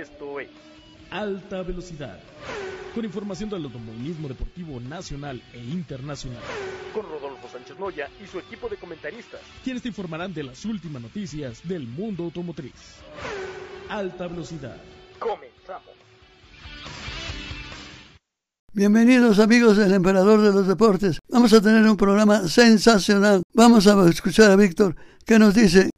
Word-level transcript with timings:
Esto 0.00 0.40
es 0.40 0.48
Alta 1.10 1.62
Velocidad. 1.62 2.18
Con 2.94 3.04
información 3.04 3.50
del 3.50 3.64
automovilismo 3.64 4.28
deportivo 4.28 4.80
nacional 4.80 5.42
e 5.52 5.58
internacional. 5.58 6.40
Con 6.94 7.02
Rodolfo 7.02 7.46
Sánchez 7.52 7.78
Moya 7.78 8.08
y 8.24 8.26
su 8.26 8.38
equipo 8.38 8.70
de 8.70 8.78
comentaristas. 8.78 9.42
Quienes 9.62 9.82
te 9.82 9.88
informarán 9.88 10.32
de 10.32 10.44
las 10.44 10.64
últimas 10.64 11.02
noticias 11.02 11.60
del 11.68 11.86
mundo 11.86 12.24
automotriz. 12.24 12.72
Alta 13.90 14.26
Velocidad. 14.26 14.78
Comenzamos. 15.18 15.92
Bienvenidos 18.72 19.38
amigos 19.38 19.76
del 19.76 19.92
Emperador 19.92 20.40
de 20.40 20.50
los 20.50 20.66
Deportes. 20.66 21.18
Vamos 21.28 21.52
a 21.52 21.60
tener 21.60 21.84
un 21.86 21.98
programa 21.98 22.48
sensacional. 22.48 23.42
Vamos 23.52 23.86
a 23.86 24.08
escuchar 24.08 24.50
a 24.50 24.56
Víctor 24.56 24.96
que 25.26 25.38
nos 25.38 25.54
dice 25.54 25.90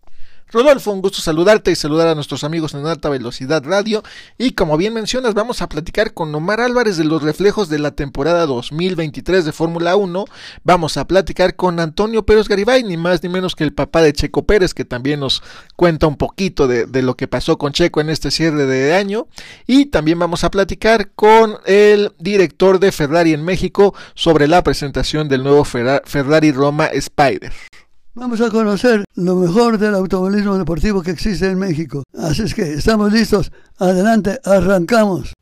Rodolfo, 0.52 0.90
un 0.92 1.00
gusto 1.00 1.22
saludarte 1.22 1.70
y 1.70 1.76
saludar 1.76 2.08
a 2.08 2.14
nuestros 2.14 2.44
amigos 2.44 2.74
en 2.74 2.86
Alta 2.86 3.08
Velocidad 3.08 3.62
Radio. 3.64 4.02
Y 4.36 4.52
como 4.52 4.76
bien 4.76 4.92
mencionas, 4.92 5.32
vamos 5.32 5.62
a 5.62 5.68
platicar 5.70 6.12
con 6.12 6.34
Omar 6.34 6.60
Álvarez 6.60 6.98
de 6.98 7.04
los 7.04 7.22
reflejos 7.22 7.70
de 7.70 7.78
la 7.78 7.92
temporada 7.92 8.44
2023 8.44 9.46
de 9.46 9.52
Fórmula 9.52 9.96
1. 9.96 10.26
Vamos 10.62 10.98
a 10.98 11.06
platicar 11.06 11.56
con 11.56 11.80
Antonio 11.80 12.26
Pérez 12.26 12.48
Garibay, 12.48 12.84
ni 12.84 12.98
más 12.98 13.22
ni 13.22 13.30
menos 13.30 13.56
que 13.56 13.64
el 13.64 13.72
papá 13.72 14.02
de 14.02 14.12
Checo 14.12 14.44
Pérez, 14.44 14.74
que 14.74 14.84
también 14.84 15.20
nos 15.20 15.42
cuenta 15.74 16.06
un 16.06 16.16
poquito 16.16 16.68
de, 16.68 16.84
de 16.84 17.00
lo 17.00 17.16
que 17.16 17.28
pasó 17.28 17.56
con 17.56 17.72
Checo 17.72 18.02
en 18.02 18.10
este 18.10 18.30
cierre 18.30 18.66
de 18.66 18.94
año. 18.94 19.28
Y 19.66 19.86
también 19.86 20.18
vamos 20.18 20.44
a 20.44 20.50
platicar 20.50 21.12
con 21.12 21.56
el 21.64 22.12
director 22.18 22.78
de 22.78 22.92
Ferrari 22.92 23.32
en 23.32 23.42
México 23.42 23.94
sobre 24.14 24.48
la 24.48 24.62
presentación 24.62 25.30
del 25.30 25.44
nuevo 25.44 25.64
Ferrari 25.64 26.52
Roma 26.52 26.88
Spider. 26.88 27.52
Vamos 28.14 28.42
a 28.42 28.50
conocer 28.50 29.04
lo 29.14 29.36
mejor 29.36 29.78
del 29.78 29.94
automovilismo 29.94 30.58
deportivo 30.58 31.02
que 31.02 31.12
existe 31.12 31.46
en 31.46 31.58
México. 31.58 32.02
Así 32.14 32.42
es 32.42 32.54
que 32.54 32.74
estamos 32.74 33.10
listos. 33.10 33.50
Adelante, 33.78 34.38
arrancamos. 34.44 35.32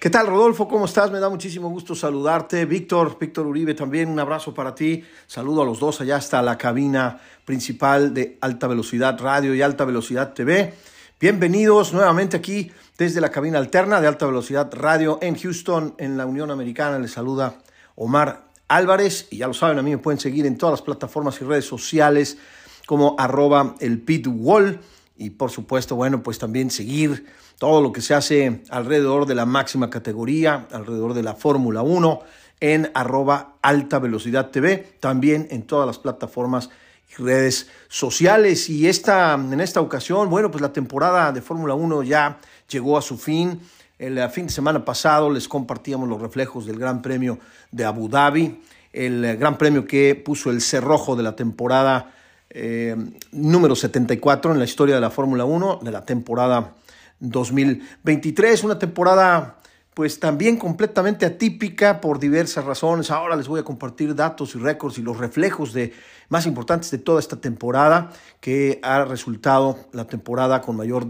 ¿Qué 0.00 0.08
tal, 0.08 0.26
Rodolfo? 0.26 0.66
¿Cómo 0.66 0.86
estás? 0.86 1.10
Me 1.10 1.20
da 1.20 1.28
muchísimo 1.28 1.68
gusto 1.68 1.94
saludarte. 1.94 2.64
Víctor, 2.64 3.18
Víctor 3.20 3.46
Uribe, 3.46 3.74
también 3.74 4.08
un 4.08 4.20
abrazo 4.20 4.54
para 4.54 4.74
ti. 4.74 5.04
Saludo 5.26 5.60
a 5.60 5.66
los 5.66 5.78
dos 5.78 6.00
allá 6.00 6.16
hasta 6.16 6.40
la 6.40 6.56
cabina 6.56 7.20
principal 7.44 8.14
de 8.14 8.38
Alta 8.40 8.68
Velocidad 8.68 9.20
Radio 9.20 9.54
y 9.54 9.60
Alta 9.60 9.84
Velocidad 9.84 10.32
TV. 10.32 10.72
Bienvenidos 11.18 11.94
nuevamente 11.94 12.36
aquí 12.36 12.70
desde 12.98 13.22
la 13.22 13.30
cabina 13.30 13.56
alterna 13.56 14.02
de 14.02 14.06
Alta 14.06 14.26
Velocidad 14.26 14.70
Radio 14.74 15.18
en 15.22 15.34
Houston, 15.34 15.94
en 15.96 16.18
la 16.18 16.26
Unión 16.26 16.50
Americana. 16.50 16.98
Les 16.98 17.12
saluda 17.12 17.54
Omar 17.94 18.48
Álvarez. 18.68 19.26
Y 19.30 19.38
ya 19.38 19.46
lo 19.46 19.54
saben, 19.54 19.78
a 19.78 19.82
mí 19.82 19.92
me 19.92 19.96
pueden 19.96 20.20
seguir 20.20 20.44
en 20.44 20.58
todas 20.58 20.74
las 20.74 20.82
plataformas 20.82 21.40
y 21.40 21.46
redes 21.46 21.64
sociales 21.64 22.36
como 22.84 23.16
arroba 23.18 23.76
el 23.80 24.02
pitwall. 24.02 24.78
Y 25.16 25.30
por 25.30 25.50
supuesto, 25.50 25.96
bueno, 25.96 26.22
pues 26.22 26.38
también 26.38 26.70
seguir 26.70 27.24
todo 27.58 27.80
lo 27.80 27.92
que 27.92 28.02
se 28.02 28.12
hace 28.12 28.62
alrededor 28.68 29.24
de 29.24 29.36
la 29.36 29.46
máxima 29.46 29.88
categoría, 29.88 30.68
alrededor 30.70 31.14
de 31.14 31.22
la 31.22 31.34
Fórmula 31.34 31.80
1 31.80 32.20
en 32.60 32.90
arroba 32.92 33.54
alta 33.62 33.98
velocidad 34.00 34.50
TV, 34.50 34.96
también 35.00 35.48
en 35.50 35.62
todas 35.62 35.86
las 35.86 35.98
plataformas 35.98 36.68
redes 37.16 37.68
sociales. 37.88 38.68
Y 38.68 38.88
esta, 38.88 39.34
en 39.34 39.60
esta 39.60 39.80
ocasión, 39.80 40.28
bueno, 40.30 40.50
pues 40.50 40.62
la 40.62 40.72
temporada 40.72 41.32
de 41.32 41.40
Fórmula 41.40 41.74
1 41.74 42.02
ya 42.02 42.38
llegó 42.68 42.98
a 42.98 43.02
su 43.02 43.16
fin. 43.18 43.60
El 43.98 44.18
eh, 44.18 44.28
fin 44.28 44.46
de 44.46 44.52
semana 44.52 44.84
pasado 44.84 45.30
les 45.30 45.48
compartíamos 45.48 46.08
los 46.08 46.20
reflejos 46.20 46.66
del 46.66 46.78
Gran 46.78 47.00
Premio 47.00 47.38
de 47.70 47.84
Abu 47.84 48.08
Dhabi, 48.08 48.60
el 48.92 49.24
eh, 49.24 49.36
Gran 49.36 49.56
Premio 49.56 49.86
que 49.86 50.14
puso 50.14 50.50
el 50.50 50.60
cerrojo 50.60 51.16
de 51.16 51.22
la 51.22 51.34
temporada 51.34 52.12
eh, 52.50 52.94
número 53.32 53.74
74 53.74 54.52
en 54.52 54.58
la 54.58 54.64
historia 54.64 54.94
de 54.94 55.00
la 55.00 55.10
Fórmula 55.10 55.44
1, 55.44 55.80
de 55.82 55.90
la 55.90 56.04
temporada 56.04 56.74
2023, 57.20 58.64
una 58.64 58.78
temporada 58.78 59.56
pues 59.94 60.20
también 60.20 60.58
completamente 60.58 61.24
atípica 61.24 62.02
por 62.02 62.18
diversas 62.18 62.66
razones. 62.66 63.10
Ahora 63.10 63.34
les 63.34 63.48
voy 63.48 63.60
a 63.60 63.64
compartir 63.64 64.14
datos 64.14 64.54
y 64.54 64.58
récords 64.58 64.98
y 64.98 65.02
los 65.02 65.16
reflejos 65.16 65.72
de 65.72 65.94
más 66.28 66.46
importantes 66.46 66.90
de 66.90 66.98
toda 66.98 67.20
esta 67.20 67.40
temporada 67.40 68.12
que 68.40 68.80
ha 68.82 69.04
resultado 69.04 69.78
la 69.92 70.06
temporada 70.06 70.60
con 70.60 70.76
mayor 70.76 71.06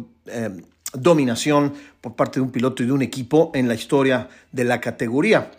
dominación 0.93 1.75
por 2.01 2.15
parte 2.15 2.41
de 2.41 2.43
un 2.43 2.51
piloto 2.51 2.83
y 2.83 2.87
de 2.87 2.93
un 2.93 3.03
equipo 3.03 3.51
en 3.55 3.69
la 3.69 3.75
historia 3.75 4.29
de 4.53 4.65
la 4.65 4.81
categoría. 4.81 5.51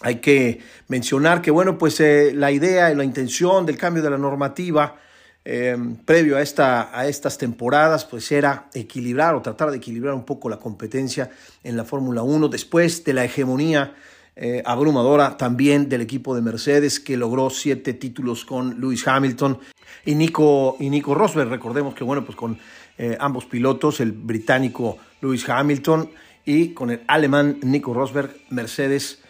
Hay 0.00 0.16
que 0.16 0.60
mencionar 0.86 1.42
que, 1.42 1.50
bueno, 1.50 1.76
pues 1.76 1.98
eh, 2.00 2.32
la 2.34 2.52
idea 2.52 2.90
y 2.92 2.94
la 2.94 3.04
intención 3.04 3.66
del 3.66 3.76
cambio 3.76 4.02
de 4.02 4.10
la 4.10 4.18
normativa 4.18 4.96
eh, 5.44 5.76
previo 6.04 6.36
a, 6.36 6.42
esta, 6.42 6.96
a 6.96 7.08
estas 7.08 7.38
temporadas, 7.38 8.04
pues 8.04 8.30
era 8.30 8.68
equilibrar 8.74 9.34
o 9.34 9.42
tratar 9.42 9.70
de 9.70 9.78
equilibrar 9.78 10.14
un 10.14 10.24
poco 10.24 10.48
la 10.48 10.58
competencia 10.58 11.30
en 11.64 11.76
la 11.76 11.84
Fórmula 11.84 12.22
1 12.22 12.48
después 12.48 13.02
de 13.04 13.14
la 13.14 13.24
hegemonía 13.24 13.94
eh, 14.40 14.62
abrumadora 14.64 15.36
también 15.36 15.88
del 15.88 16.00
equipo 16.00 16.32
de 16.32 16.42
Mercedes 16.42 17.00
que 17.00 17.16
logró 17.16 17.50
siete 17.50 17.92
títulos 17.92 18.44
con 18.44 18.80
Lewis 18.80 19.08
Hamilton 19.08 19.58
y 20.06 20.14
Nico, 20.14 20.76
y 20.78 20.90
Nico 20.90 21.12
Rosberg. 21.12 21.50
Recordemos 21.50 21.92
que, 21.92 22.04
bueno, 22.04 22.24
pues 22.24 22.36
con 22.36 22.56
eh, 22.96 23.16
ambos 23.18 23.46
pilotos, 23.46 23.98
el 23.98 24.12
británico 24.12 24.96
Lewis 25.20 25.48
Hamilton 25.48 26.10
y 26.44 26.68
con 26.68 26.90
el 26.90 27.00
alemán 27.08 27.58
Nico 27.62 27.92
Rosberg, 27.92 28.30
Mercedes 28.50 29.24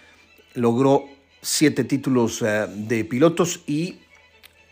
logró 0.52 1.06
siete 1.40 1.84
títulos 1.84 2.42
eh, 2.42 2.66
de 2.69 3.02
pilotos 3.06 3.62
y 3.66 3.96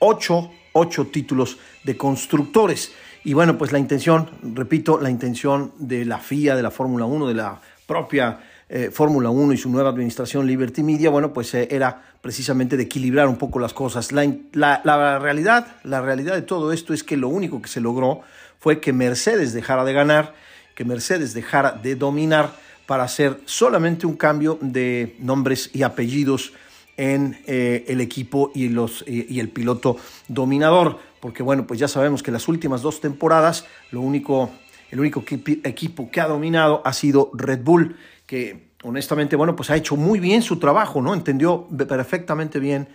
ocho, 0.01 0.51
ocho 0.75 1.07
títulos 1.07 1.57
de 1.83 1.97
constructores. 1.97 2.93
Y 3.25 3.33
bueno, 3.33 3.57
pues 3.57 3.73
la 3.73 3.79
intención, 3.79 4.29
repito, 4.55 5.01
la 5.01 5.09
intención 5.09 5.73
de 5.79 6.05
la 6.05 6.19
FIA, 6.19 6.57
de 6.57 6.63
la 6.63 6.71
Fórmula 6.71 7.07
1, 7.07 7.27
de 7.27 7.35
la 7.35 7.63
propia 7.87 8.39
eh, 8.69 8.91
Fórmula 8.93 9.31
1 9.31 9.53
y 9.53 9.57
su 9.57 9.71
nueva 9.71 9.91
administración 9.91 10.47
Liberty 10.47 10.83
Media, 10.83 11.09
bueno, 11.11 11.33
pues 11.33 11.55
era 11.55 12.03
precisamente 12.21 12.77
de 12.77 12.83
equilibrar 12.83 13.29
un 13.29 13.37
poco 13.37 13.61
las 13.61 13.73
cosas. 13.73 14.11
La, 14.11 15.19
realidad, 15.21 15.77
la 15.85 16.01
realidad 16.01 16.35
de 16.35 16.43
todo 16.43 16.73
esto 16.73 16.93
es 16.93 17.05
que 17.05 17.17
lo 17.17 17.29
único 17.29 17.63
que 17.63 17.69
se 17.69 17.81
logró 17.81 18.23
fue 18.59 18.81
que 18.81 18.93
Mercedes 18.93 19.53
dejara 19.53 19.85
de 19.85 19.93
ganar, 19.93 20.35
que 20.75 20.85
Mercedes 20.85 21.35
dejara 21.35 21.73
de 21.73 21.95
dominar 21.95 22.51
para 22.87 23.05
hacer 23.05 23.39
solamente 23.45 24.07
un 24.07 24.17
cambio 24.17 24.59
de 24.61 25.15
nombres 25.21 25.71
y 25.73 25.85
apellidos 25.85 26.53
en 26.97 27.39
eh, 27.47 27.85
el 27.87 28.01
equipo 28.01 28.51
y, 28.55 28.65
y 28.67 29.41
el 29.41 29.49
piloto 29.51 29.97
dominador. 30.27 30.99
Porque 31.21 31.45
bueno, 31.45 31.67
pues 31.67 31.79
ya 31.79 31.87
sabemos 31.87 32.23
que 32.23 32.33
las 32.33 32.49
últimas 32.49 32.83
dos 32.83 33.01
temporadas 33.01 33.67
lo 33.93 34.01
único, 34.01 34.51
el 34.91 34.99
único 34.99 35.23
equipo 35.63 36.11
que 36.11 36.21
ha 36.21 36.27
dominado 36.27 36.83
ha 36.85 36.93
sido 36.93 37.31
Red 37.35 37.61
Bull, 37.63 37.97
que 38.27 38.71
honestamente, 38.83 39.37
bueno, 39.37 39.57
pues 39.57 39.71
ha 39.71 39.77
hecho 39.77 39.97
muy 39.97 40.21
bien 40.21 40.43
su 40.43 40.59
trabajo, 40.59 41.01
¿no? 41.01 41.15
Entendió 41.15 41.67
perfectamente 41.69 42.59
bien 42.59 42.89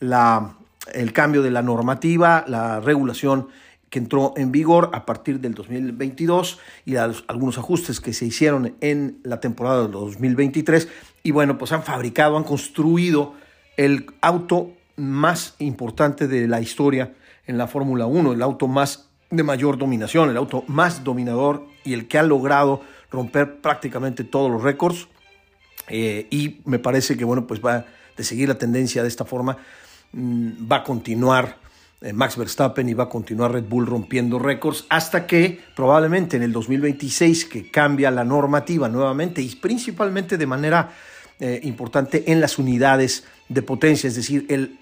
la, 0.00 0.54
el 0.92 1.12
cambio 1.12 1.42
de 1.42 1.50
la 1.50 1.62
normativa, 1.62 2.44
la 2.46 2.80
regulación 2.80 3.48
que 3.92 3.98
entró 3.98 4.32
en 4.36 4.52
vigor 4.52 4.90
a 4.94 5.04
partir 5.04 5.38
del 5.40 5.54
2022 5.54 6.58
y 6.86 6.96
algunos 6.96 7.58
ajustes 7.58 8.00
que 8.00 8.14
se 8.14 8.24
hicieron 8.24 8.74
en 8.80 9.18
la 9.22 9.38
temporada 9.38 9.82
del 9.82 9.90
2023. 9.90 10.88
Y 11.22 11.30
bueno, 11.30 11.58
pues 11.58 11.72
han 11.72 11.82
fabricado, 11.82 12.38
han 12.38 12.44
construido 12.44 13.34
el 13.76 14.06
auto 14.22 14.70
más 14.96 15.56
importante 15.58 16.26
de 16.26 16.48
la 16.48 16.60
historia 16.60 17.12
en 17.46 17.58
la 17.58 17.66
Fórmula 17.66 18.06
1, 18.06 18.32
el 18.32 18.42
auto 18.42 18.66
más 18.66 19.10
de 19.30 19.42
mayor 19.42 19.76
dominación, 19.76 20.30
el 20.30 20.36
auto 20.38 20.64
más 20.68 21.04
dominador 21.04 21.66
y 21.84 21.92
el 21.92 22.08
que 22.08 22.18
ha 22.18 22.22
logrado 22.22 22.80
romper 23.12 23.60
prácticamente 23.60 24.24
todos 24.24 24.50
los 24.50 24.62
récords. 24.62 25.06
Eh, 25.88 26.26
y 26.30 26.60
me 26.64 26.78
parece 26.78 27.16
que, 27.16 27.24
bueno, 27.24 27.46
pues 27.46 27.60
va 27.60 27.84
de 28.16 28.24
seguir 28.24 28.48
la 28.48 28.56
tendencia 28.56 29.02
de 29.02 29.08
esta 29.08 29.24
forma, 29.24 29.58
mm, 30.12 30.70
va 30.70 30.76
a 30.76 30.84
continuar 30.84 31.58
eh, 32.00 32.12
Max 32.12 32.36
Verstappen 32.36 32.88
y 32.88 32.94
va 32.94 33.04
a 33.04 33.08
continuar 33.08 33.52
Red 33.52 33.64
Bull 33.64 33.86
rompiendo 33.86 34.38
récords 34.38 34.86
hasta 34.88 35.26
que 35.26 35.60
probablemente 35.76 36.36
en 36.36 36.42
el 36.42 36.52
2026 36.52 37.44
que 37.44 37.70
cambia 37.70 38.10
la 38.10 38.24
normativa 38.24 38.88
nuevamente 38.88 39.40
y 39.40 39.54
principalmente 39.56 40.36
de 40.36 40.46
manera 40.46 40.90
eh, 41.38 41.60
importante 41.62 42.24
en 42.30 42.40
las 42.40 42.58
unidades 42.58 43.24
de 43.48 43.62
potencia, 43.62 44.08
es 44.08 44.16
decir, 44.16 44.46
el, 44.48 44.78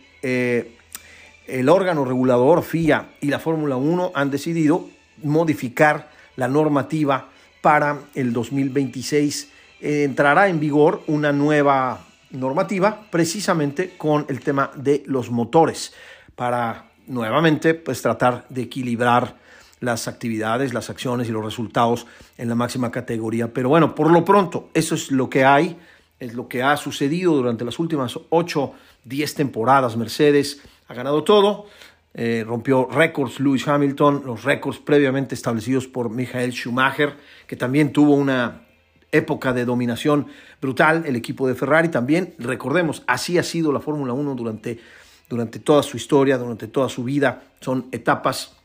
el 1.47 1.69
órgano 1.69 2.05
regulador 2.05 2.63
FIA 2.63 3.11
y 3.21 3.29
la 3.29 3.39
Fórmula 3.39 3.77
1 3.77 4.13
han 4.15 4.31
decidido 4.31 4.89
modificar 5.23 6.11
la 6.37 6.49
normativa 6.49 7.31
para 7.61 7.99
el 8.15 8.33
2026. 8.33 9.51
entrará 9.81 10.49
en 10.49 10.61
vigor 10.61 11.03
una 11.07 11.33
nueva 11.33 12.07
normativa 12.31 13.07
precisamente 13.11 13.95
con 13.97 14.27
el 14.29 14.41
tema 14.41 14.71
de 14.77 15.03
los 15.07 15.31
motores 15.31 15.93
para 16.37 16.91
nuevamente, 17.07 17.75
pues 17.75 18.03
tratar 18.03 18.47
de 18.49 18.63
equilibrar 18.63 19.37
las 19.81 20.09
actividades, 20.09 20.75
las 20.75 20.91
acciones 20.91 21.29
y 21.29 21.33
los 21.33 21.45
resultados 21.45 22.07
en 22.39 22.49
la 22.49 22.55
máxima 22.55 22.91
categoría. 22.91 23.53
Pero 23.53 23.69
bueno, 23.71 23.95
por 23.95 24.11
lo 24.11 24.25
pronto, 24.25 24.71
eso 24.75 24.95
es 24.95 25.11
lo 25.11 25.29
que 25.29 25.45
hay, 25.45 25.77
es 26.19 26.35
lo 26.35 26.49
que 26.49 26.63
ha 26.63 26.77
sucedido 26.77 27.35
durante 27.35 27.65
las 27.65 27.79
últimas 27.79 28.19
8, 28.29 28.73
10 29.05 29.35
temporadas. 29.35 29.97
Mercedes 29.97 30.61
ha 30.87 30.95
ganado 30.95 31.25
todo, 31.25 31.67
eh, 32.13 32.45
rompió 32.47 32.89
récords 32.91 33.39
Lewis 33.39 33.67
Hamilton, 33.69 34.23
los 34.27 34.43
récords 34.43 34.79
previamente 34.79 35.35
establecidos 35.35 35.87
por 35.87 36.11
Michael 36.11 36.53
Schumacher, 36.53 37.15
que 37.47 37.57
también 37.57 37.93
tuvo 37.93 38.15
una 38.15 38.63
época 39.13 39.53
de 39.53 39.65
dominación 39.65 40.27
brutal, 40.61 41.05
el 41.07 41.17
equipo 41.17 41.47
de 41.47 41.55
Ferrari 41.55 41.89
también, 41.89 42.35
recordemos, 42.39 43.03
así 43.07 43.39
ha 43.39 43.43
sido 43.43 43.73
la 43.73 43.81
Fórmula 43.81 44.13
1 44.13 44.35
durante, 44.35 44.81
durante 45.29 45.59
toda 45.59 45.83
su 45.83 45.97
historia, 45.97 46.39
durante 46.39 46.67
toda 46.67 46.89
su 46.89 47.05
vida, 47.05 47.45
son 47.61 47.87
etapas 47.93 48.57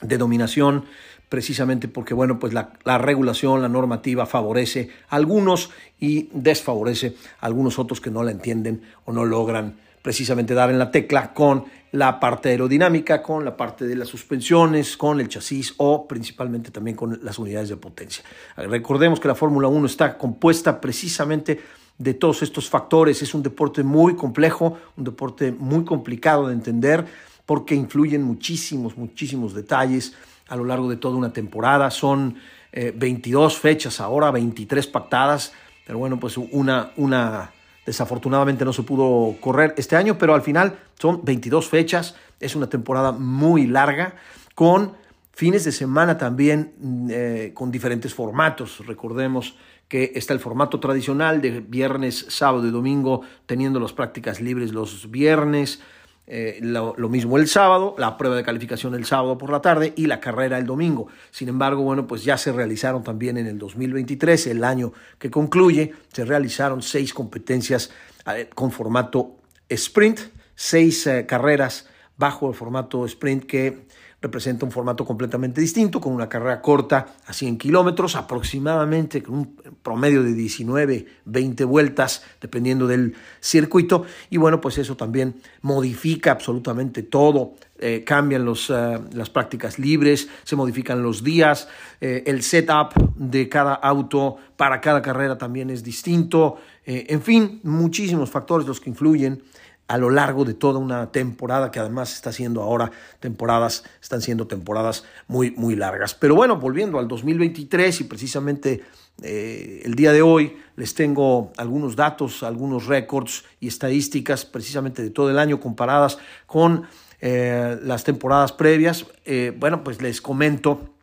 de 0.00 0.18
dominación, 0.18 0.84
precisamente 1.28 1.88
porque, 1.88 2.14
bueno, 2.14 2.38
pues 2.38 2.52
la, 2.52 2.74
la, 2.84 2.98
regulación, 2.98 3.60
la 3.60 3.68
normativa 3.68 4.26
favorece 4.26 4.90
a 5.08 5.16
algunos 5.16 5.70
y 5.98 6.28
desfavorece 6.32 7.16
a 7.40 7.46
algunos 7.46 7.78
otros 7.78 8.00
que 8.00 8.10
no 8.10 8.22
la 8.22 8.30
entienden 8.30 8.82
o 9.04 9.12
no 9.12 9.24
logran 9.24 9.76
precisamente 10.04 10.52
dar 10.52 10.68
en 10.68 10.78
la 10.78 10.90
tecla 10.90 11.32
con 11.32 11.64
la 11.92 12.20
parte 12.20 12.50
aerodinámica, 12.50 13.22
con 13.22 13.42
la 13.42 13.56
parte 13.56 13.86
de 13.86 13.96
las 13.96 14.06
suspensiones, 14.06 14.98
con 14.98 15.18
el 15.18 15.30
chasis 15.30 15.72
o 15.78 16.06
principalmente 16.06 16.70
también 16.70 16.94
con 16.94 17.20
las 17.22 17.38
unidades 17.38 17.70
de 17.70 17.78
potencia. 17.78 18.22
Recordemos 18.54 19.18
que 19.18 19.28
la 19.28 19.34
Fórmula 19.34 19.66
1 19.66 19.86
está 19.86 20.18
compuesta 20.18 20.78
precisamente 20.78 21.58
de 21.96 22.12
todos 22.12 22.42
estos 22.42 22.68
factores. 22.68 23.22
Es 23.22 23.32
un 23.32 23.42
deporte 23.42 23.82
muy 23.82 24.14
complejo, 24.14 24.76
un 24.98 25.04
deporte 25.04 25.52
muy 25.52 25.86
complicado 25.86 26.48
de 26.48 26.52
entender 26.52 27.06
porque 27.46 27.74
influyen 27.74 28.22
muchísimos, 28.24 28.98
muchísimos 28.98 29.54
detalles 29.54 30.12
a 30.48 30.56
lo 30.56 30.66
largo 30.66 30.90
de 30.90 30.96
toda 30.96 31.16
una 31.16 31.32
temporada. 31.32 31.90
Son 31.90 32.36
22 32.74 33.56
eh, 33.56 33.58
fechas 33.58 34.00
ahora, 34.00 34.30
23 34.30 34.86
pactadas, 34.86 35.54
pero 35.86 35.98
bueno, 35.98 36.20
pues 36.20 36.36
una, 36.36 36.90
una 36.96 37.52
Desafortunadamente 37.86 38.64
no 38.64 38.72
se 38.72 38.82
pudo 38.82 39.36
correr 39.40 39.74
este 39.76 39.96
año, 39.96 40.16
pero 40.18 40.34
al 40.34 40.42
final 40.42 40.78
son 40.98 41.24
22 41.24 41.68
fechas. 41.68 42.16
Es 42.40 42.56
una 42.56 42.68
temporada 42.68 43.12
muy 43.12 43.66
larga 43.66 44.14
con 44.54 44.92
fines 45.32 45.64
de 45.64 45.72
semana 45.72 46.16
también 46.16 46.72
mm, 46.78 47.08
eh, 47.10 47.50
con 47.54 47.70
diferentes 47.70 48.14
formatos. 48.14 48.86
Recordemos 48.86 49.56
que 49.88 50.12
está 50.14 50.32
el 50.32 50.40
formato 50.40 50.80
tradicional 50.80 51.40
de 51.42 51.60
viernes, 51.60 52.26
sábado 52.28 52.66
y 52.66 52.70
domingo, 52.70 53.20
teniendo 53.46 53.78
las 53.80 53.92
prácticas 53.92 54.40
libres 54.40 54.72
los 54.72 55.10
viernes. 55.10 55.80
Eh, 56.26 56.58
lo, 56.62 56.94
mismo 57.10 57.36
el 57.36 57.48
sábado, 57.48 57.94
la 57.98 58.16
prueba 58.16 58.36
de 58.36 58.42
calificación 58.42 58.94
el 58.94 59.04
sábado 59.04 59.36
por 59.36 59.50
la 59.50 59.60
tarde 59.60 59.92
y 59.94 60.06
la 60.06 60.20
carrera 60.20 60.58
el 60.58 60.64
domingo. 60.64 61.08
Sin 61.30 61.48
embargo, 61.50 61.82
bueno, 61.82 62.06
pues 62.06 62.24
ya 62.24 62.38
se 62.38 62.50
realizaron 62.50 63.02
también 63.02 63.36
en 63.36 63.46
el 63.46 63.58
2023, 63.58 64.46
el 64.46 64.64
año 64.64 64.92
que 65.18 65.30
concluye, 65.30 65.92
se 66.12 66.24
realizaron 66.24 66.80
seis 66.80 67.12
competencias 67.12 67.90
eh, 68.34 68.48
con 68.54 68.70
formato 68.70 69.36
sprint, 69.68 70.20
seis 70.54 71.06
eh, 71.06 71.26
carreras 71.26 71.88
bajo 72.16 72.48
el 72.48 72.54
formato 72.54 73.04
sprint 73.04 73.44
que 73.44 73.83
representa 74.24 74.64
un 74.64 74.72
formato 74.72 75.04
completamente 75.04 75.60
distinto, 75.60 76.00
con 76.00 76.14
una 76.14 76.30
carrera 76.30 76.62
corta 76.62 77.16
a 77.26 77.34
100 77.34 77.58
kilómetros, 77.58 78.16
aproximadamente 78.16 79.22
con 79.22 79.34
un 79.34 79.56
promedio 79.82 80.22
de 80.22 80.32
19, 80.32 81.04
20 81.26 81.64
vueltas, 81.64 82.22
dependiendo 82.40 82.86
del 82.86 83.14
circuito. 83.40 84.06
Y 84.30 84.38
bueno, 84.38 84.62
pues 84.62 84.78
eso 84.78 84.96
también 84.96 85.34
modifica 85.60 86.30
absolutamente 86.32 87.02
todo. 87.02 87.52
Eh, 87.78 88.02
cambian 88.02 88.46
los, 88.46 88.70
eh, 88.70 88.98
las 89.12 89.28
prácticas 89.28 89.78
libres, 89.78 90.30
se 90.44 90.56
modifican 90.56 91.02
los 91.02 91.22
días, 91.22 91.68
eh, 92.00 92.22
el 92.24 92.42
setup 92.42 92.94
de 93.16 93.50
cada 93.50 93.74
auto 93.74 94.38
para 94.56 94.80
cada 94.80 95.02
carrera 95.02 95.36
también 95.36 95.68
es 95.68 95.84
distinto. 95.84 96.56
en 96.86 97.22
fin, 97.22 97.60
muchísimos 97.62 98.30
factores 98.30 98.66
los 98.66 98.78
que 98.78 98.90
influyen 98.90 99.42
a 99.86 99.98
lo 99.98 100.10
largo 100.10 100.44
de 100.44 100.54
toda 100.54 100.78
una 100.78 101.12
temporada 101.12 101.70
que 101.70 101.78
además 101.78 102.14
está 102.14 102.32
siendo 102.32 102.62
ahora 102.62 102.90
temporadas, 103.20 103.84
están 104.00 104.22
siendo 104.22 104.46
temporadas 104.46 105.04
muy, 105.28 105.50
muy 105.52 105.76
largas. 105.76 106.14
Pero 106.14 106.34
bueno, 106.34 106.56
volviendo 106.56 106.98
al 106.98 107.08
2023 107.08 108.00
y 108.00 108.04
precisamente 108.04 108.82
eh, 109.22 109.82
el 109.84 109.94
día 109.94 110.12
de 110.12 110.22
hoy 110.22 110.56
les 110.76 110.94
tengo 110.94 111.52
algunos 111.56 111.96
datos, 111.96 112.42
algunos 112.42 112.86
récords 112.86 113.44
y 113.60 113.68
estadísticas 113.68 114.44
precisamente 114.44 115.02
de 115.02 115.10
todo 115.10 115.30
el 115.30 115.38
año 115.38 115.60
comparadas 115.60 116.18
con 116.46 116.86
eh, 117.20 117.78
las 117.82 118.04
temporadas 118.04 118.52
previas. 118.52 119.06
Eh, 119.24 119.54
bueno, 119.56 119.84
pues 119.84 120.00
les 120.00 120.20
comento 120.20 120.94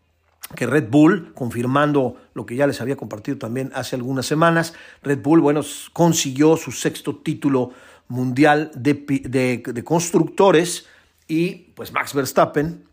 que 0.55 0.65
Red 0.65 0.89
Bull, 0.89 1.33
confirmando 1.33 2.17
lo 2.33 2.45
que 2.45 2.55
ya 2.55 2.67
les 2.67 2.81
había 2.81 2.97
compartido 2.97 3.37
también 3.37 3.71
hace 3.73 3.95
algunas 3.95 4.25
semanas, 4.25 4.73
Red 5.01 5.19
Bull, 5.21 5.39
bueno, 5.39 5.61
consiguió 5.93 6.57
su 6.57 6.71
sexto 6.71 7.15
título 7.15 7.71
mundial 8.11 8.71
de, 8.75 9.83
constructores 9.85 10.85
y 11.27 11.71
pues 11.73 11.93
Max 11.93 12.13
Verstappen 12.13 12.83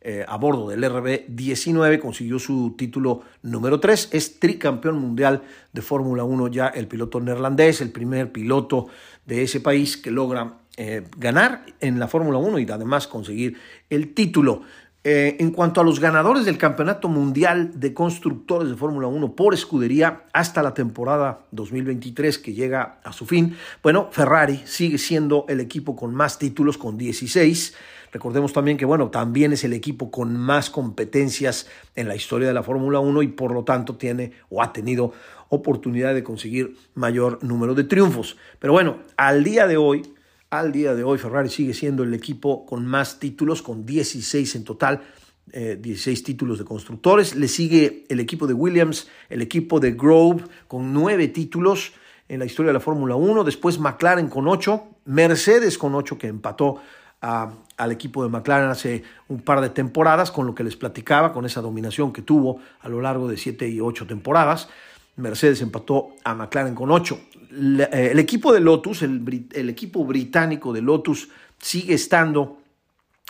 eh, 0.00 0.24
a 0.26 0.36
bordo 0.36 0.68
del 0.68 0.82
RB19 0.84 1.98
consiguió 1.98 2.38
su 2.38 2.74
título 2.78 3.22
número 3.42 3.80
3, 3.80 4.10
es 4.12 4.38
tricampeón 4.38 4.98
mundial 4.98 5.42
de 5.72 5.82
Fórmula 5.82 6.24
1 6.24 6.48
ya 6.48 6.68
el 6.68 6.86
piloto 6.86 7.20
neerlandés, 7.20 7.80
el 7.80 7.90
primer 7.90 8.32
piloto 8.32 8.86
de 9.26 9.42
ese 9.42 9.60
país 9.60 9.96
que 9.96 10.10
logra 10.10 10.60
eh, 10.76 11.02
ganar 11.18 11.66
en 11.80 11.98
la 11.98 12.08
Fórmula 12.08 12.38
1 12.38 12.60
y 12.60 12.70
además 12.70 13.08
conseguir 13.08 13.58
el 13.90 14.14
título. 14.14 14.62
Eh, 15.02 15.38
en 15.40 15.50
cuanto 15.50 15.80
a 15.80 15.84
los 15.84 15.98
ganadores 15.98 16.44
del 16.44 16.58
Campeonato 16.58 17.08
Mundial 17.08 17.80
de 17.80 17.94
Constructores 17.94 18.68
de 18.68 18.76
Fórmula 18.76 19.06
1 19.06 19.34
por 19.34 19.54
escudería 19.54 20.24
hasta 20.34 20.62
la 20.62 20.74
temporada 20.74 21.46
2023 21.52 22.36
que 22.36 22.52
llega 22.52 23.00
a 23.02 23.14
su 23.14 23.24
fin, 23.24 23.56
bueno, 23.82 24.10
Ferrari 24.12 24.60
sigue 24.66 24.98
siendo 24.98 25.46
el 25.48 25.60
equipo 25.60 25.96
con 25.96 26.14
más 26.14 26.38
títulos, 26.38 26.76
con 26.76 26.98
16. 26.98 27.74
Recordemos 28.12 28.52
también 28.52 28.76
que, 28.76 28.84
bueno, 28.84 29.08
también 29.08 29.54
es 29.54 29.64
el 29.64 29.72
equipo 29.72 30.10
con 30.10 30.36
más 30.36 30.68
competencias 30.68 31.66
en 31.94 32.06
la 32.06 32.14
historia 32.14 32.48
de 32.48 32.54
la 32.54 32.62
Fórmula 32.62 33.00
1 33.00 33.22
y 33.22 33.28
por 33.28 33.52
lo 33.52 33.64
tanto 33.64 33.96
tiene 33.96 34.32
o 34.50 34.62
ha 34.62 34.70
tenido 34.74 35.14
oportunidad 35.48 36.12
de 36.12 36.22
conseguir 36.22 36.76
mayor 36.92 37.42
número 37.42 37.74
de 37.74 37.84
triunfos. 37.84 38.36
Pero 38.58 38.74
bueno, 38.74 38.98
al 39.16 39.44
día 39.44 39.66
de 39.66 39.78
hoy, 39.78 40.02
al 40.50 40.72
día 40.72 40.94
de 40.94 41.04
hoy 41.04 41.18
Ferrari 41.18 41.48
sigue 41.48 41.74
siendo 41.74 42.02
el 42.02 42.12
equipo 42.12 42.66
con 42.66 42.84
más 42.84 43.20
títulos, 43.20 43.62
con 43.62 43.86
16 43.86 44.56
en 44.56 44.64
total, 44.64 45.00
16 45.46 46.20
eh, 46.20 46.22
títulos 46.22 46.58
de 46.58 46.64
constructores. 46.64 47.36
Le 47.36 47.48
sigue 47.48 48.04
el 48.08 48.20
equipo 48.20 48.46
de 48.46 48.54
Williams, 48.54 49.08
el 49.28 49.42
equipo 49.42 49.80
de 49.80 49.92
Grove 49.92 50.44
con 50.66 50.92
9 50.92 51.28
títulos 51.28 51.92
en 52.28 52.40
la 52.40 52.44
historia 52.44 52.70
de 52.70 52.74
la 52.74 52.80
Fórmula 52.80 53.14
1. 53.14 53.44
Después 53.44 53.78
McLaren 53.78 54.28
con 54.28 54.48
8, 54.48 54.84
Mercedes 55.06 55.78
con 55.78 55.94
8 55.94 56.18
que 56.18 56.26
empató 56.26 56.80
al 57.20 57.92
equipo 57.92 58.22
de 58.22 58.30
McLaren 58.30 58.70
hace 58.70 59.02
un 59.28 59.42
par 59.42 59.60
de 59.60 59.68
temporadas, 59.68 60.30
con 60.30 60.46
lo 60.46 60.54
que 60.54 60.64
les 60.64 60.76
platicaba, 60.76 61.32
con 61.32 61.44
esa 61.44 61.60
dominación 61.60 62.12
que 62.12 62.22
tuvo 62.22 62.60
a 62.80 62.88
lo 62.88 63.00
largo 63.00 63.28
de 63.28 63.36
7 63.36 63.68
y 63.68 63.80
8 63.80 64.06
temporadas. 64.06 64.68
Mercedes 65.16 65.60
empató 65.60 66.14
a 66.24 66.34
McLaren 66.34 66.74
con 66.74 66.90
8. 66.90 67.20
Eh, 67.50 68.10
el 68.12 68.18
equipo 68.18 68.52
de 68.52 68.60
Lotus, 68.60 69.02
el, 69.02 69.68
equipo 69.68 70.04
británico 70.04 70.72
de 70.72 70.82
Lotus, 70.82 71.28
sigue 71.58 71.94
estando 71.94 72.58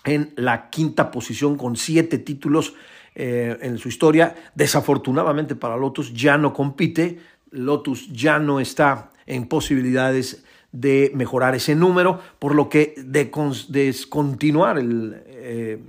en 0.05 0.33
la 0.37 0.71
quinta 0.71 1.11
posición 1.11 1.57
con 1.57 1.77
siete 1.77 2.19
títulos 2.19 2.75
eh, 3.15 3.57
en 3.63 3.79
su 3.79 3.89
historia. 3.89 4.35
Desafortunadamente 4.55 5.55
para 5.55 5.77
Lotus 5.77 6.13
ya 6.13 6.37
no 6.37 6.53
compite, 6.53 7.21
Lotus 7.51 8.13
ya 8.13 8.39
no 8.39 8.61
está 8.61 9.11
en 9.27 9.47
posibilidades 9.47 10.45
de 10.73 11.11
mejorar 11.15 11.55
ese 11.55 11.75
número, 11.75 12.21
por 12.39 12.55
lo 12.55 12.69
que 12.69 12.95
de 12.97 13.31
descontinuar 13.69 14.79
el, 14.79 15.23
eh, 15.27 15.81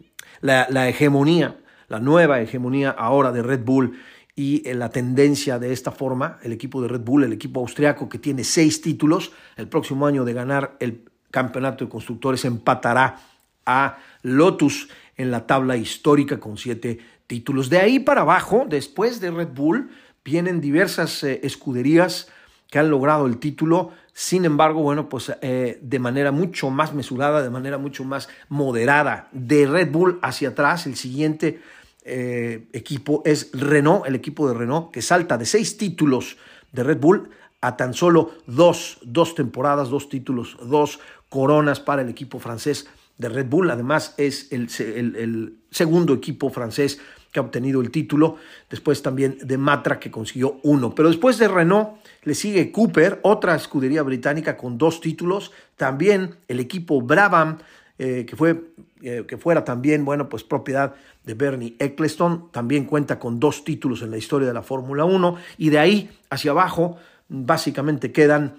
la 0.42 0.90
hegemonía, 0.90 1.58
la 1.88 2.00
nueva 2.00 2.42
hegemonía 2.42 2.90
ahora 2.90 3.32
de 3.32 3.44
Red 3.44 3.64
Bull 3.64 4.00
y 4.36 4.64
la 4.74 4.90
tendencia 4.90 5.60
de 5.60 5.74
esta 5.74 5.92
forma, 5.92 6.40
el 6.44 6.54
equipo 6.54 6.82
de 6.82 6.88
Red 6.88 7.02
Bull, 7.02 7.24
el 7.24 7.34
equipo 7.34 7.60
austriaco 7.60 8.08
que 8.08 8.18
tiene 8.18 8.44
seis 8.44 8.82
títulos, 8.82 9.32
el 9.58 9.68
próximo 9.68 10.08
año 10.08 10.24
de 10.26 10.34
ganar 10.34 10.78
el 10.80 11.04
campeonato 11.32 11.86
de 11.86 11.92
constructores 11.92 12.46
empatará 12.46 13.20
a 13.66 13.98
Lotus 14.22 14.90
en 15.18 15.32
la 15.32 15.46
tabla 15.46 15.78
histórica 15.78 16.40
con 16.40 16.58
siete 16.58 17.00
títulos. 17.28 17.70
De 17.70 17.80
ahí 17.80 18.00
para 18.00 18.22
abajo, 18.22 18.66
después 18.68 19.22
de 19.22 19.32
Red 19.32 19.50
Bull, 19.54 19.90
vienen 20.24 20.62
diversas 20.62 21.24
eh, 21.24 21.40
escuderías 21.44 22.30
que 22.70 22.80
han 22.80 22.90
logrado 22.90 23.28
el 23.28 23.38
título. 23.38 23.92
Sin 24.14 24.46
embargo, 24.46 24.82
bueno, 24.82 25.10
pues 25.10 25.32
eh, 25.42 25.80
de 25.82 26.00
manera 26.00 26.32
mucho 26.32 26.70
más 26.70 26.94
mesurada, 26.94 27.42
de 27.42 27.50
manera 27.50 27.78
mucho 27.78 28.04
más 28.04 28.30
moderada. 28.50 29.30
De 29.32 29.68
Red 29.68 29.92
Bull 29.92 30.20
hacia 30.22 30.50
atrás, 30.50 30.88
el 30.88 30.96
siguiente 30.96 31.62
eh, 32.04 32.68
equipo 32.74 33.22
es 33.26 33.52
Renault, 33.54 34.08
el 34.08 34.16
equipo 34.16 34.48
de 34.48 34.54
Renault, 34.54 34.92
que 34.92 35.02
salta 35.02 35.38
de 35.38 35.46
seis 35.46 35.78
títulos 35.78 36.38
de 36.72 36.84
Red 36.84 37.00
Bull 37.00 37.30
a 37.62 37.78
tan 37.78 37.94
solo 37.94 38.32
dos, 38.48 38.98
dos 39.04 39.36
temporadas, 39.36 39.90
dos 39.90 40.10
títulos, 40.10 40.58
dos 40.64 41.00
coronas 41.30 41.80
para 41.80 42.02
el 42.02 42.10
equipo 42.10 42.40
francés 42.40 42.88
de 43.18 43.30
Red 43.30 43.48
Bull. 43.48 43.70
Además, 43.70 44.16
es 44.18 44.52
el, 44.52 44.68
el, 45.16 45.58
segundo 45.70 46.14
equipo 46.14 46.50
francés 46.50 47.00
que 47.32 47.40
ha 47.40 47.44
obtenido 47.44 47.80
el 47.80 47.92
título, 47.92 48.36
después 48.70 49.02
también 49.02 49.38
de 49.42 49.58
Matra 49.58 50.00
que 50.00 50.12
consiguió 50.12 50.60
uno. 50.64 50.94
Pero 50.94 51.08
después 51.08 51.38
de 51.38 51.48
Renault 51.48 51.92
le 52.24 52.36
sigue 52.36 52.72
Cooper, 52.72 53.20
otra 53.22 53.56
escudería 53.56 54.04
británica 54.04 54.58
con 54.58 54.78
dos 54.78 55.00
títulos, 55.00 55.52
también 55.78 56.36
el 56.50 56.60
equipo 56.60 57.02
Brabham 57.02 57.60
eh, 58.04 58.26
que, 58.26 58.36
fue, 58.36 58.60
eh, 59.04 59.26
que 59.28 59.38
fuera 59.38 59.64
también, 59.64 60.04
bueno, 60.04 60.28
pues 60.28 60.44
propiedad 60.44 60.96
de 61.24 61.36
Bernie 61.36 61.76
Eccleston. 61.78 62.50
También 62.52 62.86
cuenta 62.86 63.20
con 63.20 63.40
dos 63.40 63.64
títulos 63.64 64.02
en 64.02 64.10
la 64.10 64.18
historia 64.18 64.48
de 64.48 64.56
la 64.56 64.64
Fórmula 64.64 65.06
1 65.06 65.36
y 65.60 65.70
de 65.70 65.78
ahí 65.78 66.10
hacia 66.32 66.50
abajo 66.50 66.98
básicamente 67.30 68.12
quedan 68.12 68.56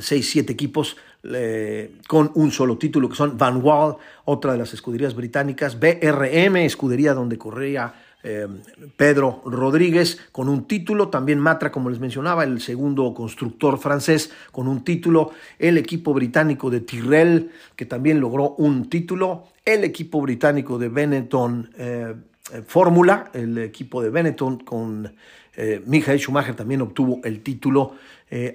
seis, 0.00 0.28
siete 0.30 0.52
equipos 0.52 0.96
eh, 1.22 1.94
con 2.08 2.32
un 2.34 2.50
solo 2.50 2.76
título, 2.76 3.08
que 3.08 3.14
son 3.14 3.38
Van 3.38 3.62
Wall, 3.62 3.98
otra 4.24 4.50
de 4.50 4.58
las 4.58 4.74
escuderías 4.74 5.14
británicas, 5.14 5.78
BRM, 5.78 6.56
escudería 6.56 7.14
donde 7.14 7.38
corría 7.38 7.94
eh, 8.22 8.46
Pedro 8.96 9.42
Rodríguez, 9.44 10.18
con 10.32 10.48
un 10.48 10.66
título, 10.66 11.08
también 11.08 11.38
Matra, 11.38 11.72
como 11.72 11.90
les 11.90 12.00
mencionaba, 12.00 12.44
el 12.44 12.60
segundo 12.60 13.14
constructor 13.14 13.78
francés, 13.78 14.32
con 14.52 14.68
un 14.68 14.84
título, 14.84 15.30
el 15.58 15.78
equipo 15.78 16.12
británico 16.12 16.70
de 16.70 16.80
Tyrrell, 16.80 17.50
que 17.76 17.86
también 17.86 18.20
logró 18.20 18.54
un 18.56 18.88
título, 18.90 19.48
el 19.64 19.84
equipo 19.84 20.20
británico 20.20 20.78
de 20.78 20.88
Benetton 20.88 21.70
eh, 21.78 22.14
Fórmula, 22.66 23.30
el 23.32 23.58
equipo 23.58 24.02
de 24.02 24.10
Benetton 24.10 24.58
con 24.58 25.14
Michael 25.86 26.18
Schumacher 26.18 26.56
también 26.56 26.80
obtuvo 26.80 27.20
el 27.22 27.42
título 27.42 27.96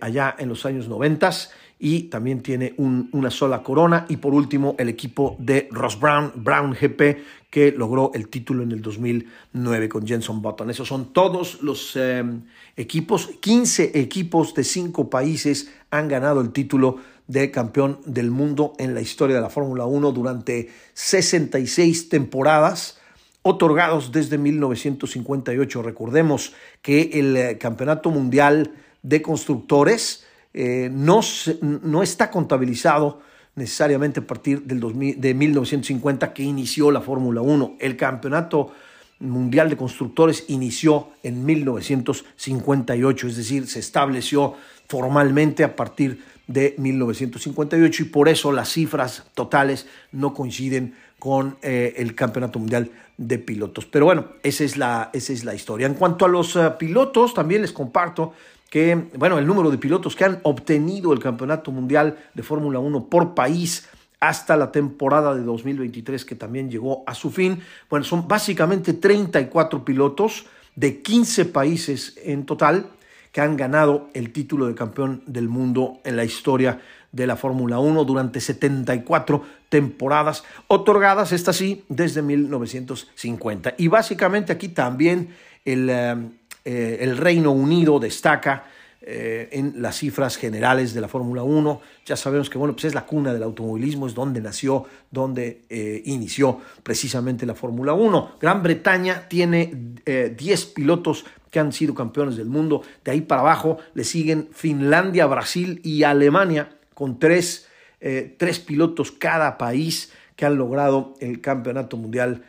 allá 0.01 0.35
en 0.39 0.49
los 0.49 0.65
años 0.65 0.87
90 0.87 1.29
y 1.77 2.03
también 2.03 2.41
tiene 2.41 2.73
una 2.77 3.29
sola 3.29 3.61
corona. 3.61 4.05
Y 4.09 4.17
por 4.17 4.33
último, 4.33 4.75
el 4.79 4.89
equipo 4.89 5.35
de 5.39 5.67
Ross 5.71 5.99
Brown, 5.99 6.31
Brown 6.35 6.73
GP, 6.73 7.17
que 7.49 7.71
logró 7.71 8.11
el 8.13 8.29
título 8.29 8.63
en 8.63 8.71
el 8.71 8.81
2009 8.81 9.89
con 9.89 10.07
Jenson 10.07 10.41
Button. 10.41 10.69
Esos 10.69 10.87
son 10.87 11.13
todos 11.13 11.61
los 11.61 11.95
em, 11.95 12.43
equipos. 12.75 13.27
15 13.39 13.99
equipos 13.99 14.53
de 14.53 14.63
5 14.63 15.09
países 15.09 15.71
han 15.91 16.07
ganado 16.07 16.41
el 16.41 16.51
título 16.51 16.97
de 17.27 17.51
campeón 17.51 17.99
del 18.05 18.31
mundo 18.31 18.73
en 18.77 18.93
la 18.93 19.01
historia 19.01 19.35
de 19.35 19.41
la 19.41 19.49
Fórmula 19.49 19.85
1 19.85 20.11
durante 20.11 20.69
66 20.93 22.09
temporadas 22.09 22.99
otorgados 23.41 24.11
desde 24.11 24.37
1958. 24.37 25.81
Recordemos 25.81 26.53
que 26.81 27.11
el 27.13 27.37
eh, 27.37 27.57
Campeonato 27.57 28.09
Mundial 28.09 28.71
de 29.03 29.21
Constructores 29.21 30.25
eh, 30.57 30.89
no, 30.89 31.19
no 31.61 32.01
está 32.01 32.31
contabilizado 32.31 33.19
necesariamente 33.55 34.21
a 34.21 34.23
partir 34.27 34.61
del 34.63 34.79
de 35.19 35.33
1950 35.33 36.33
que 36.33 36.43
inició 36.43 36.91
la 36.91 37.01
Fórmula 37.01 37.41
1. 37.41 37.75
El 37.77 37.97
Campeonato 37.97 38.71
Mundial 39.19 39.69
de 39.69 39.75
Constructores 39.75 40.45
inició 40.47 41.09
en 41.23 41.45
1958, 41.45 43.27
es 43.27 43.35
decir, 43.35 43.67
se 43.67 43.79
estableció 43.79 44.53
formalmente 44.87 45.65
a 45.65 45.75
partir 45.75 46.23
de 46.47 46.73
1958 46.77 48.03
y 48.03 48.05
por 48.05 48.29
eso 48.29 48.53
las 48.53 48.69
cifras 48.69 49.25
totales 49.33 49.87
no 50.13 50.33
coinciden 50.33 50.95
con 51.19 51.57
eh, 51.63 51.95
el 51.97 52.15
Campeonato 52.15 52.59
Mundial 52.59 52.91
de 53.17 53.39
Pilotos. 53.39 53.85
Pero 53.85 54.05
bueno, 54.05 54.27
esa 54.41 54.63
es 54.63 54.77
la, 54.77 55.09
esa 55.11 55.33
es 55.33 55.43
la 55.43 55.53
historia. 55.53 55.87
En 55.87 55.95
cuanto 55.95 56.23
a 56.23 56.29
los 56.29 56.55
eh, 56.55 56.71
pilotos, 56.79 57.33
también 57.33 57.61
les 57.61 57.73
comparto 57.73 58.33
que, 58.69 59.09
bueno, 59.15 59.37
el 59.37 59.47
número 59.47 59.71
de 59.71 59.77
pilotos 59.77 60.15
que 60.15 60.25
han 60.25 60.39
obtenido 60.43 61.13
el 61.13 61.19
Campeonato 61.19 61.71
Mundial 61.71 62.17
de 62.33 62.43
Fórmula 62.43 62.79
1 62.79 63.09
por 63.09 63.33
país 63.35 63.87
hasta 64.19 64.57
la 64.57 64.71
temporada 64.71 65.35
de 65.35 65.43
2023 65.43 66.25
que 66.25 66.35
también 66.35 66.69
llegó 66.69 67.03
a 67.05 67.13
su 67.13 67.31
fin. 67.31 67.61
Bueno, 67.89 68.05
son 68.05 68.27
básicamente 68.27 68.93
34 68.93 69.85
pilotos 69.85 70.45
de 70.75 71.01
15 71.01 71.45
países 71.45 72.17
en 72.23 72.45
total 72.45 72.87
que 73.31 73.41
han 73.41 73.57
ganado 73.57 74.09
el 74.13 74.31
título 74.31 74.65
de 74.67 74.75
campeón 74.75 75.21
del 75.25 75.49
mundo 75.49 75.99
en 76.03 76.15
la 76.15 76.23
historia 76.23 76.81
de 77.11 77.27
la 77.27 77.35
Fórmula 77.35 77.79
1 77.79 78.03
durante 78.03 78.41
74 78.41 79.43
temporadas, 79.69 80.43
otorgadas, 80.67 81.31
estas 81.31 81.57
sí, 81.57 81.83
desde 81.87 82.21
1950. 82.21 83.75
Y 83.77 83.87
básicamente 83.87 84.51
aquí 84.51 84.69
también 84.69 85.35
el... 85.65 86.35
Eh, 86.65 86.97
el 87.01 87.17
Reino 87.17 87.51
Unido 87.51 87.99
destaca 87.99 88.65
eh, 88.99 89.49
en 89.51 89.83
las 89.83 89.99
cifras 89.99 90.35
generales 90.35 90.95
de 90.95 91.01
la 91.01 91.07
Fórmula 91.07 91.43
1. 91.43 91.79
Ya 92.07 92.15
sabemos 92.15 92.49
que 92.49 92.57
bueno, 92.57 92.73
pues 92.73 92.85
es 92.85 92.95
la 92.95 93.05
cuna 93.05 93.31
del 93.31 93.43
automovilismo, 93.43 94.07
es 94.07 94.15
donde 94.15 94.41
nació, 94.41 94.85
donde 95.11 95.61
eh, 95.69 96.01
inició 96.05 96.59
precisamente 96.81 97.45
la 97.45 97.53
Fórmula 97.53 97.93
1. 97.93 98.37
Gran 98.41 98.63
Bretaña 98.63 99.29
tiene 99.29 99.93
10 100.05 100.65
pilotos 100.67 101.25
que 101.51 101.59
han 101.59 101.71
sido 101.71 101.93
campeones 101.93 102.35
del 102.35 102.47
mundo. 102.47 102.81
De 103.03 103.11
ahí 103.11 103.21
para 103.21 103.41
abajo 103.41 103.77
le 103.93 104.03
siguen 104.03 104.49
Finlandia, 104.51 105.27
Brasil 105.27 105.79
y 105.83 106.01
Alemania 106.01 106.69
con 106.95 107.19
tres, 107.19 107.67
tres 107.99 108.59
pilotos 108.59 109.11
cada 109.11 109.57
país 109.57 110.11
que 110.35 110.45
han 110.45 110.57
logrado 110.57 111.13
el 111.19 111.41
campeonato 111.41 111.95
mundial 111.95 112.43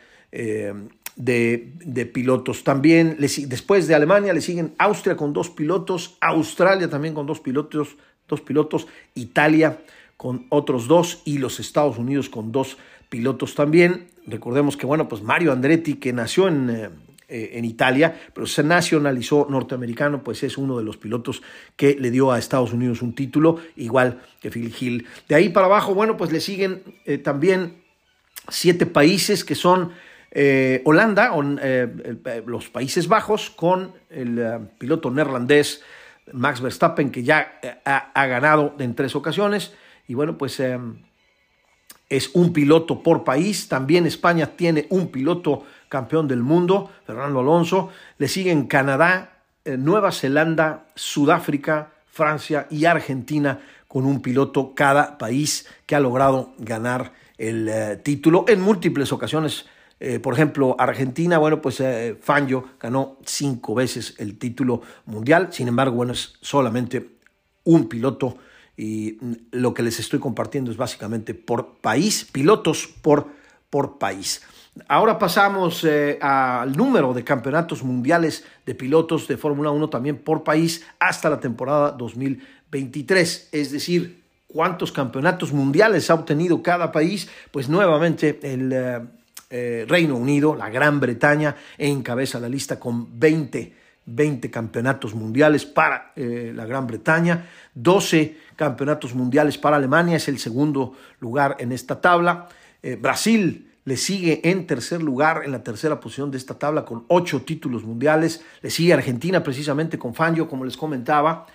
de, 1.17 2.09
pilotos. 2.13 2.63
También 2.63 3.17
después 3.19 3.87
de 3.87 3.95
Alemania 3.95 4.33
le 4.33 4.41
siguen 4.41 4.73
Austria 4.77 5.17
con 5.17 5.33
dos 5.33 5.49
pilotos, 5.49 6.15
Australia 6.21 6.89
también 6.89 7.13
con 7.13 7.25
dos 7.25 7.39
pilotos, 7.39 7.97
dos 8.27 8.41
pilotos, 8.41 8.87
Italia 9.15 9.79
con 10.15 10.45
otros 10.49 10.87
dos 10.87 11.21
y 11.25 11.37
los 11.37 11.59
Estados 11.59 11.97
Unidos 11.97 12.29
con 12.29 12.51
dos 12.51 12.77
pilotos 13.09 13.55
también. 13.55 14.07
Recordemos 14.25 14.77
que, 14.77 14.85
bueno, 14.85 15.07
pues 15.07 15.21
Mario 15.21 15.51
Andretti, 15.51 15.95
que 15.95 16.11
nació 16.11 16.47
en, 16.47 16.69
eh, 16.69 16.89
eh, 17.29 17.51
en 17.53 17.65
Italia, 17.65 18.17
pero 18.33 18.47
se 18.47 18.63
nacionalizó 18.63 19.47
norteamericano, 19.49 20.23
pues 20.23 20.43
es 20.43 20.57
uno 20.57 20.77
de 20.77 20.83
los 20.85 20.97
pilotos 20.97 21.41
que 21.75 21.95
le 21.95 22.09
dio 22.09 22.31
a 22.31 22.39
Estados 22.39 22.73
Unidos 22.73 23.01
un 23.01 23.13
título, 23.13 23.59
igual 23.75 24.21
que 24.41 24.49
Phil 24.49 24.73
Hill. 24.79 25.05
De 25.27 25.35
ahí 25.35 25.49
para 25.49 25.65
abajo, 25.65 25.93
bueno, 25.93 26.15
pues 26.15 26.31
le 26.31 26.39
siguen 26.39 26.83
eh, 27.05 27.17
también 27.17 27.83
siete 28.49 28.85
países 28.85 29.43
que 29.43 29.55
son 29.55 29.91
eh, 30.31 30.81
Holanda, 30.85 31.31
eh, 31.61 32.19
eh, 32.25 32.43
los 32.45 32.69
Países 32.69 33.07
Bajos, 33.07 33.49
con 33.49 33.93
el 34.09 34.67
piloto 34.77 35.09
neerlandés 35.09 35.81
Max 36.33 36.61
Verstappen, 36.61 37.09
que 37.09 37.23
ya 37.23 37.59
ha, 37.85 38.25
ganado 38.27 38.75
en 38.79 38.95
tres 38.95 39.15
ocasiones. 39.15 39.73
Y 40.07 40.13
bueno, 40.13 40.37
pues 40.37 40.61
es 42.09 42.29
un 42.33 42.53
piloto 42.53 43.01
por 43.01 43.23
país. 43.23 43.69
También 43.69 44.05
España 44.05 44.47
tiene 44.57 44.87
un 44.89 45.07
piloto 45.07 45.65
campeón 45.87 46.27
del 46.27 46.43
mundo, 46.43 46.91
Fernando 47.05 47.39
Alonso. 47.39 47.91
Le 48.17 48.27
siguen 48.27 48.67
Canadá, 48.67 49.39
Nueva 49.65 50.11
Zelanda, 50.11 50.87
Sudáfrica, 50.95 51.91
Francia 52.07 52.67
y 52.69 52.85
Argentina 52.85 53.61
con 53.87 54.05
un 54.05 54.21
piloto 54.21 54.75
cada 54.75 55.17
país 55.17 55.65
que 55.85 55.95
ha 55.95 55.99
logrado 56.01 56.53
ganar 56.57 57.13
el 57.37 58.01
título 58.03 58.43
en 58.49 58.59
múltiples 58.59 59.13
ocasiones 59.13 59.65
eh, 59.99 60.19
por 60.19 60.35
ejemplo, 60.35 60.75
Argentina, 60.77 61.39
bueno, 61.39 61.59
pues 61.61 61.79
eh, 61.79 62.17
Fangio 62.21 62.63
ganó 62.79 63.17
cinco 63.25 63.73
veces 63.73 64.13
el 64.19 64.37
título 64.37 64.81
mundial, 65.05 65.49
sin 65.51 65.67
embargo, 65.67 65.95
bueno, 65.95 66.13
es 66.13 66.33
solamente 66.41 67.17
un 67.63 67.89
piloto 67.89 68.37
y 68.75 69.17
mm, 69.19 69.33
lo 69.51 69.73
que 69.73 69.81
les 69.81 69.99
estoy 69.99 70.19
compartiendo 70.19 70.69
es 70.69 70.77
básicamente 70.77 71.33
por 71.33 71.77
país, 71.81 72.27
pilotos 72.31 72.87
por, 73.01 73.27
por 73.71 73.97
país. 73.97 74.43
Ahora 74.87 75.17
pasamos 75.17 75.83
eh, 75.83 76.19
al 76.21 76.77
número 76.77 77.11
de 77.15 77.23
campeonatos 77.23 77.83
mundiales 77.83 78.45
de 78.67 78.75
pilotos 78.75 79.27
de 79.27 79.37
Fórmula 79.37 79.71
1 79.71 79.89
también 79.89 80.17
por 80.17 80.43
país 80.43 80.85
hasta 80.99 81.31
la 81.31 81.39
temporada 81.39 81.91
2023, 81.93 83.49
es 83.51 83.71
decir, 83.71 84.21
cuántos 84.45 84.91
campeonatos 84.91 85.51
mundiales 85.51 86.11
ha 86.11 86.13
obtenido 86.13 86.61
cada 86.61 86.91
país, 86.91 87.27
pues 87.51 87.67
nuevamente 87.67 88.39
el 88.43 88.71
eh, 89.49 89.85
Reino 89.87 90.15
Unido, 90.15 90.55
la 90.55 90.69
Gran 90.69 90.99
Bretaña, 90.99 91.55
encabeza 91.77 92.37
la 92.37 92.49
lista 92.49 92.77
con 92.77 93.17
20, 93.17 93.73
20 94.05 94.51
campeonatos 94.51 95.15
mundiales 95.15 95.65
para 95.65 96.11
eh, 96.17 96.51
la 96.53 96.65
Gran 96.65 96.85
Bretaña, 96.85 97.47
12 97.73 98.37
campeonatos 98.57 99.15
mundiales 99.15 99.57
para 99.57 99.77
Alemania, 99.77 100.17
es 100.17 100.27
el 100.27 100.39
segundo 100.39 100.97
lugar 101.21 101.55
en 101.59 101.71
esta 101.71 102.01
tabla. 102.01 102.49
Eh, 102.83 102.97
Brasil 102.99 103.71
le 103.85 103.95
sigue 103.95 104.41
en 104.49 104.67
tercer 104.67 105.01
lugar, 105.01 105.43
en 105.45 105.53
la 105.53 105.63
tercera 105.63 106.01
posición 106.01 106.29
de 106.29 106.37
esta 106.37 106.59
tabla, 106.59 106.83
con 106.83 107.05
ocho 107.07 107.43
títulos 107.43 107.85
mundiales. 107.85 108.43
Le 108.61 108.69
sigue 108.69 108.93
Argentina 108.93 109.43
precisamente 109.43 109.97
con 109.97 110.13
Fangio, 110.13 110.49
como 110.49 110.65
les 110.65 110.75
comentaba. 110.75 111.47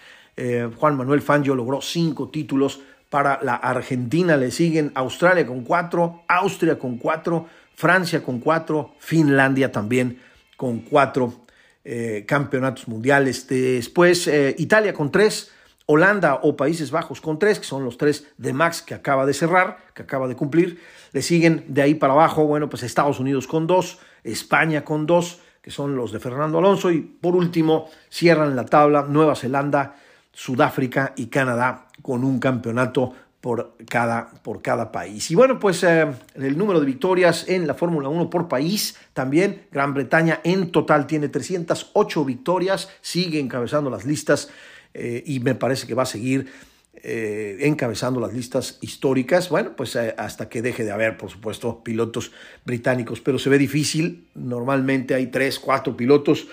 Juan 0.78 0.96
Manuel 0.96 1.20
Fangio 1.20 1.54
logró 1.54 1.82
cinco 1.82 2.30
títulos 2.30 2.80
para 3.10 3.38
la 3.42 3.56
Argentina. 3.56 4.38
Le 4.38 4.50
siguen 4.50 4.92
Australia 4.94 5.46
con 5.46 5.62
cuatro, 5.62 6.22
Austria 6.26 6.78
con 6.78 6.96
cuatro, 6.96 7.46
Francia 7.74 8.22
con 8.22 8.40
cuatro, 8.40 8.94
Finlandia 8.98 9.72
también 9.72 10.20
con 10.56 10.80
cuatro 10.80 11.42
eh, 11.84 12.24
campeonatos 12.26 12.86
mundiales. 12.86 13.48
Después 13.48 14.28
eh, 14.28 14.54
Italia 14.58 14.94
con 14.94 15.10
tres, 15.10 15.50
Holanda 15.86 16.40
o 16.42 16.56
Países 16.56 16.90
Bajos 16.90 17.20
con 17.20 17.38
tres, 17.38 17.58
que 17.58 17.64
son 17.64 17.84
los 17.84 17.98
tres 17.98 18.28
de 18.38 18.52
Max 18.52 18.82
que 18.82 18.94
acaba 18.94 19.26
de 19.26 19.34
cerrar, 19.34 19.78
que 19.94 20.02
acaba 20.02 20.28
de 20.28 20.36
cumplir. 20.36 20.80
Le 21.12 21.22
siguen 21.22 21.64
de 21.68 21.82
ahí 21.82 21.94
para 21.94 22.12
abajo, 22.12 22.46
bueno, 22.46 22.68
pues 22.68 22.82
Estados 22.82 23.18
Unidos 23.18 23.46
con 23.46 23.66
dos, 23.66 23.98
España 24.22 24.84
con 24.84 25.06
dos, 25.06 25.40
que 25.60 25.70
son 25.70 25.96
los 25.96 26.12
de 26.12 26.20
Fernando 26.20 26.58
Alonso. 26.58 26.90
Y 26.90 27.00
por 27.00 27.34
último, 27.34 27.90
cierran 28.08 28.54
la 28.54 28.64
tabla 28.64 29.02
Nueva 29.08 29.34
Zelanda, 29.34 29.96
Sudáfrica 30.32 31.12
y 31.16 31.26
Canadá 31.26 31.88
con 32.00 32.24
un 32.24 32.38
campeonato 32.38 33.14
por 33.42 33.74
cada, 33.88 34.30
por 34.44 34.62
cada 34.62 34.92
país. 34.92 35.28
Y 35.32 35.34
bueno, 35.34 35.58
pues 35.58 35.82
eh, 35.82 36.06
el 36.36 36.56
número 36.56 36.78
de 36.78 36.86
victorias 36.86 37.48
en 37.48 37.66
la 37.66 37.74
Fórmula 37.74 38.08
1 38.08 38.30
por 38.30 38.46
país 38.46 38.96
también. 39.14 39.66
Gran 39.72 39.92
Bretaña 39.94 40.40
en 40.44 40.70
total 40.70 41.08
tiene 41.08 41.28
308 41.28 42.24
victorias, 42.24 42.88
sigue 43.00 43.40
encabezando 43.40 43.90
las 43.90 44.04
listas 44.06 44.48
eh, 44.94 45.24
y 45.26 45.40
me 45.40 45.56
parece 45.56 45.88
que 45.88 45.94
va 45.94 46.04
a 46.04 46.06
seguir 46.06 46.52
eh, 46.94 47.58
encabezando 47.62 48.20
las 48.20 48.32
listas 48.32 48.78
históricas, 48.80 49.48
bueno, 49.48 49.74
pues 49.74 49.96
hasta 49.96 50.48
que 50.48 50.62
deje 50.62 50.84
de 50.84 50.92
haber, 50.92 51.18
por 51.18 51.28
supuesto, 51.28 51.82
pilotos 51.82 52.30
británicos, 52.64 53.20
pero 53.20 53.40
se 53.40 53.50
ve 53.50 53.58
difícil, 53.58 54.28
normalmente 54.36 55.16
hay 55.16 55.26
tres, 55.26 55.58
cuatro 55.58 55.96
pilotos 55.96 56.46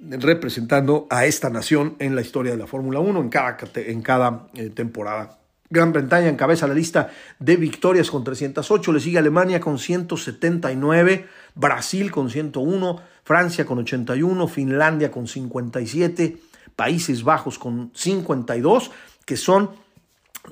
representando 0.00 1.08
a 1.10 1.26
esta 1.26 1.50
nación 1.50 1.96
en 1.98 2.14
la 2.14 2.20
historia 2.20 2.52
de 2.52 2.58
la 2.58 2.68
Fórmula 2.68 3.00
1 3.00 3.20
en 3.20 3.28
cada, 3.30 3.58
en 3.74 4.02
cada 4.02 4.46
temporada. 4.74 5.40
Gran 5.68 5.92
Bretaña 5.92 6.28
encabeza 6.28 6.66
la 6.66 6.74
lista 6.74 7.10
de 7.38 7.56
victorias 7.56 8.10
con 8.10 8.22
308, 8.22 8.92
le 8.92 9.00
sigue 9.00 9.18
Alemania 9.18 9.60
con 9.60 9.78
179, 9.78 11.26
Brasil 11.54 12.10
con 12.12 12.30
101, 12.30 13.00
Francia 13.24 13.66
con 13.66 13.78
81, 13.78 14.46
Finlandia 14.46 15.10
con 15.10 15.26
57, 15.26 16.36
Países 16.76 17.24
Bajos 17.24 17.58
con 17.58 17.90
52, 17.94 18.92
que 19.24 19.36
son 19.36 19.70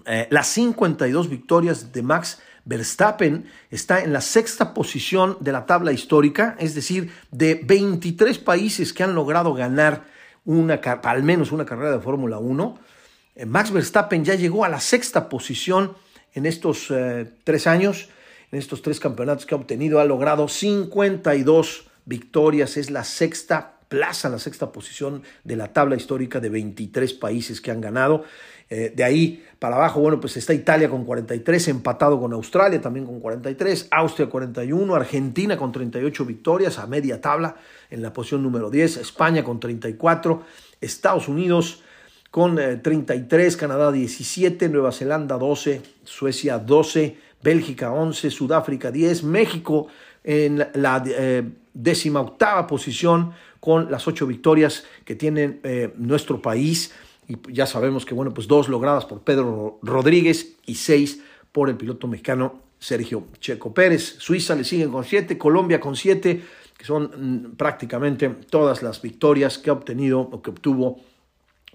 eh, 0.07 0.27
las 0.31 0.49
52 0.49 1.29
victorias 1.29 1.93
de 1.93 2.03
Max 2.03 2.41
Verstappen. 2.65 3.47
Está 3.71 4.03
en 4.03 4.13
la 4.13 4.21
sexta 4.21 4.75
posición 4.75 5.37
de 5.39 5.53
la 5.53 5.67
tabla 5.67 5.93
histórica, 5.93 6.57
es 6.59 6.75
decir, 6.75 7.13
de 7.31 7.61
23 7.65 8.39
países 8.39 8.93
que 8.93 9.05
han 9.05 9.15
logrado 9.15 9.55
ganar 9.55 10.05
una, 10.45 10.75
al 10.75 11.23
menos 11.23 11.53
una 11.53 11.65
carrera 11.65 11.93
de 11.93 12.01
Fórmula 12.01 12.39
1 12.39 12.79
eh, 12.79 12.94
Max 13.47 13.73
Verstappen 13.73 14.25
ya 14.25 14.35
llegó 14.35 14.65
a 14.65 14.69
la 14.69 14.81
sexta 14.81 15.29
posición 15.29 15.97
en 16.35 16.47
estos 16.47 16.91
eh, 16.91 17.31
tres 17.45 17.67
años, 17.67 18.09
en 18.53 18.59
estos 18.59 18.83
tres 18.83 19.01
campeonatos 19.01 19.47
que 19.47 19.55
ha 19.55 19.59
obtenido, 19.59 20.01
ha 20.01 20.05
logrado 20.05 20.49
52 20.49 21.87
victorias, 22.05 22.77
es 22.77 22.91
la 22.91 23.05
sexta 23.05 23.75
plaza, 23.89 24.29
la 24.29 24.39
sexta 24.39 24.73
posición 24.73 25.23
de 25.45 25.57
la 25.57 25.73
tabla 25.73 25.97
histórica 25.97 26.41
de 26.41 26.49
23 26.49 27.13
países 27.15 27.61
que 27.61 27.71
han 27.71 27.81
ganado. 27.81 28.25
Eh, 28.71 28.93
de 28.95 29.05
ahí 29.05 29.45
para 29.59 29.77
abajo, 29.77 30.01
bueno, 30.01 30.21
pues 30.21 30.37
está 30.37 30.55
Italia 30.55 30.89
con 30.89 31.05
43, 31.05 31.69
empatado 31.69 32.19
con 32.19 32.33
Australia 32.33 32.81
también 32.81 33.05
con 33.07 33.21
43, 33.21 33.89
Austria 33.91 34.29
41, 34.29 34.95
Argentina 34.95 35.57
con 35.57 35.71
38 35.71 36.25
victorias 36.25 36.79
a 36.79 36.87
media 36.87 37.21
tabla 37.21 37.57
en 37.91 38.03
la 38.03 38.13
posición 38.13 38.43
número 38.43 38.71
10, 38.71 38.97
España 38.99 39.45
con 39.45 39.61
34, 39.61 40.43
Estados 40.81 41.29
Unidos 41.29 41.83
con 42.35 42.57
33, 42.57 43.55
eh, 43.55 43.57
Canadá 43.57 43.93
17, 43.93 44.69
Nueva 44.69 44.91
Zelanda 44.91 45.39
12, 45.39 45.83
Suecia 46.03 46.59
12, 46.59 47.17
Bélgica 47.41 47.93
11, 47.93 48.29
Sudáfrica 48.29 48.91
10, 48.91 49.23
México 49.23 49.87
en 50.25 50.59
la 50.75 51.01
eh, 51.07 51.45
décima 51.73 52.21
octava 52.21 52.67
posición 52.67 53.35
con 53.61 53.89
las 53.89 54.09
ocho 54.09 54.27
victorias 54.27 54.85
que 55.05 55.15
tiene 55.15 55.61
eh, 55.63 55.95
nuestro 55.97 56.43
país 56.43 56.93
y 57.29 57.37
ya 57.53 57.67
sabemos 57.67 58.05
que 58.05 58.15
bueno 58.15 58.35
pues 58.35 58.49
dos 58.49 58.69
logradas 58.69 59.05
por 59.05 59.21
Pedro 59.21 59.79
Rodríguez 59.83 60.57
y 60.67 60.75
seis 60.75 61.23
por 61.53 61.69
el 61.69 61.77
piloto 61.77 62.09
mexicano 62.09 62.63
Sergio 62.81 63.29
Checo 63.39 63.73
Pérez. 63.73 64.17
Suiza 64.19 64.57
le 64.57 64.65
siguen 64.65 64.91
con 64.91 65.05
siete, 65.05 65.39
Colombia 65.39 65.79
con 65.79 65.95
siete, 65.95 66.43
que 66.77 66.85
son 66.85 67.05
mm, 67.05 67.55
prácticamente 67.55 68.29
todas 68.51 68.83
las 68.83 69.01
victorias 69.01 69.57
que 69.57 69.71
ha 69.71 69.73
obtenido 69.73 70.19
o 70.19 70.43
que 70.43 70.51
obtuvo 70.51 71.14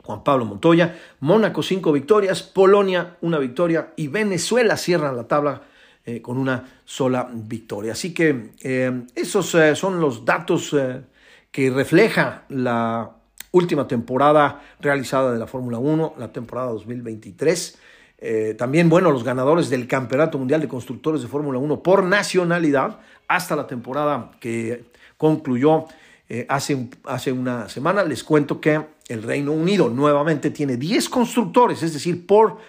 Juan 0.09 0.23
Pablo 0.23 0.45
Montoya. 0.45 0.97
Mónaco 1.19 1.61
cinco 1.61 1.91
victorias, 1.91 2.41
Polonia 2.41 3.17
una 3.21 3.37
victoria 3.37 3.93
y 3.95 4.07
Venezuela 4.07 4.75
cierran 4.75 5.15
la 5.15 5.27
tabla 5.27 5.61
eh, 6.03 6.19
con 6.19 6.39
una 6.39 6.67
sola 6.83 7.29
victoria. 7.31 7.91
Así 7.91 8.11
que 8.11 8.53
eh, 8.63 9.03
esos 9.13 9.53
eh, 9.53 9.75
son 9.75 10.01
los 10.01 10.25
datos 10.25 10.75
que 11.51 11.69
refleja 11.69 12.45
la 12.49 13.11
última 13.51 13.87
temporada 13.87 14.63
realizada 14.79 15.31
de 15.31 15.37
la 15.37 15.45
Fórmula 15.45 15.77
1, 15.77 16.15
la 16.17 16.31
temporada 16.31 16.71
2023. 16.71 17.77
también, 18.57 18.89
bueno, 18.89 19.11
los 19.11 19.23
ganadores 19.23 19.69
del 19.69 19.85
Campeonato 19.87 20.39
Mundial 20.39 20.59
de 20.59 20.67
Constructores 20.67 21.21
de 21.21 21.27
Fórmula 21.27 21.59
1 21.59 21.83
por 21.83 22.03
nacionalidad 22.03 22.99
hasta 23.27 23.55
la 23.55 23.67
temporada 23.67 24.31
que 24.39 24.85
concluyó 25.17 25.85
hace, 26.47 26.89
hace 27.03 27.31
una 27.31 27.69
semana. 27.69 28.03
Les 28.03 28.23
cuento 28.23 28.59
que 28.59 28.98
el 29.09 29.23
Reino 29.23 29.51
Unido 29.51 29.89
nuevamente 29.89 30.51
tiene 30.51 30.77
10 30.77 31.09
constructores, 31.09 31.83
es 31.83 31.93
decir, 31.93 32.25
por, 32.25 32.59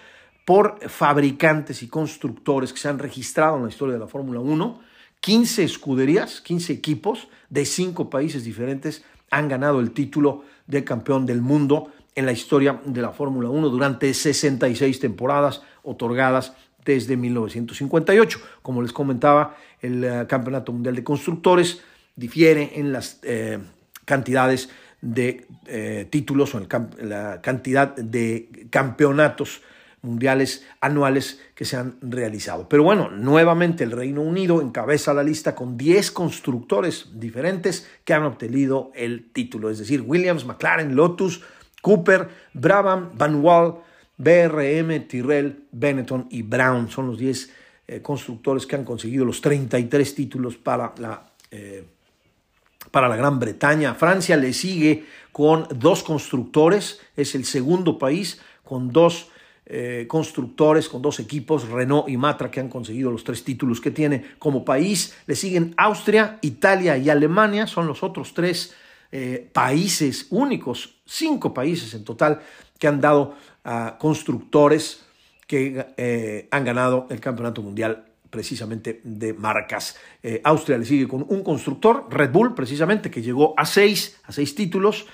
por 0.43 0.79
fabricantes 0.89 1.83
y 1.83 1.87
constructores 1.87 2.73
que 2.73 2.79
se 2.79 2.89
han 2.89 2.99
registrado 2.99 3.57
en 3.57 3.63
la 3.63 3.69
historia 3.69 3.93
de 3.93 3.99
la 3.99 4.07
Fórmula 4.07 4.39
1, 4.39 4.81
15 5.21 5.63
escuderías, 5.63 6.41
15 6.41 6.73
equipos 6.73 7.27
de 7.49 7.63
5 7.63 8.09
países 8.09 8.43
diferentes 8.43 9.03
han 9.29 9.47
ganado 9.47 9.79
el 9.79 9.91
título 9.91 10.43
de 10.65 10.83
campeón 10.83 11.25
del 11.25 11.41
mundo 11.41 11.91
en 12.15 12.25
la 12.25 12.31
historia 12.31 12.81
de 12.83 13.01
la 13.01 13.11
Fórmula 13.11 13.49
1 13.49 13.69
durante 13.69 14.13
66 14.13 14.99
temporadas 14.99 15.61
otorgadas 15.83 16.53
desde 16.83 17.17
1958. 17.17 18.39
Como 18.63 18.81
les 18.81 18.91
comentaba, 18.91 19.55
el 19.79 20.03
eh, 20.03 20.25
Campeonato 20.27 20.73
Mundial 20.73 20.95
de 20.95 21.03
Constructores 21.03 21.81
difiere 22.15 22.71
en 22.75 22.91
las 22.91 23.19
eh, 23.23 23.59
cantidades 24.05 24.69
de 25.01 25.47
eh, 25.65 26.07
títulos 26.09 26.55
o 26.55 26.61
la 27.01 27.41
cantidad 27.41 27.95
de 27.95 28.67
campeonatos 28.69 29.61
mundiales 30.01 30.65
anuales 30.79 31.39
que 31.53 31.65
se 31.65 31.77
han 31.77 31.95
realizado. 32.01 32.67
Pero 32.67 32.83
bueno, 32.83 33.09
nuevamente 33.11 33.83
el 33.83 33.91
Reino 33.91 34.21
Unido 34.21 34.61
encabeza 34.61 35.13
la 35.13 35.23
lista 35.23 35.53
con 35.53 35.77
10 35.77 36.11
constructores 36.11 37.09
diferentes 37.13 37.87
que 38.03 38.13
han 38.13 38.23
obtenido 38.23 38.91
el 38.95 39.31
título, 39.31 39.69
es 39.69 39.79
decir, 39.79 40.01
Williams, 40.01 40.45
McLaren, 40.45 40.95
Lotus, 40.95 41.41
Cooper, 41.81 42.29
Brabham, 42.53 43.11
Van 43.15 43.43
Wall, 43.43 43.75
BRM, 44.17 45.07
Tyrrell, 45.07 45.65
Benetton 45.71 46.27
y 46.29 46.43
Brown. 46.43 46.89
Son 46.89 47.07
los 47.07 47.17
10 47.17 47.51
eh, 47.87 48.01
constructores 48.01 48.65
que 48.65 48.75
han 48.75 48.83
conseguido 48.83 49.25
los 49.25 49.41
33 49.41 50.15
títulos 50.15 50.57
para 50.57 50.93
la 50.97 51.31
eh, 51.49 51.83
para 52.91 53.07
la 53.09 53.15
Gran 53.15 53.39
Bretaña. 53.39 53.95
Francia 53.95 54.37
le 54.37 54.53
sigue 54.53 55.05
con 55.31 55.67
dos 55.73 56.03
constructores, 56.03 56.99
es 57.15 57.35
el 57.35 57.45
segundo 57.45 57.97
país 57.97 58.41
con 58.63 58.91
dos 58.91 59.29
eh, 59.65 60.05
constructores, 60.07 60.89
con 60.89 61.01
dos 61.01 61.19
equipos, 61.19 61.69
Renault 61.69 62.09
y 62.09 62.17
Matra, 62.17 62.51
que 62.51 62.59
han 62.59 62.67
conseguido 62.67 63.11
los 63.11 63.23
tres 63.23 63.43
títulos 63.43 63.79
que 63.79 63.91
tiene 63.91 64.25
como 64.37 64.65
país. 64.65 65.15
Le 65.27 65.35
siguen 65.35 65.73
Austria, 65.77 66.39
Italia 66.41 66.97
y 66.97 67.09
Alemania, 67.09 67.67
son 67.67 67.87
los 67.87 68.03
otros 68.03 68.33
tres 68.33 68.75
eh, 69.11 69.49
países 69.53 70.27
únicos, 70.29 70.95
cinco 71.05 71.53
países 71.53 71.93
en 71.93 72.03
total, 72.03 72.41
que 72.77 72.87
han 72.87 72.99
dado 72.99 73.35
a 73.63 73.97
constructores 73.97 75.03
que 75.47 75.85
eh, 75.97 76.47
han 76.51 76.65
ganado 76.65 77.07
el 77.09 77.19
Campeonato 77.19 77.61
Mundial 77.61 78.10
precisamente 78.31 79.01
de 79.03 79.33
marcas. 79.33 79.97
Eh, 80.23 80.41
Austria 80.43 80.79
le 80.79 80.85
sigue 80.85 81.07
con 81.07 81.25
un 81.27 81.43
constructor, 81.43 82.07
Red 82.09 82.31
Bull 82.31 82.55
precisamente, 82.55 83.11
que 83.11 83.21
llegó 83.21 83.53
a 83.57 83.65
seis, 83.65 84.19
a 84.23 84.31
seis 84.31 84.55
títulos. 84.55 85.05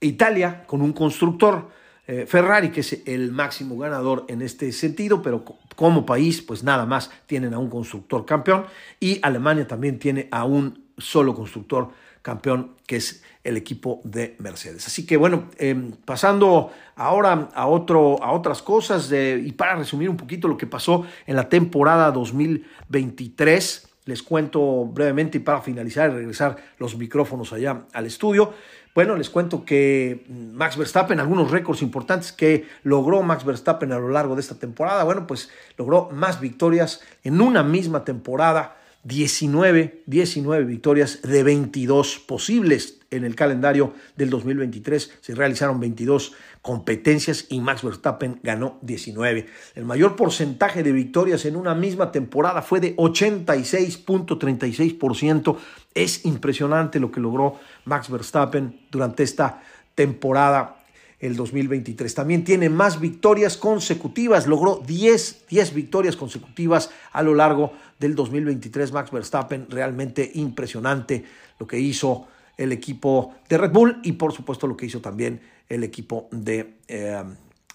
Italia 0.00 0.64
con 0.66 0.82
un 0.82 0.92
constructor, 0.92 1.70
eh, 2.06 2.26
Ferrari, 2.26 2.70
que 2.70 2.80
es 2.80 3.02
el 3.06 3.32
máximo 3.32 3.78
ganador 3.78 4.26
en 4.28 4.42
este 4.42 4.70
sentido, 4.72 5.22
pero 5.22 5.44
como 5.74 6.04
país, 6.04 6.42
pues 6.42 6.62
nada 6.62 6.84
más 6.84 7.10
tienen 7.26 7.54
a 7.54 7.58
un 7.58 7.70
constructor 7.70 8.26
campeón. 8.26 8.66
Y 9.00 9.20
Alemania 9.22 9.66
también 9.66 9.98
tiene 9.98 10.28
a 10.30 10.44
un 10.44 10.84
solo 10.98 11.34
constructor 11.34 11.90
campeón, 12.26 12.72
que 12.88 12.96
es 12.96 13.22
el 13.44 13.56
equipo 13.56 14.00
de 14.02 14.34
Mercedes. 14.40 14.88
Así 14.88 15.06
que 15.06 15.16
bueno, 15.16 15.44
em, 15.58 15.92
pasando 15.92 16.72
ahora 16.96 17.50
a, 17.54 17.68
otro, 17.68 18.20
a 18.20 18.32
otras 18.32 18.62
cosas 18.62 19.12
y 19.12 19.52
para 19.52 19.76
resumir 19.76 20.10
un 20.10 20.16
poquito 20.16 20.48
lo 20.48 20.56
que 20.56 20.66
pasó 20.66 21.06
en 21.24 21.36
la 21.36 21.48
temporada 21.48 22.10
2023, 22.10 23.88
les 24.06 24.24
cuento 24.24 24.86
brevemente 24.86 25.38
y 25.38 25.40
para 25.40 25.62
finalizar 25.62 26.10
y 26.10 26.14
regresar 26.14 26.56
los 26.78 26.96
micrófonos 26.96 27.52
allá 27.52 27.84
al 27.92 28.06
estudio. 28.06 28.52
Bueno, 28.92 29.14
les 29.14 29.30
cuento 29.30 29.64
que 29.64 30.24
Max 30.28 30.76
Verstappen, 30.76 31.20
algunos 31.20 31.52
récords 31.52 31.80
importantes 31.80 32.32
que 32.32 32.66
logró 32.82 33.22
Max 33.22 33.44
Verstappen 33.44 33.92
a 33.92 34.00
lo 34.00 34.08
largo 34.08 34.34
de 34.34 34.40
esta 34.40 34.56
temporada, 34.56 35.04
bueno, 35.04 35.28
pues 35.28 35.48
logró 35.76 36.08
más 36.10 36.40
victorias 36.40 37.02
en 37.22 37.40
una 37.40 37.62
misma 37.62 38.04
temporada 38.04 38.74
19, 39.06 40.02
19 40.06 40.64
victorias 40.64 41.20
de 41.22 41.44
22 41.44 42.18
posibles 42.26 42.98
en 43.12 43.24
el 43.24 43.36
calendario 43.36 43.94
del 44.16 44.30
2023. 44.30 45.18
Se 45.20 45.36
realizaron 45.36 45.78
22 45.78 46.32
competencias 46.60 47.46
y 47.48 47.60
Max 47.60 47.84
Verstappen 47.84 48.40
ganó 48.42 48.80
19. 48.82 49.46
El 49.76 49.84
mayor 49.84 50.16
porcentaje 50.16 50.82
de 50.82 50.90
victorias 50.90 51.44
en 51.44 51.54
una 51.54 51.76
misma 51.76 52.10
temporada 52.10 52.62
fue 52.62 52.80
de 52.80 52.96
86.36%. 52.96 55.56
Es 55.94 56.24
impresionante 56.24 56.98
lo 56.98 57.12
que 57.12 57.20
logró 57.20 57.60
Max 57.84 58.10
Verstappen 58.10 58.80
durante 58.90 59.22
esta 59.22 59.62
temporada 59.94 60.75
el 61.20 61.36
2023. 61.36 62.14
También 62.14 62.44
tiene 62.44 62.68
más 62.68 63.00
victorias 63.00 63.56
consecutivas, 63.56 64.46
logró 64.46 64.82
10, 64.86 65.46
10 65.48 65.74
victorias 65.74 66.16
consecutivas 66.16 66.90
a 67.12 67.22
lo 67.22 67.34
largo 67.34 67.72
del 67.98 68.14
2023. 68.14 68.92
Max 68.92 69.10
Verstappen, 69.10 69.66
realmente 69.70 70.30
impresionante 70.34 71.24
lo 71.58 71.66
que 71.66 71.78
hizo 71.78 72.28
el 72.56 72.72
equipo 72.72 73.34
de 73.48 73.58
Red 73.58 73.72
Bull 73.72 74.00
y 74.02 74.12
por 74.12 74.32
supuesto 74.32 74.66
lo 74.66 74.76
que 74.76 74.86
hizo 74.86 75.00
también 75.00 75.40
el 75.68 75.84
equipo 75.84 76.28
de... 76.30 76.76
Eh, 76.88 77.22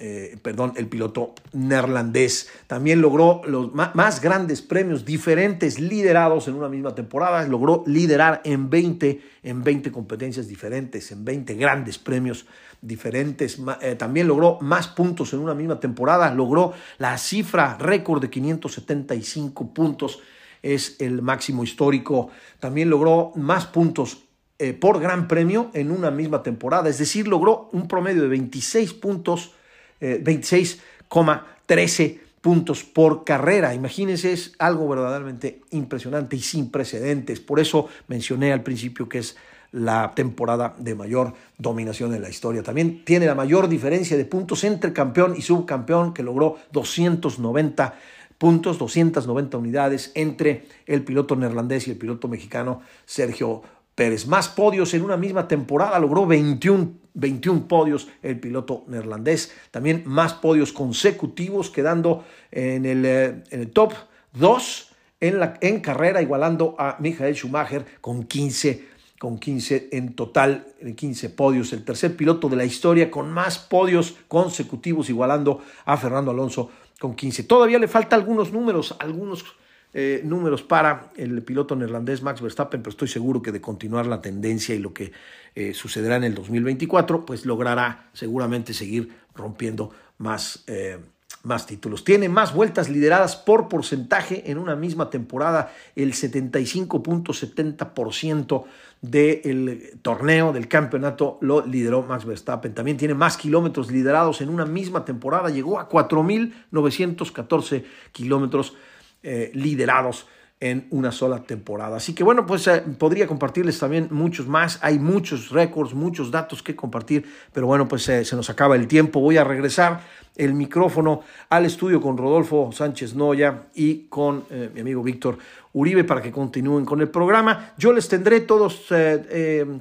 eh, 0.04 0.36
perdón, 0.42 0.74
el 0.78 0.88
piloto 0.88 1.36
neerlandés. 1.54 2.50
También 2.66 3.02
logró 3.02 3.44
los 3.46 3.72
más, 3.76 4.20
grandes 4.20 4.64
premios 4.64 5.06
diferentes 5.06 5.80
liderados 5.80 6.48
en 6.48 6.56
una 6.56 6.70
misma 6.70 6.96
temporada. 6.96 7.46
Logró 7.46 7.84
liderar 7.86 8.42
en 8.44 8.72
20, 8.72 9.22
en 9.44 9.64
20 9.64 9.92
competencias 9.92 10.48
diferentes, 10.48 11.12
en 11.12 11.24
20 11.24 11.54
grandes 11.54 12.00
premios 12.00 12.48
diferentes. 12.82 13.60
Eh, 13.82 13.96
también 13.96 14.28
logró 14.28 14.58
más 14.62 14.88
puntos 14.88 15.34
en 15.34 15.40
una 15.40 15.54
misma 15.54 15.80
temporada. 15.80 16.34
Logró 16.34 16.74
la 16.98 17.18
cifra 17.18 17.78
récord 17.78 18.22
de 18.22 18.30
575 18.30 19.74
puntos. 19.74 20.20
Es 20.62 20.98
el 21.00 21.22
máximo 21.22 21.64
histórico. 21.64 22.30
También 22.60 22.90
logró 22.90 23.32
más 23.36 23.66
puntos 23.68 24.26
eh, 24.60 24.74
por 24.74 25.00
gran 25.00 25.28
premio 25.28 25.72
en 25.74 25.92
una 25.92 26.12
misma 26.12 26.44
temporada. 26.44 26.90
Es 26.90 26.98
decir, 26.98 27.28
logró 27.28 27.70
un 27.72 27.88
promedio 27.88 28.24
de 28.24 28.28
26 28.28 28.94
puntos 28.94 29.54
26,13 30.02 32.00
eh, 32.00 32.20
puntos 32.42 32.84
por 32.84 33.24
carrera. 33.24 33.74
Imagínense, 33.74 34.34
es 34.34 34.54
algo 34.58 34.88
verdaderamente 34.88 35.62
impresionante 35.70 36.36
y 36.36 36.42
sin 36.42 36.72
precedentes. 36.72 37.40
Por 37.40 37.60
eso 37.60 37.88
mencioné 38.08 38.52
al 38.52 38.64
principio 38.64 39.08
que 39.08 39.20
es 39.20 39.38
la 39.72 40.12
temporada 40.14 40.76
de 40.78 40.96
mayor 40.96 41.34
dominación 41.58 42.14
en 42.14 42.22
la 42.22 42.30
historia. 42.30 42.64
También 42.64 43.06
tiene 43.06 43.26
la 43.26 43.36
mayor 43.36 43.70
diferencia 43.70 44.18
de 44.18 44.26
puntos 44.26 44.64
entre 44.64 44.94
campeón 44.94 45.36
y 45.38 45.42
subcampeón, 45.42 46.14
que 46.14 46.24
logró 46.24 46.58
290 46.72 47.96
puntos, 48.38 48.78
290 48.80 49.58
unidades 49.58 50.12
entre 50.16 50.66
el 50.86 51.04
piloto 51.04 51.36
neerlandés 51.36 51.88
y 51.88 51.92
el 51.92 51.98
piloto 51.98 52.28
mexicano 52.28 52.82
Sergio 53.06 53.62
Pérez. 53.96 54.26
Más 54.26 54.50
podios 54.50 54.94
en 54.94 55.04
una 55.04 55.16
misma 55.16 55.48
temporada, 55.48 56.00
logró 56.00 56.26
21, 56.26 56.92
21 57.14 57.68
podios 57.68 58.08
el 58.24 58.40
piloto 58.40 58.84
neerlandés. 58.88 59.52
También 59.70 60.04
más 60.06 60.34
podios 60.34 60.74
consecutivos, 60.74 61.70
quedando 61.70 62.26
en 62.52 62.86
el, 62.86 63.06
eh, 63.06 63.44
en 63.52 63.60
el 63.62 63.70
top 63.70 63.94
2 64.34 64.92
en, 65.20 65.40
la, 65.40 65.58
en 65.62 65.80
carrera, 65.80 66.22
igualando 66.22 66.76
a 66.80 66.98
Michael 67.00 67.36
Schumacher 67.36 67.86
con 68.02 68.24
15 68.24 68.91
con 69.22 69.38
15 69.38 69.90
en 69.92 70.16
total, 70.16 70.66
15 70.96 71.30
podios, 71.30 71.74
el 71.74 71.84
tercer 71.84 72.18
piloto 72.18 72.50
de 72.50 72.56
la 72.56 72.66
historia 72.66 73.12
con 73.12 73.32
más 73.32 73.60
podios 73.60 74.16
consecutivos, 74.28 75.12
igualando 75.12 75.62
a 75.86 75.96
Fernando 75.96 76.32
Alonso 76.32 76.72
con 77.00 77.14
15. 77.14 77.44
Todavía 77.44 77.78
le 77.78 77.88
falta 77.88 78.16
algunos 78.16 78.52
números, 78.52 78.96
algunos 78.98 79.46
eh, 79.94 80.24
números 80.26 80.64
para 80.64 81.12
el 81.18 81.44
piloto 81.44 81.76
neerlandés 81.76 82.24
Max 82.24 82.42
Verstappen, 82.42 82.82
pero 82.82 82.90
estoy 82.90 83.10
seguro 83.10 83.44
que 83.44 83.52
de 83.52 83.62
continuar 83.62 84.08
la 84.08 84.24
tendencia 84.24 84.74
y 84.74 84.80
lo 84.80 84.92
que 84.92 85.12
eh, 85.54 85.76
sucederá 85.76 86.16
en 86.16 86.24
el 86.24 86.34
2024, 86.34 87.24
pues 87.24 87.46
logrará 87.46 88.10
seguramente 88.14 88.74
seguir 88.74 89.12
rompiendo 89.36 89.92
más, 90.18 90.64
eh, 90.66 90.98
más 91.44 91.66
títulos. 91.66 92.04
Tiene 92.04 92.28
más 92.30 92.54
vueltas 92.54 92.90
lideradas 92.90 93.36
por 93.36 93.68
porcentaje 93.68 94.52
en 94.52 94.58
una 94.58 94.76
misma 94.76 95.10
temporada, 95.10 95.74
el 95.96 96.14
75.70% 96.14 98.64
del 99.02 100.00
torneo, 100.02 100.54
del 100.54 100.68
campeonato, 100.68 101.38
lo 101.42 101.66
lideró 101.66 102.04
Max 102.04 102.26
Verstappen. 102.26 102.74
También 102.74 102.98
tiene 102.98 103.14
más 103.16 103.38
kilómetros 103.38 103.90
liderados 103.90 104.42
en 104.42 104.50
una 104.50 104.66
misma 104.66 105.06
temporada, 105.06 105.50
llegó 105.50 105.80
a 105.80 105.88
4.914 105.90 107.86
kilómetros 108.12 108.76
eh, 109.24 109.52
liderados 109.54 110.28
en 110.62 110.88
una 110.92 111.12
sola 111.12 111.44
temporada. 111.44 111.98
Así 111.98 112.14
que 112.16 112.24
bueno, 112.24 112.46
pues 112.46 112.68
eh, 112.68 112.82
podría 112.98 113.28
compartirles 113.28 113.78
también 113.80 114.08
muchos 114.12 114.48
más. 114.48 114.80
Hay 114.82 115.00
muchos 115.00 115.50
récords, 115.50 115.94
muchos 115.94 116.32
datos 116.32 116.64
que 116.64 116.76
compartir, 116.76 117.26
pero 117.52 117.68
bueno, 117.68 117.88
pues 117.88 118.08
eh, 118.08 118.24
se 118.24 118.36
nos 118.38 118.50
acaba 118.50 118.78
el 118.78 118.88
tiempo. 118.88 119.20
Voy 119.20 119.38
a 119.38 119.44
regresar 119.44 120.02
el 120.38 120.54
micrófono 120.54 121.22
al 121.50 121.66
estudio 121.66 122.00
con 122.00 122.18
Rodolfo 122.18 122.72
Sánchez 122.72 123.16
Noya 123.16 123.64
y 123.76 124.04
con 124.04 124.46
mi 124.74 124.80
amigo 124.80 125.04
Víctor 125.04 125.38
Uribe 125.74 126.04
para 126.04 126.22
que 126.22 126.32
continúen 126.32 126.86
con 126.86 127.02
el 127.02 127.10
programa. 127.10 127.74
Yo 127.78 127.94
les 127.94 128.08
tendré 128.08 128.42
todos, 128.42 128.88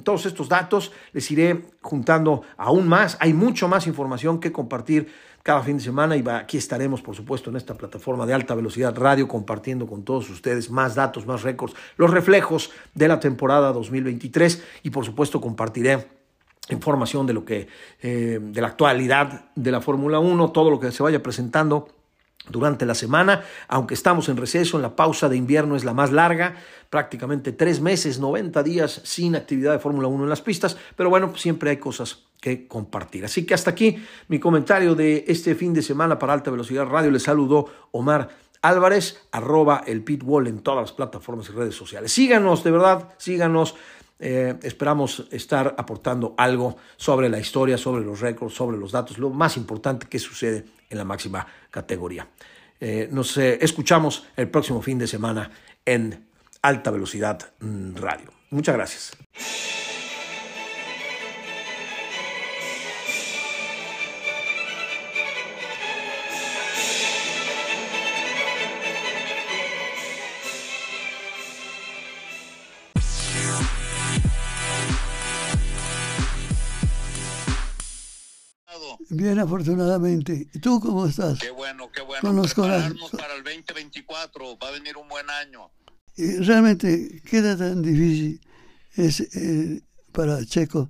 todos 0.03 0.25
estos 0.25 0.47
datos, 0.47 0.91
les 1.13 1.29
iré 1.31 1.65
juntando 1.81 2.43
aún 2.57 2.87
más. 2.87 3.17
Hay 3.19 3.33
mucho 3.33 3.67
más 3.67 3.87
información 3.87 4.39
que 4.39 4.51
compartir 4.51 5.07
cada 5.43 5.63
fin 5.63 5.77
de 5.77 5.83
semana 5.83 6.15
y 6.15 6.23
aquí 6.29 6.57
estaremos, 6.57 7.01
por 7.01 7.15
supuesto, 7.15 7.49
en 7.49 7.55
esta 7.55 7.73
plataforma 7.73 8.25
de 8.25 8.33
alta 8.33 8.53
velocidad 8.55 8.95
radio 8.95 9.27
compartiendo 9.27 9.87
con 9.87 10.03
todos 10.03 10.29
ustedes 10.29 10.69
más 10.69 10.95
datos, 10.95 11.25
más 11.25 11.41
récords, 11.41 11.75
los 11.97 12.11
reflejos 12.11 12.71
de 12.93 13.07
la 13.07 13.19
temporada 13.19 13.71
2023 13.73 14.63
y, 14.83 14.91
por 14.91 15.05
supuesto, 15.05 15.41
compartiré 15.41 16.07
información 16.69 17.25
de 17.25 17.33
lo 17.33 17.43
que 17.43 17.67
eh, 18.01 18.39
de 18.41 18.61
la 18.61 18.67
actualidad 18.67 19.45
de 19.55 19.71
la 19.71 19.81
Fórmula 19.81 20.19
1, 20.19 20.51
todo 20.51 20.69
lo 20.69 20.79
que 20.79 20.91
se 20.91 21.03
vaya 21.03 21.23
presentando 21.23 21.87
durante 22.49 22.85
la 22.85 22.95
semana, 22.95 23.43
aunque 23.67 23.93
estamos 23.93 24.29
en 24.29 24.37
receso, 24.37 24.77
en 24.77 24.83
la 24.83 24.95
pausa 24.95 25.29
de 25.29 25.37
invierno 25.37 25.75
es 25.75 25.83
la 25.83 25.93
más 25.93 26.11
larga, 26.11 26.55
prácticamente 26.89 27.51
tres 27.51 27.81
meses, 27.81 28.19
90 28.19 28.63
días 28.63 29.01
sin 29.03 29.35
actividad 29.35 29.71
de 29.71 29.79
Fórmula 29.79 30.07
1 30.07 30.23
en 30.23 30.29
las 30.29 30.41
pistas, 30.41 30.77
pero 30.95 31.09
bueno, 31.09 31.35
siempre 31.35 31.69
hay 31.69 31.77
cosas 31.77 32.25
que 32.41 32.67
compartir. 32.67 33.23
Así 33.23 33.45
que 33.45 33.53
hasta 33.53 33.71
aquí 33.71 34.03
mi 34.27 34.39
comentario 34.39 34.95
de 34.95 35.23
este 35.27 35.55
fin 35.55 35.73
de 35.73 35.83
semana 35.83 36.17
para 36.17 36.33
Alta 36.33 36.51
Velocidad 36.51 36.85
Radio. 36.85 37.11
Les 37.11 37.23
saludó 37.23 37.67
Omar 37.91 38.29
Álvarez, 38.63 39.27
arroba 39.31 39.83
el 39.85 40.03
pitwall 40.03 40.47
en 40.47 40.59
todas 40.59 40.81
las 40.81 40.91
plataformas 40.91 41.49
y 41.49 41.51
redes 41.51 41.75
sociales. 41.75 42.11
Síganos, 42.11 42.63
de 42.63 42.71
verdad, 42.71 43.09
síganos. 43.17 43.75
Eh, 44.23 44.55
esperamos 44.61 45.25
estar 45.31 45.73
aportando 45.79 46.35
algo 46.37 46.77
sobre 46.95 47.27
la 47.27 47.39
historia, 47.39 47.75
sobre 47.75 48.05
los 48.05 48.19
récords, 48.19 48.53
sobre 48.53 48.77
los 48.77 48.91
datos, 48.91 49.17
lo 49.17 49.31
más 49.31 49.57
importante 49.57 50.05
que 50.07 50.19
sucede 50.19 50.63
en 50.91 50.97
la 50.99 51.03
máxima 51.03 51.47
categoría. 51.71 52.27
Eh, 52.79 53.09
nos 53.11 53.35
eh, 53.37 53.57
escuchamos 53.61 54.27
el 54.35 54.47
próximo 54.49 54.79
fin 54.83 54.99
de 54.99 55.07
semana 55.07 55.49
en 55.83 56.27
Alta 56.61 56.91
Velocidad 56.91 57.51
mm, 57.59 57.95
Radio. 57.95 58.31
Muchas 58.51 58.75
gracias. 58.75 59.80
Bien, 79.13 79.37
afortunadamente. 79.39 80.47
¿Y 80.53 80.59
tú 80.59 80.79
cómo 80.79 81.05
estás? 81.05 81.37
Qué 81.37 81.51
bueno, 81.51 81.91
qué 81.91 82.01
bueno. 82.01 82.21
Con 82.21 82.37
los 82.37 82.53
para 82.53 83.35
el 83.35 83.43
2024, 83.43 84.57
va 84.57 84.69
a 84.69 84.71
venir 84.71 84.95
un 84.95 85.09
buen 85.09 85.29
año. 85.29 85.69
Y 86.15 86.37
realmente, 86.37 87.21
¿qué 87.25 87.39
era 87.39 87.57
tan 87.57 87.81
difícil 87.81 88.39
es 88.93 89.19
eh, 89.19 89.81
para 90.13 90.45
Checo 90.45 90.89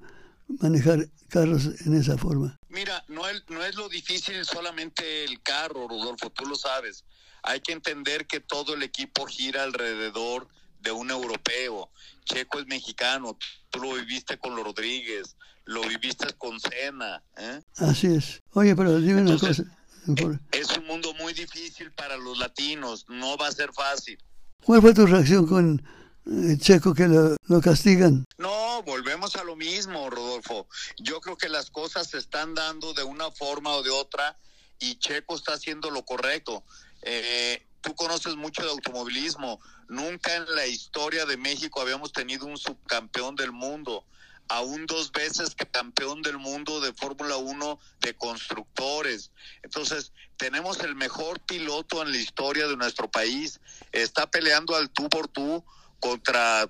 manejar 0.60 1.10
carros 1.30 1.66
en 1.88 1.96
esa 1.96 2.16
forma? 2.16 2.56
Mira, 2.70 3.04
no 3.08 3.28
es, 3.28 3.44
no 3.50 3.66
es 3.66 3.74
lo 3.74 3.90
difícil 3.90 4.46
solamente 4.46 5.24
el 5.24 5.42
carro, 5.42 5.88
Rodolfo, 5.88 6.30
tú 6.30 6.46
lo 6.46 6.54
sabes. 6.54 7.04
Hay 7.42 7.62
que 7.62 7.72
entender 7.72 8.28
que 8.28 8.40
todo 8.40 8.76
el 8.76 8.84
equipo 8.84 9.26
gira 9.26 9.64
alrededor 9.64 10.48
de 10.80 10.92
un 10.92 11.10
europeo. 11.10 11.90
Checo 12.26 12.60
es 12.60 12.68
mexicano, 12.68 13.36
tú 13.72 13.80
lo 13.80 13.96
viviste 13.96 14.38
con 14.38 14.56
Rodríguez, 14.56 15.36
lo 15.72 15.82
viviste 15.82 16.28
con 16.38 16.60
Cena. 16.60 17.24
¿eh? 17.38 17.62
Así 17.78 18.08
es. 18.08 18.40
Oye, 18.54 18.76
pero 18.76 19.00
dime 19.00 19.22
una 19.22 19.38
cosa. 19.38 19.64
Eh, 20.08 20.40
es 20.52 20.78
un 20.78 20.86
mundo 20.86 21.14
muy 21.16 21.34
difícil 21.34 21.92
para 21.92 22.18
los 22.18 22.38
latinos, 22.40 23.06
no 23.08 23.38
va 23.38 23.48
a 23.48 23.52
ser 23.52 23.72
fácil. 23.72 24.18
¿Cuál 24.64 24.82
fue 24.82 24.94
tu 24.94 25.06
reacción 25.06 25.48
con 25.48 25.82
eh, 26.26 26.58
Checo 26.60 26.94
que 26.94 27.08
lo, 27.08 27.36
lo, 27.48 27.62
castigan? 27.62 28.26
No, 28.38 28.84
volvemos 28.84 29.36
a 29.36 29.44
lo 29.44 29.56
mismo, 29.56 30.10
Rodolfo. 30.10 30.68
Yo 30.98 31.22
creo 31.22 31.38
que 31.38 31.50
las 31.50 31.70
cosas 31.70 32.08
se 32.08 32.18
están 32.18 32.54
dando 32.54 32.94
de 32.94 33.04
una 33.04 33.32
forma 33.32 33.72
o 33.72 33.84
de 33.84 33.92
otra 33.92 34.38
y 34.80 34.96
Checo 34.96 35.36
está 35.36 35.54
haciendo 35.54 35.90
lo 35.92 36.04
correcto. 36.04 36.64
Eh, 37.04 37.66
tú 37.82 37.96
conoces 37.96 38.36
mucho 38.36 38.64
de 38.64 38.70
automovilismo. 38.70 39.60
Nunca 39.88 40.36
en 40.36 40.46
la 40.56 40.66
historia 40.66 41.26
de 41.26 41.38
México 41.38 41.82
habíamos 41.82 42.12
tenido 42.12 42.46
un 42.46 42.58
subcampeón 42.58 43.36
del 43.36 43.52
mundo. 43.52 44.06
Aún 44.54 44.86
dos 44.86 45.12
veces 45.12 45.56
campeón 45.72 46.22
del 46.22 46.38
mundo 46.38 46.82
de 46.82 46.94
Fórmula 46.94 47.38
1 47.38 47.80
de 48.02 48.14
constructores. 48.16 49.32
Entonces, 49.64 50.12
tenemos 50.38 50.80
el 50.82 50.96
mejor 50.96 51.40
piloto 51.42 52.02
en 52.02 52.12
la 52.12 52.18
historia 52.18 52.68
de 52.68 52.76
nuestro 52.76 53.10
país. 53.10 53.62
Está 53.94 54.30
peleando 54.30 54.76
al 54.76 54.90
tú 54.90 55.08
por 55.08 55.30
tú 55.30 55.64
contra 56.00 56.70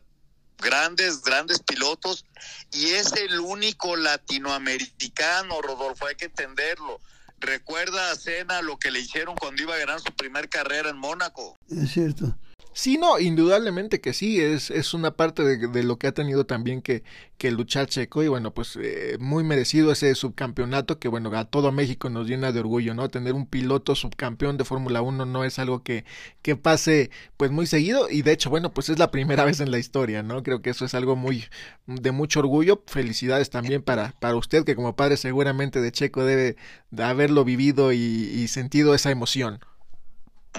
grandes, 0.60 1.24
grandes 1.24 1.60
pilotos 1.64 2.26
y 2.72 2.92
es 2.92 3.14
el 3.14 3.40
único 3.40 3.96
latinoamericano, 3.96 5.62
Rodolfo, 5.62 6.06
hay 6.06 6.16
que 6.16 6.26
entenderlo. 6.26 7.00
Recuerda 7.40 8.12
a 8.12 8.16
Cena 8.16 8.62
lo 8.62 8.78
que 8.78 8.92
le 8.92 9.00
hicieron 9.00 9.36
cuando 9.36 9.64
iba 9.64 9.74
a 9.74 9.80
ganar 9.80 10.00
su 10.00 10.14
primer 10.14 10.48
carrera 10.48 10.92
en 10.92 10.98
Mónaco. 10.98 11.56
Es 11.68 11.92
cierto. 11.92 12.38
Sí, 12.74 12.98
no, 12.98 13.20
indudablemente 13.20 14.00
que 14.00 14.14
sí, 14.14 14.40
es, 14.40 14.72
es 14.72 14.94
una 14.94 15.12
parte 15.18 15.44
de, 15.44 15.68
de 15.68 15.84
lo 15.84 15.98
que 16.00 16.08
ha 16.08 16.14
tenido 16.14 16.46
también 16.46 16.82
que, 16.82 17.04
que 17.38 17.52
luchar 17.52 17.88
Checo 17.88 18.24
y 18.24 18.30
bueno, 18.30 18.54
pues 18.54 18.78
eh, 18.82 19.18
muy 19.20 19.44
merecido 19.44 19.92
ese 19.92 20.16
subcampeonato 20.16 20.98
que 20.98 21.10
bueno, 21.10 21.38
a 21.38 21.44
todo 21.46 21.74
México 21.74 22.10
nos 22.10 22.28
llena 22.28 22.54
de 22.54 22.62
orgullo, 22.62 22.94
¿no? 22.94 23.10
Tener 23.10 23.34
un 23.34 23.46
piloto 23.46 23.94
subcampeón 23.94 24.56
de 24.58 24.64
Fórmula 24.64 25.02
1 25.02 25.26
no 25.26 25.44
es 25.44 25.60
algo 25.60 25.84
que, 25.84 26.06
que 26.42 26.56
pase 26.56 27.12
pues 27.36 27.52
muy 27.52 27.68
seguido 27.68 28.10
y 28.10 28.22
de 28.22 28.32
hecho, 28.32 28.50
bueno, 28.50 28.74
pues 28.74 28.88
es 28.88 29.00
la 29.00 29.12
primera 29.12 29.44
vez 29.46 29.60
en 29.60 29.70
la 29.70 29.78
historia, 29.78 30.24
¿no? 30.24 30.42
Creo 30.42 30.62
que 30.62 30.70
eso 30.70 30.86
es 30.86 30.94
algo 30.94 31.18
muy 31.18 31.44
de 31.88 32.12
mucho 32.14 32.40
orgullo. 32.40 32.84
Felicidades 32.88 33.50
también 33.50 33.84
para, 33.84 34.14
para 34.20 34.36
usted 34.38 34.64
que 34.64 34.76
como 34.76 34.96
padre 34.96 35.18
seguramente 35.18 35.82
de 35.82 35.92
Checo 35.92 36.24
debe 36.24 36.56
de 36.90 37.04
haberlo 37.04 37.44
vivido 37.44 37.92
y, 37.92 37.98
y 37.98 38.48
sentido 38.48 38.96
esa 38.96 39.12
emoción. 39.12 39.60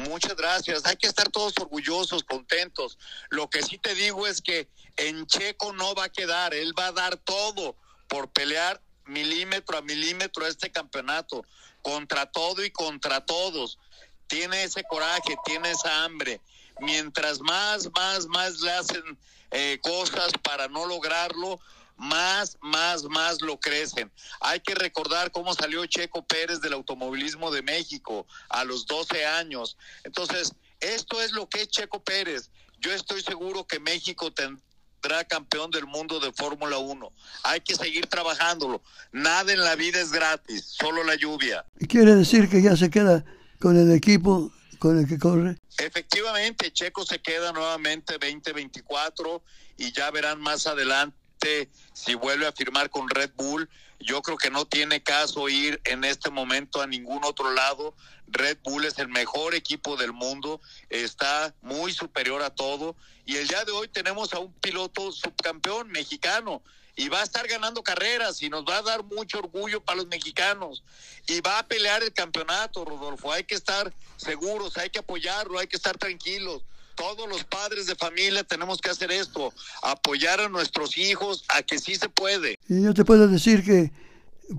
Muchas 0.08 0.34
gracias. 0.36 0.86
Hay 0.86 0.96
que 0.96 1.06
estar 1.06 1.28
todos 1.30 1.54
orgullosos, 1.58 2.24
contentos. 2.24 2.98
Lo 3.28 3.50
que 3.50 3.62
sí 3.62 3.78
te 3.78 3.94
digo 3.94 4.26
es 4.26 4.40
que 4.40 4.68
en 4.96 5.26
Checo 5.26 5.72
no 5.72 5.94
va 5.94 6.04
a 6.04 6.08
quedar. 6.08 6.54
Él 6.54 6.72
va 6.78 6.86
a 6.86 6.92
dar 6.92 7.16
todo 7.16 7.76
por 8.08 8.30
pelear 8.30 8.80
milímetro 9.06 9.76
a 9.76 9.82
milímetro 9.82 10.46
este 10.46 10.70
campeonato, 10.70 11.44
contra 11.82 12.26
todo 12.26 12.64
y 12.64 12.70
contra 12.70 13.24
todos. 13.24 13.78
Tiene 14.26 14.64
ese 14.64 14.84
coraje, 14.84 15.36
tiene 15.44 15.70
esa 15.70 16.04
hambre. 16.04 16.40
Mientras 16.80 17.40
más, 17.40 17.90
más, 17.94 18.26
más 18.26 18.60
le 18.60 18.72
hacen 18.72 19.18
eh, 19.50 19.78
cosas 19.82 20.32
para 20.42 20.68
no 20.68 20.86
lograrlo, 20.86 21.60
más, 21.96 22.56
más, 22.60 23.04
más 23.04 23.42
lo 23.42 23.60
crecen. 23.60 24.10
Hay 24.40 24.60
que 24.60 24.74
recordar 24.74 25.30
cómo 25.30 25.54
salió 25.54 25.84
Checo 25.86 26.24
Pérez 26.24 26.60
del 26.60 26.74
automovilismo 27.22 27.50
de 27.50 27.62
México 27.62 28.26
a 28.48 28.64
los 28.64 28.86
12 28.86 29.24
años. 29.24 29.76
Entonces, 30.04 30.52
esto 30.80 31.20
es 31.22 31.32
lo 31.32 31.48
que 31.48 31.62
es 31.62 31.68
Checo 31.68 32.02
Pérez. 32.02 32.50
Yo 32.80 32.92
estoy 32.92 33.22
seguro 33.22 33.66
que 33.66 33.78
México 33.78 34.32
tendrá 34.32 35.24
campeón 35.28 35.70
del 35.70 35.86
mundo 35.86 36.20
de 36.20 36.32
Fórmula 36.32 36.78
1. 36.78 37.12
Hay 37.44 37.60
que 37.60 37.74
seguir 37.74 38.06
trabajándolo. 38.06 38.82
Nada 39.12 39.52
en 39.52 39.60
la 39.60 39.76
vida 39.76 40.00
es 40.00 40.10
gratis, 40.10 40.64
solo 40.64 41.04
la 41.04 41.14
lluvia. 41.14 41.64
Quiere 41.88 42.14
decir 42.14 42.48
que 42.48 42.62
ya 42.62 42.76
se 42.76 42.90
queda 42.90 43.24
con 43.60 43.76
el 43.76 43.92
equipo 43.92 44.50
con 44.78 44.98
el 44.98 45.06
que 45.06 45.16
corre. 45.16 45.56
Efectivamente, 45.78 46.72
Checo 46.72 47.06
se 47.06 47.20
queda 47.20 47.52
nuevamente 47.52 48.14
2024 48.14 49.42
y 49.76 49.92
ya 49.92 50.10
verán 50.10 50.40
más 50.40 50.66
adelante 50.66 51.70
si 51.92 52.14
vuelve 52.14 52.48
a 52.48 52.52
firmar 52.52 52.90
con 52.90 53.08
Red 53.08 53.30
Bull. 53.36 53.68
Yo 54.02 54.20
creo 54.20 54.36
que 54.36 54.50
no 54.50 54.66
tiene 54.66 55.02
caso 55.02 55.48
ir 55.48 55.80
en 55.84 56.02
este 56.02 56.30
momento 56.30 56.80
a 56.80 56.86
ningún 56.86 57.24
otro 57.24 57.52
lado. 57.52 57.94
Red 58.26 58.58
Bull 58.64 58.84
es 58.84 58.98
el 58.98 59.08
mejor 59.08 59.54
equipo 59.54 59.96
del 59.96 60.12
mundo, 60.12 60.60
está 60.90 61.54
muy 61.62 61.92
superior 61.92 62.42
a 62.42 62.50
todo. 62.50 62.96
Y 63.24 63.36
el 63.36 63.46
día 63.46 63.64
de 63.64 63.72
hoy 63.72 63.88
tenemos 63.88 64.34
a 64.34 64.40
un 64.40 64.52
piloto 64.54 65.12
subcampeón 65.12 65.88
mexicano 65.88 66.62
y 66.96 67.08
va 67.08 67.20
a 67.20 67.24
estar 67.24 67.46
ganando 67.46 67.82
carreras 67.82 68.42
y 68.42 68.50
nos 68.50 68.64
va 68.64 68.78
a 68.78 68.82
dar 68.82 69.04
mucho 69.04 69.38
orgullo 69.38 69.80
para 69.82 69.98
los 69.98 70.08
mexicanos 70.08 70.82
y 71.26 71.40
va 71.40 71.60
a 71.60 71.66
pelear 71.66 72.02
el 72.02 72.12
campeonato, 72.12 72.84
Rodolfo. 72.84 73.32
Hay 73.32 73.44
que 73.44 73.54
estar 73.54 73.92
seguros, 74.16 74.76
hay 74.78 74.90
que 74.90 74.98
apoyarlo, 74.98 75.58
hay 75.58 75.68
que 75.68 75.76
estar 75.76 75.96
tranquilos 75.96 76.62
todos 76.94 77.28
los 77.28 77.44
padres 77.44 77.86
de 77.86 77.94
familia 77.94 78.44
tenemos 78.44 78.80
que 78.80 78.90
hacer 78.90 79.10
esto, 79.12 79.52
apoyar 79.82 80.40
a 80.40 80.48
nuestros 80.48 80.96
hijos 80.98 81.44
a 81.48 81.62
que 81.62 81.78
sí 81.78 81.94
se 81.96 82.08
puede. 82.08 82.58
Y 82.68 82.82
yo 82.82 82.94
te 82.94 83.04
puedo 83.04 83.28
decir 83.28 83.64
que 83.64 83.92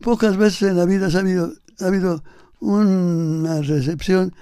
pocas 0.01 0.37
veces 0.37 0.63
en 0.63 0.77
la 0.77 0.85
vida 0.85 1.07
ha 1.07 1.19
habido, 1.19 1.53
ha 1.79 1.85
habido 1.85 2.23
una 2.59 3.61
recepción 3.61 4.33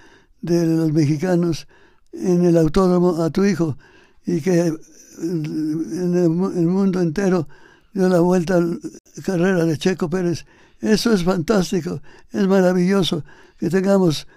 de 0.41 0.65
los 0.65 0.91
mexicanos 0.91 1.67
en 2.13 2.45
el 2.45 2.57
autódromo 2.57 3.23
a 3.23 3.29
tu 3.29 3.45
hijo 3.45 3.77
y 4.25 4.41
que 4.41 4.73
en 5.21 6.15
el, 6.15 6.29
mundo 6.29 7.01
entero 7.01 7.47
dio 7.93 8.09
la 8.09 8.19
vuelta 8.19 8.55
a 8.55 8.59
la 8.59 8.77
carrera 9.23 9.65
de 9.65 9.77
Checo 9.77 10.09
Pérez. 10.09 10.45
Eso 10.79 11.13
es 11.13 11.23
fantástico, 11.23 12.01
es 12.31 12.47
maravilloso 12.47 13.23
que 13.59 13.69
tengamos 13.69 14.27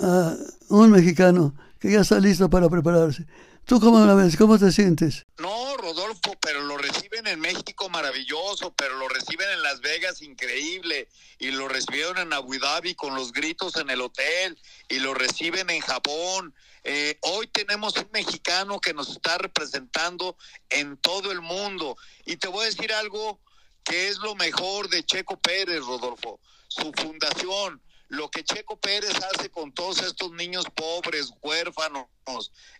a 0.00 0.34
un 0.68 0.90
mexicano 0.90 1.54
que 1.82 1.90
ya 1.90 2.02
está 2.02 2.20
listo 2.20 2.48
para 2.48 2.68
prepararse. 2.68 3.26
¿Tú 3.64 3.80
cómo 3.80 4.06
la 4.06 4.14
ves? 4.14 4.36
¿Cómo 4.36 4.56
te 4.56 4.70
sientes? 4.70 5.26
No, 5.38 5.76
Rodolfo, 5.76 6.36
pero 6.40 6.60
lo 6.62 6.78
reciben 6.78 7.26
en 7.26 7.40
México 7.40 7.88
maravilloso, 7.88 8.72
pero 8.74 8.96
lo 8.98 9.08
reciben 9.08 9.48
en 9.50 9.64
Las 9.64 9.80
Vegas 9.80 10.22
increíble, 10.22 11.08
y 11.40 11.50
lo 11.50 11.66
recibieron 11.66 12.18
en 12.18 12.32
Abu 12.32 12.56
Dhabi 12.60 12.94
con 12.94 13.16
los 13.16 13.32
gritos 13.32 13.74
en 13.76 13.90
el 13.90 14.00
hotel, 14.00 14.56
y 14.88 15.00
lo 15.00 15.12
reciben 15.12 15.70
en 15.70 15.80
Japón. 15.80 16.54
Eh, 16.84 17.18
hoy 17.22 17.48
tenemos 17.48 17.96
un 17.96 18.08
mexicano 18.12 18.80
que 18.80 18.94
nos 18.94 19.10
está 19.10 19.38
representando 19.38 20.36
en 20.70 20.96
todo 20.98 21.32
el 21.32 21.40
mundo. 21.40 21.96
Y 22.24 22.36
te 22.36 22.46
voy 22.46 22.62
a 22.62 22.70
decir 22.70 22.92
algo 22.92 23.40
que 23.82 24.06
es 24.06 24.18
lo 24.18 24.36
mejor 24.36 24.88
de 24.88 25.02
Checo 25.02 25.36
Pérez, 25.36 25.80
Rodolfo, 25.80 26.38
su 26.68 26.92
fundación 26.92 27.82
lo 28.12 28.30
que 28.30 28.44
Checo 28.44 28.76
Pérez 28.76 29.14
hace 29.32 29.50
con 29.50 29.72
todos 29.72 30.02
estos 30.02 30.32
niños 30.32 30.66
pobres, 30.74 31.32
huérfanos 31.40 32.06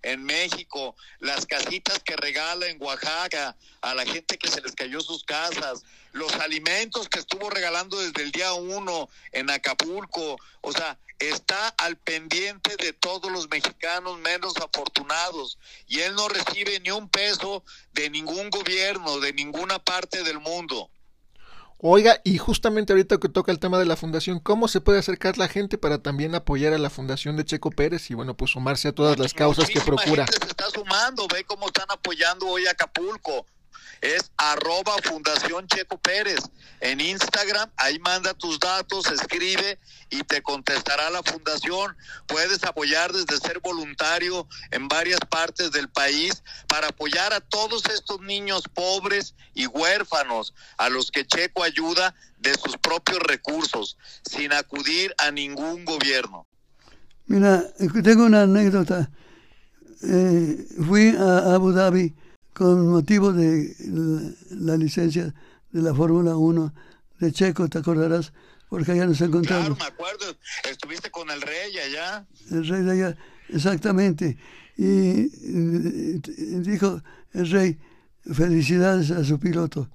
en 0.02 0.22
México, 0.24 0.94
las 1.20 1.46
casitas 1.46 2.00
que 2.00 2.16
regala 2.16 2.66
en 2.66 2.76
Oaxaca 2.82 3.56
a 3.80 3.94
la 3.94 4.04
gente 4.04 4.36
que 4.36 4.48
se 4.48 4.60
les 4.60 4.74
cayó 4.74 5.00
sus 5.00 5.24
casas, 5.24 5.84
los 6.12 6.34
alimentos 6.34 7.08
que 7.08 7.20
estuvo 7.20 7.48
regalando 7.48 7.98
desde 7.98 8.22
el 8.22 8.30
día 8.30 8.52
uno 8.52 9.08
en 9.32 9.48
Acapulco, 9.48 10.36
o 10.60 10.72
sea, 10.72 10.98
está 11.18 11.68
al 11.78 11.96
pendiente 11.96 12.76
de 12.76 12.92
todos 12.92 13.32
los 13.32 13.48
mexicanos 13.48 14.18
menos 14.18 14.52
afortunados 14.58 15.58
y 15.86 16.00
él 16.00 16.14
no 16.14 16.28
recibe 16.28 16.78
ni 16.80 16.90
un 16.90 17.08
peso 17.08 17.64
de 17.94 18.10
ningún 18.10 18.50
gobierno, 18.50 19.18
de 19.18 19.32
ninguna 19.32 19.78
parte 19.78 20.24
del 20.24 20.40
mundo. 20.40 20.90
Oiga, 21.84 22.20
y 22.22 22.38
justamente 22.38 22.92
ahorita 22.92 23.18
que 23.18 23.28
toca 23.28 23.50
el 23.50 23.58
tema 23.58 23.76
de 23.76 23.84
la 23.84 23.96
fundación, 23.96 24.38
¿cómo 24.38 24.68
se 24.68 24.80
puede 24.80 25.00
acercar 25.00 25.36
la 25.36 25.48
gente 25.48 25.78
para 25.78 25.98
también 25.98 26.32
apoyar 26.36 26.72
a 26.72 26.78
la 26.78 26.90
fundación 26.90 27.36
de 27.36 27.44
Checo 27.44 27.72
Pérez 27.72 28.08
y 28.08 28.14
bueno, 28.14 28.36
pues 28.36 28.52
sumarse 28.52 28.86
a 28.86 28.92
todas 28.92 29.18
las 29.18 29.34
causas 29.34 29.68
que 29.68 29.80
procura? 29.80 30.26
Gente 30.26 30.46
se 30.46 30.50
está 30.52 30.70
sumando, 30.70 31.26
ve 31.26 31.42
cómo 31.42 31.66
están 31.66 31.86
apoyando 31.90 32.46
hoy 32.46 32.68
Acapulco 32.68 33.46
es 34.02 34.32
arroba 34.36 34.96
Fundación 35.04 35.66
Checo 35.68 35.96
Pérez 35.96 36.40
en 36.80 37.00
Instagram, 37.00 37.70
ahí 37.76 38.00
manda 38.00 38.34
tus 38.34 38.58
datos, 38.58 39.06
escribe 39.06 39.78
y 40.10 40.24
te 40.24 40.42
contestará 40.42 41.08
la 41.10 41.22
fundación. 41.22 41.96
Puedes 42.26 42.64
apoyar 42.64 43.12
desde 43.12 43.38
ser 43.38 43.60
voluntario 43.60 44.48
en 44.72 44.88
varias 44.88 45.20
partes 45.30 45.70
del 45.70 45.88
país 45.88 46.42
para 46.66 46.88
apoyar 46.88 47.32
a 47.32 47.40
todos 47.40 47.84
estos 47.86 48.20
niños 48.20 48.64
pobres 48.74 49.36
y 49.54 49.66
huérfanos 49.66 50.52
a 50.76 50.88
los 50.88 51.12
que 51.12 51.24
Checo 51.24 51.62
ayuda 51.62 52.16
de 52.38 52.54
sus 52.54 52.76
propios 52.78 53.20
recursos, 53.20 53.96
sin 54.28 54.52
acudir 54.52 55.14
a 55.18 55.30
ningún 55.30 55.84
gobierno. 55.84 56.48
Mira, 57.26 57.62
tengo 58.02 58.24
una 58.24 58.42
anécdota. 58.42 59.08
Eh, 60.02 60.66
fui 60.84 61.14
a 61.16 61.54
Abu 61.54 61.70
Dhabi 61.70 62.12
con 62.52 62.88
motivo 62.88 63.32
de 63.32 63.74
la, 64.50 64.76
licencia 64.76 65.34
de 65.70 65.82
la 65.82 65.94
Fórmula 65.94 66.36
1 66.36 66.74
de 67.20 67.32
Checo, 67.32 67.68
¿te 67.68 67.78
acordarás? 67.78 68.32
Porque 68.68 68.92
allá 68.92 69.06
nos 69.06 69.20
encontramos. 69.20 69.76
Claro, 69.76 69.76
me 69.78 69.84
acuerdo, 69.84 70.36
estuviste 70.70 71.10
con 71.10 71.30
el 71.30 71.40
rey 71.40 71.78
allá. 71.78 72.26
El 72.50 72.66
rey 72.66 72.82
de 72.82 72.92
allá, 72.92 73.16
exactamente. 73.48 74.36
Y, 74.76 75.28
dijo 76.60 77.02
el 77.32 77.50
rey, 77.50 77.78
felicidades 78.32 79.10
a 79.10 79.24
su 79.24 79.38
piloto. 79.38 79.90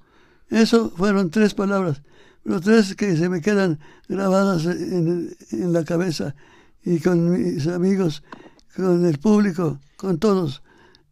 Eso 0.50 0.92
fueron 0.96 1.30
tres 1.30 1.54
palabras, 1.54 2.02
los 2.44 2.62
tres 2.62 2.96
que 2.96 3.18
se 3.18 3.30
me 3.30 3.42
quedan 3.42 3.80
grabadas 4.08 4.66
en, 4.66 5.36
en 5.52 5.74
la 5.74 5.84
cabeza 5.84 6.36
y 6.86 7.00
con 7.00 7.32
mis 7.32 7.68
amigos, 7.68 8.24
con 8.76 9.06
el 9.06 9.18
público, 9.20 9.80
con 9.98 10.20
todos 10.20 10.62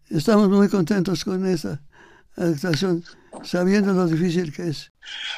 Estamos 0.09 0.49
muy 0.49 0.69
contentos 0.69 1.25
con 1.25 1.45
esa 1.47 1.81
actuación, 2.37 3.03
sabiendo 3.43 3.93
lo 3.93 4.05
difícil 4.07 4.53
que 4.53 4.69
es. 4.69 4.91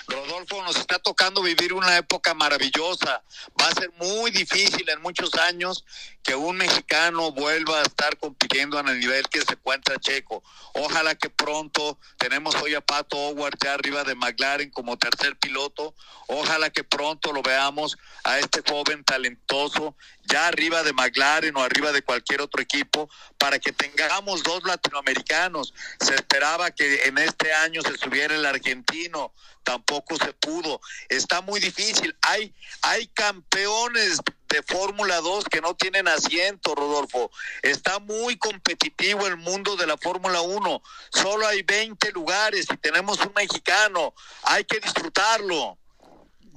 Rodolfo, 0.08 0.62
nos 0.63 0.75
está 0.77 0.99
tocando 0.99 1.41
vivir 1.41 1.73
una 1.73 1.97
época 1.97 2.34
maravillosa. 2.34 3.23
Va 3.60 3.67
a 3.67 3.73
ser 3.73 3.91
muy 3.99 4.32
difícil 4.32 4.88
en 4.89 5.01
muchos 5.01 5.34
años 5.36 5.86
que 6.28 6.36
un 6.36 6.58
mexicano 6.58 7.32
vuelva 7.32 7.80
a 7.80 7.84
estar 7.84 8.18
compitiendo 8.18 8.78
en 8.78 8.90
el 8.90 9.00
nivel 9.00 9.24
que 9.30 9.40
se 9.40 9.54
encuentra 9.54 9.98
Checo. 9.98 10.44
Ojalá 10.74 11.16
que 11.16 11.30
pronto 11.30 11.98
tenemos 12.18 12.54
hoy 12.56 12.76
a 12.76 12.82
Pato 12.82 13.16
Howard 13.16 13.58
ya 13.63 13.76
arriba 13.76 14.04
de 14.04 14.13
McLaren 14.13 14.70
como 14.70 14.98
tercer 14.98 15.38
piloto. 15.38 15.96
Ojalá 16.28 16.70
que 16.70 16.84
pronto 16.84 17.32
lo 17.32 17.42
veamos 17.42 17.98
a 18.26 18.40
este 18.40 18.62
joven 18.70 19.06
talentoso 19.06 19.96
ya 20.26 20.48
arriba 20.48 20.84
de 20.84 20.92
McLaren 20.92 21.56
o 21.56 21.63
arriba 21.63 21.94
de 21.94 22.02
cualquier 22.02 22.42
otro 22.42 22.62
equipo 22.62 23.10
para 23.38 23.58
que 23.60 23.72
tengamos 23.72 24.44
dos 24.44 24.63
latinoamericanos. 24.66 25.74
Se 26.02 26.13
esperaba 26.13 26.72
que 26.72 27.06
en 27.06 27.20
este 27.20 27.54
año 27.54 27.82
se 27.84 27.98
subiera 27.98 28.36
el 28.36 28.46
argentino, 28.46 29.32
tampoco 29.63 30.18
se 30.18 30.34
pudo. 30.34 30.82
Está 31.08 31.40
muy 31.40 31.62
difícil. 31.62 32.13
Hay, 32.22 32.54
hay 32.82 33.08
campeones 33.08 34.20
de 34.50 34.64
Fórmula 34.64 35.20
2 35.22 35.46
que 35.46 35.62
no 35.62 35.76
tienen 35.76 36.08
asiento, 36.08 36.76
Rodolfo. 36.76 37.32
Está 37.62 38.00
muy 38.00 38.38
competitivo 38.38 39.28
el 39.28 39.38
mundo 39.38 39.76
de 39.76 39.88
la 39.88 39.98
Fórmula 39.98 40.42
1. 40.42 40.82
Solo 41.10 41.48
hay 41.48 41.64
20 41.64 42.12
lugares 42.12 42.68
y 42.72 42.78
tenemos 42.78 43.20
un 43.26 43.34
mexicano. 43.36 44.14
Hay 44.44 44.64
que 44.64 44.80
disfrutarlo. 44.80 45.78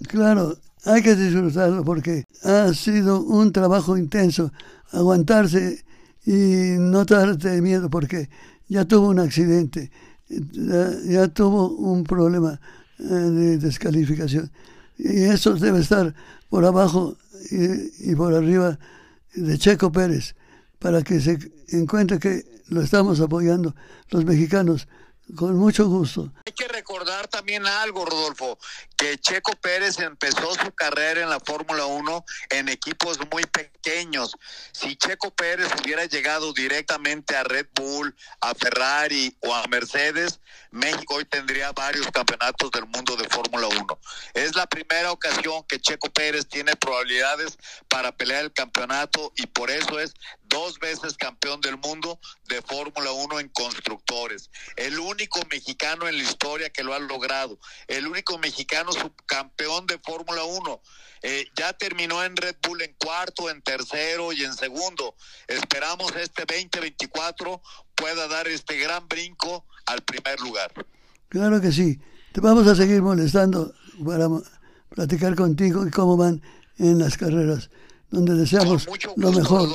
Claro, 0.08 0.56
hay 0.84 1.02
que 1.02 1.14
disfrutarlo 1.14 1.84
porque 1.84 2.24
ha 2.42 2.72
sido 2.72 3.20
un 3.20 3.52
trabajo 3.52 3.96
intenso 3.96 4.52
aguantarse 4.92 5.84
y 6.24 6.76
no 6.78 7.04
darte 7.04 7.60
miedo 7.60 7.90
porque 7.90 8.28
ya 8.68 8.84
tuvo 8.84 9.08
un 9.08 9.18
accidente, 9.18 9.90
ya, 10.28 11.28
tuvo 11.28 11.70
un 11.70 12.04
problema 12.04 12.60
eh, 12.98 13.02
de 13.02 13.58
descalificación 13.58 14.50
y 14.96 15.24
eso 15.24 15.54
debe 15.54 15.80
estar 15.80 16.14
por 16.48 16.64
abajo 16.64 17.16
y, 17.50 18.10
y 18.10 18.14
por 18.14 18.34
arriba 18.34 18.78
de 19.34 19.58
Checo 19.58 19.92
Pérez 19.92 20.34
para 20.78 21.02
que 21.02 21.20
se 21.20 21.38
encuentre 21.68 22.18
que 22.18 22.44
lo 22.68 22.82
estamos 22.82 23.20
apoyando 23.20 23.74
los 24.10 24.24
mexicanos 24.24 24.88
con 25.36 25.56
mucho 25.56 25.88
gusto. 25.88 26.32
Hay 26.46 26.52
que 26.52 26.66
recordar 26.68 27.28
también 27.28 27.66
algo, 27.66 28.04
Rodolfo, 28.04 28.58
que 29.00 29.18
Checo 29.18 29.52
Pérez 29.52 29.98
empezó 29.98 30.54
su 30.56 30.72
carrera 30.74 31.22
en 31.22 31.30
la 31.30 31.40
Fórmula 31.40 31.86
1 31.86 32.24
en 32.50 32.68
equipos 32.68 33.18
muy 33.32 33.44
pequeños. 33.46 34.36
Si 34.72 34.94
Checo 34.94 35.30
Pérez 35.30 35.70
hubiera 35.82 36.04
llegado 36.04 36.52
directamente 36.52 37.34
a 37.34 37.42
Red 37.42 37.68
Bull, 37.74 38.14
a 38.42 38.54
Ferrari 38.54 39.34
o 39.40 39.54
a 39.54 39.66
Mercedes, 39.68 40.40
México 40.70 41.14
hoy 41.14 41.24
tendría 41.24 41.72
varios 41.72 42.08
campeonatos 42.08 42.70
del 42.72 42.84
mundo 42.88 43.16
de 43.16 43.26
Fórmula 43.30 43.68
1. 43.68 43.98
Es 44.34 44.54
la 44.54 44.66
primera 44.66 45.10
ocasión 45.12 45.64
que 45.66 45.80
Checo 45.80 46.10
Pérez 46.10 46.46
tiene 46.46 46.76
probabilidades 46.76 47.56
para 47.88 48.12
pelear 48.12 48.44
el 48.44 48.52
campeonato 48.52 49.32
y 49.36 49.46
por 49.46 49.70
eso 49.70 49.98
es 49.98 50.12
dos 50.42 50.78
veces 50.78 51.16
campeón 51.16 51.60
del 51.60 51.78
mundo 51.78 52.20
de 52.48 52.60
Fórmula 52.60 53.12
1 53.12 53.40
en 53.40 53.48
constructores. 53.48 54.50
El 54.76 54.98
único 54.98 55.40
mexicano 55.50 56.06
en 56.06 56.18
la 56.18 56.24
historia 56.24 56.68
que 56.70 56.82
lo 56.82 56.92
ha 56.92 56.98
logrado. 56.98 57.58
El 57.86 58.06
único 58.06 58.36
mexicano 58.38 58.89
subcampeón 58.92 59.86
de 59.86 59.98
Fórmula 59.98 60.44
1. 60.44 60.80
Eh, 61.22 61.46
ya 61.54 61.72
terminó 61.74 62.24
en 62.24 62.36
Red 62.36 62.56
Bull 62.66 62.82
en 62.82 62.94
cuarto, 62.94 63.50
en 63.50 63.60
tercero 63.62 64.32
y 64.32 64.42
en 64.44 64.54
segundo. 64.54 65.14
Esperamos 65.46 66.14
este 66.16 66.44
2024 66.46 67.60
pueda 67.94 68.26
dar 68.28 68.48
este 68.48 68.78
gran 68.78 69.06
brinco 69.06 69.66
al 69.86 70.00
primer 70.02 70.40
lugar. 70.40 70.72
Claro 71.28 71.60
que 71.60 71.72
sí. 71.72 72.00
Te 72.32 72.40
vamos 72.40 72.66
a 72.66 72.74
seguir 72.74 73.02
molestando 73.02 73.74
para 74.04 74.28
platicar 74.88 75.34
contigo 75.34 75.86
y 75.86 75.90
cómo 75.90 76.16
van 76.16 76.42
en 76.78 76.98
las 76.98 77.16
carreras 77.18 77.70
donde 78.10 78.34
deseamos 78.34 78.86
lo 79.16 79.32
mejor. 79.32 79.68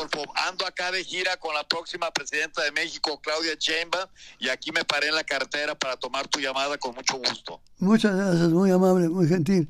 Ando 0.47 0.65
acá 0.65 0.91
de 0.91 1.03
gira 1.03 1.37
con 1.37 1.53
la 1.55 1.67
próxima 1.67 2.11
presidenta 2.11 2.61
de 2.63 2.71
México, 2.71 3.19
Claudia 3.21 3.55
Sheinbaum, 3.57 4.09
y 4.39 4.49
aquí 4.49 4.71
me 4.71 4.83
paré 4.83 5.07
en 5.07 5.15
la 5.15 5.23
cartera 5.23 5.75
para 5.75 5.95
tomar 5.97 6.27
tu 6.27 6.39
llamada 6.39 6.77
con 6.77 6.93
mucho 6.93 7.17
gusto. 7.17 7.61
Muchas 7.79 8.15
gracias, 8.15 8.49
muy 8.49 8.71
amable, 8.71 9.09
muy 9.09 9.27
gentil. 9.27 9.69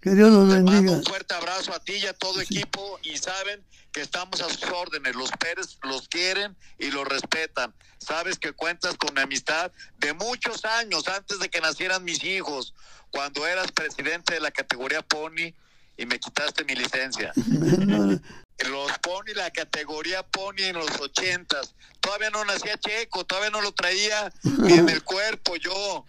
Que 0.00 0.14
Dios 0.14 0.30
los 0.30 0.48
bendiga. 0.48 0.92
un 0.92 1.04
fuerte 1.04 1.34
abrazo 1.34 1.74
a 1.74 1.80
ti 1.80 1.94
y 1.94 2.06
a 2.06 2.12
todo 2.12 2.40
equipo 2.40 2.98
y 3.02 3.16
saben 3.18 3.64
que 3.92 4.02
estamos 4.02 4.40
a 4.40 4.48
sus 4.48 4.62
órdenes. 4.64 5.16
Los 5.16 5.30
Pérez 5.32 5.78
los 5.82 6.08
quieren 6.08 6.56
y 6.78 6.90
los 6.90 7.06
respetan. 7.08 7.74
Sabes 7.98 8.38
que 8.38 8.52
cuentas 8.52 8.96
con 8.96 9.14
mi 9.14 9.22
amistad 9.22 9.72
de 9.98 10.12
muchos 10.12 10.64
años 10.64 11.08
antes 11.08 11.38
de 11.40 11.48
que 11.48 11.60
nacieran 11.60 12.04
mis 12.04 12.22
hijos, 12.22 12.74
cuando 13.10 13.46
eras 13.46 13.72
presidente 13.72 14.34
de 14.34 14.40
la 14.40 14.50
categoría 14.50 15.02
Pony 15.02 15.54
y 15.96 16.06
me 16.06 16.18
quitaste 16.18 16.64
mi 16.64 16.74
licencia. 16.74 17.32
los 17.36 18.98
Pony, 18.98 19.34
la 19.34 19.50
categoría 19.50 20.22
Pony 20.22 20.64
en 20.64 20.76
los 20.76 21.00
ochentas. 21.00 21.74
Todavía 22.00 22.30
no 22.30 22.44
nacía 22.44 22.78
Checo, 22.78 23.24
todavía 23.24 23.50
no 23.50 23.60
lo 23.60 23.72
traía 23.72 24.32
ni 24.42 24.74
en 24.74 24.88
el 24.88 25.02
cuerpo 25.02 25.56
yo. 25.56 26.04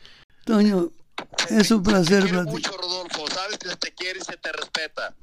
Toño, 0.45 0.91
es 1.49 1.71
un 1.71 1.83
placer. 1.83 2.25
Te 2.25 2.43
mucho, 2.43 2.77
Rodolfo. 2.77 3.27
Sabes 3.33 3.57
que 3.57 3.69
se 3.69 3.75
te 3.75 3.93
quiere 3.93 4.19
y 4.19 4.23
se 4.23 4.37
te 4.37 4.51
respeta. 4.51 5.13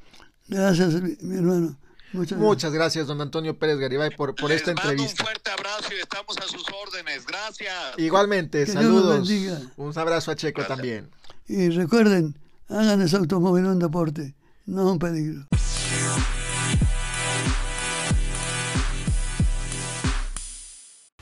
Gracias, 0.48 0.94
mi, 1.00 1.36
hermano. 1.36 1.76
Muchas, 2.12 2.38
Muchas 2.38 2.72
gracias. 2.72 3.08
don 3.08 3.20
Antonio 3.20 3.58
Pérez 3.58 3.78
Garibay, 3.78 4.10
por, 4.10 4.36
por 4.36 4.52
esta 4.52 4.70
entrevista. 4.70 5.22
Un 5.22 5.26
fuerte 5.26 5.50
abrazo 5.50 5.88
y 5.96 6.00
estamos 6.00 6.38
a 6.38 6.42
sus 6.42 6.64
órdenes. 6.86 7.26
Gracias. 7.26 7.74
Igualmente, 7.96 8.66
saludos. 8.66 9.28
Un 9.76 9.98
abrazo 9.98 10.30
a 10.30 10.36
Checo 10.36 10.64
también. 10.64 11.10
Y 11.48 11.70
recuerden, 11.70 12.38
hagan 12.68 13.02
ese 13.02 13.16
automóvil 13.16 13.64
un 13.64 13.78
deporte 13.80 14.34
no 14.66 14.92
un. 14.92 15.46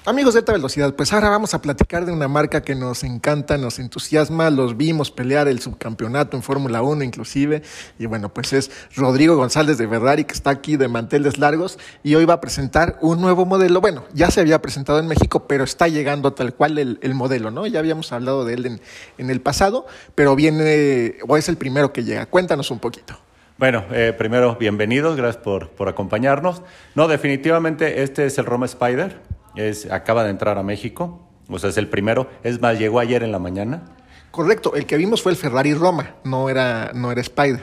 Amigos 0.05 0.35
de 0.35 0.41
alta 0.41 0.53
velocidad, 0.53 0.97
pues 0.97 1.13
ahora 1.13 1.29
vamos 1.29 1.55
a 1.55 1.63
platicar 1.63 2.05
de 2.05 2.11
una 2.11 2.27
marca 2.27 2.63
que 2.63 2.75
nos 2.75 3.05
encanta, 3.05 3.57
nos 3.57 3.79
entusiasma, 3.79 4.51
los 4.51 4.77
vimos 4.77 5.13
pelear 5.13 5.47
el 5.47 5.61
subcampeonato 5.61 6.37
en 6.37 6.43
Fórmula 6.43 6.83
1 6.83 7.05
inclusive, 7.05 7.63
y 8.01 8.07
bueno, 8.07 8.35
pues 8.35 8.53
es 8.53 8.73
Rodrigo 8.97 9.37
González 9.37 9.79
de 9.79 9.87
Ferrari 9.87 10.25
que 10.25 10.35
está 10.35 10.51
aquí 10.51 10.77
de 10.77 10.89
manteles 10.89 11.39
largos 11.39 11.79
y 12.03 12.17
hoy 12.17 12.25
va 12.25 12.35
a 12.35 12.41
presentar 12.41 12.99
un 13.01 13.21
nuevo 13.21 13.47
modelo, 13.47 13.81
bueno, 13.81 14.05
ya 14.13 14.33
se 14.33 14.41
había 14.41 14.61
presentado 14.61 14.99
en 14.99 15.07
México, 15.07 15.47
pero 15.47 15.63
está 15.63 15.87
llegando 15.87 16.33
tal 16.33 16.53
cual 16.53 16.79
el, 16.79 17.15
modelo, 17.15 17.53
¿no? 17.53 17.69
Ya 17.69 17.79
habíamos 17.79 18.11
hablado 18.11 18.45
de 18.45 18.55
él 18.55 18.67
en, 18.67 18.81
en 19.19 19.31
el 19.31 19.41
pasado, 19.41 19.87
pero 20.17 20.35
viene, 20.35 21.19
o 21.29 21.37
es 21.37 21.49
el 21.49 21.57
primero 21.57 21.93
que 21.93 22.03
llega, 22.03 22.27
cuéntanos 22.27 22.73
un 22.73 22.81
poquito. 22.81 23.17
Bueno, 23.59 23.85
eh, 23.93 24.15
primero, 24.17 24.57
bienvenidos, 24.59 25.17
gracias 25.17 25.43
por, 25.43 25.69
por, 25.71 25.89
acompañarnos. 25.89 26.63
No, 26.95 27.07
definitivamente 27.07 28.03
este 28.03 28.25
es 28.25 28.39
el 28.39 28.47
Roma 28.47 28.67
Spider, 28.67 29.21
es, 29.55 29.91
acaba 29.91 30.25
de 30.25 30.31
entrar 30.31 30.57
a 30.59 30.63
México, 30.63 31.29
o 31.49 31.59
sea, 31.59 31.71
es 31.71 31.77
el 31.77 31.89
primero, 31.89 32.29
es 32.43 32.61
más, 32.61 32.79
llegó 32.79 32.99
ayer 32.99 33.23
en 33.23 33.31
la 33.31 33.39
mañana. 33.39 33.83
Correcto, 34.31 34.75
el 34.75 34.87
que 34.87 34.97
vimos 34.97 35.23
fue 35.23 35.33
el 35.33 35.39
Ferrari 35.39 35.75
Roma, 35.75 36.17
no 36.25 36.49
era, 36.49 36.93
no 36.95 37.13
era 37.13 37.21
Spider. 37.21 37.63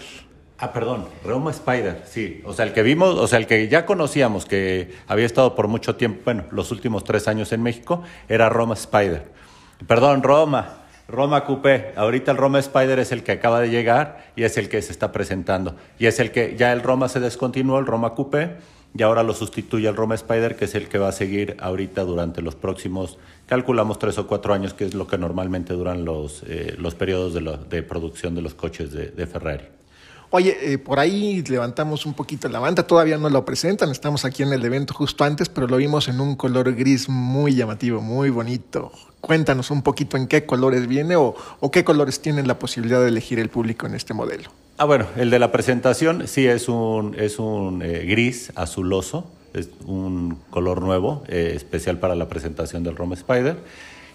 Ah, 0.60 0.72
perdón, 0.72 1.08
Roma 1.26 1.52
Spider, 1.52 2.04
sí. 2.06 2.42
O 2.46 2.54
sea, 2.54 2.66
el 2.66 2.74
que 2.74 2.84
vimos, 2.84 3.16
o 3.16 3.28
sea, 3.28 3.40
el 3.40 3.48
que 3.48 3.68
ya 3.68 3.86
conocíamos 3.86 4.46
que 4.46 4.94
había 5.08 5.26
estado 5.26 5.56
por 5.56 5.68
mucho 5.68 5.96
tiempo, 5.96 6.22
bueno, 6.26 6.44
los 6.52 6.72
últimos 6.72 7.04
tres 7.04 7.28
años 7.28 7.52
en 7.52 7.64
México, 7.64 8.04
era 8.28 8.50
Roma 8.50 8.76
Spider. 8.76 9.32
Perdón, 9.88 10.22
Roma, 10.22 10.79
Roma 11.10 11.44
Coupé, 11.44 11.92
ahorita 11.96 12.32
el 12.32 12.38
Roma 12.38 12.60
Spider 12.60 13.00
es 13.00 13.12
el 13.12 13.24
que 13.24 13.32
acaba 13.32 13.60
de 13.60 13.70
llegar 13.70 14.32
y 14.36 14.44
es 14.44 14.58
el 14.58 14.70
que 14.70 14.82
se 14.82 14.92
está 14.92 15.12
presentando. 15.12 15.76
Y 15.98 16.06
es 16.06 16.20
el 16.20 16.32
que 16.32 16.56
ya 16.56 16.72
el 16.72 16.82
Roma 16.82 17.10
se 17.10 17.20
descontinuó, 17.20 17.80
el 17.80 17.88
Roma 17.88 18.14
Coupé, 18.14 18.58
y 18.96 19.02
ahora 19.04 19.24
lo 19.24 19.34
sustituye 19.34 19.88
el 19.88 19.96
Roma 19.96 20.16
Spider, 20.16 20.56
que 20.56 20.66
es 20.66 20.76
el 20.76 20.88
que 20.88 21.00
va 21.00 21.10
a 21.10 21.12
seguir 21.12 21.58
ahorita 21.60 22.04
durante 22.04 22.42
los 22.42 22.56
próximos, 22.56 23.18
calculamos 23.48 23.98
tres 23.98 24.18
o 24.20 24.28
cuatro 24.28 24.54
años, 24.54 24.74
que 24.74 24.86
es 24.86 24.94
lo 24.94 25.08
que 25.08 25.18
normalmente 25.18 25.74
duran 25.74 26.06
los, 26.06 26.44
eh, 26.48 26.76
los 26.78 26.94
periodos 26.96 27.34
de, 27.34 27.58
de, 27.70 27.84
producción 27.84 28.36
de 28.36 28.42
los 28.44 28.54
coches 28.54 28.92
de, 28.92 29.08
de 29.08 29.28
Ferrari. 29.28 29.79
Oye, 30.32 30.74
eh, 30.74 30.78
por 30.78 31.00
ahí 31.00 31.42
levantamos 31.48 32.06
un 32.06 32.14
poquito 32.14 32.48
la 32.50 32.60
banda, 32.60 32.86
todavía 32.86 33.18
no 33.18 33.32
lo 33.32 33.46
presentan, 33.46 33.90
estamos 33.90 34.26
aquí 34.26 34.44
en 34.44 34.54
el 34.54 34.64
evento 34.64 34.94
justo 34.94 35.24
antes, 35.24 35.50
pero 35.50 35.66
lo 35.66 35.78
vimos 35.78 36.08
en 36.08 36.20
un 36.20 36.36
color 36.36 36.76
gris 36.76 37.10
muy 37.10 37.56
llamativo, 37.56 38.00
muy 38.00 38.30
bonito. 38.30 38.92
Cuéntanos 39.22 39.72
un 39.72 39.82
poquito 39.82 40.18
en 40.18 40.28
qué 40.28 40.46
colores 40.46 40.88
viene 40.88 41.16
o, 41.16 41.36
qué 41.72 41.84
colores 41.84 42.22
tiene 42.22 42.44
la 42.44 42.60
posibilidad 42.60 43.02
de 43.02 43.08
elegir 43.08 43.40
el 43.40 43.50
público 43.50 43.88
en 43.88 43.96
este 43.96 44.14
modelo. 44.14 44.52
Ah, 44.78 44.86
bueno, 44.86 45.08
el 45.18 45.32
de 45.32 45.40
la 45.40 45.52
presentación 45.52 46.28
sí 46.28 46.46
es 46.46 46.70
un, 46.70 47.16
es 47.18 47.40
un 47.40 47.82
eh, 47.82 48.06
gris 48.08 48.52
azuloso, 48.54 49.26
es 49.56 49.70
un 49.86 50.38
color 50.52 50.84
nuevo, 50.84 51.24
eh, 51.28 51.54
especial 51.56 51.98
para 51.98 52.14
la 52.14 52.30
presentación 52.30 52.84
del 52.84 52.96
Rome 52.96 53.16
Spider. 53.16 53.58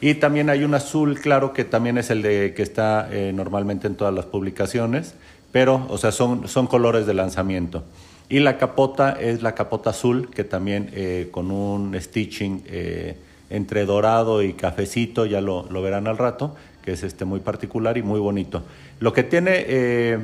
Y 0.00 0.14
también 0.14 0.48
hay 0.48 0.62
un 0.62 0.74
azul 0.74 1.18
claro 1.18 1.52
que 1.52 1.64
también 1.64 1.98
es 1.98 2.10
el 2.10 2.22
de 2.22 2.52
que 2.54 2.62
está 2.62 3.08
normalmente 3.32 3.86
en 3.86 3.94
todas 3.94 4.12
las 4.12 4.26
publicaciones 4.26 5.14
pero, 5.54 5.86
o 5.88 5.98
sea, 5.98 6.10
son, 6.10 6.48
son 6.48 6.66
colores 6.66 7.06
de 7.06 7.14
lanzamiento. 7.14 7.84
Y 8.28 8.40
la 8.40 8.58
capota 8.58 9.12
es 9.12 9.40
la 9.40 9.54
capota 9.54 9.90
azul, 9.90 10.28
que 10.28 10.42
también 10.42 10.90
eh, 10.94 11.28
con 11.30 11.52
un 11.52 11.94
stitching 11.96 12.64
eh, 12.66 13.16
entre 13.50 13.86
dorado 13.86 14.42
y 14.42 14.54
cafecito, 14.54 15.26
ya 15.26 15.40
lo, 15.40 15.70
lo, 15.70 15.80
verán 15.80 16.08
al 16.08 16.18
rato, 16.18 16.56
que 16.82 16.90
es 16.90 17.04
este 17.04 17.24
muy 17.24 17.38
particular 17.38 17.96
y 17.96 18.02
muy 18.02 18.18
bonito. 18.18 18.64
Lo 18.98 19.12
que 19.12 19.22
tiene, 19.22 19.64
eh, 19.68 20.18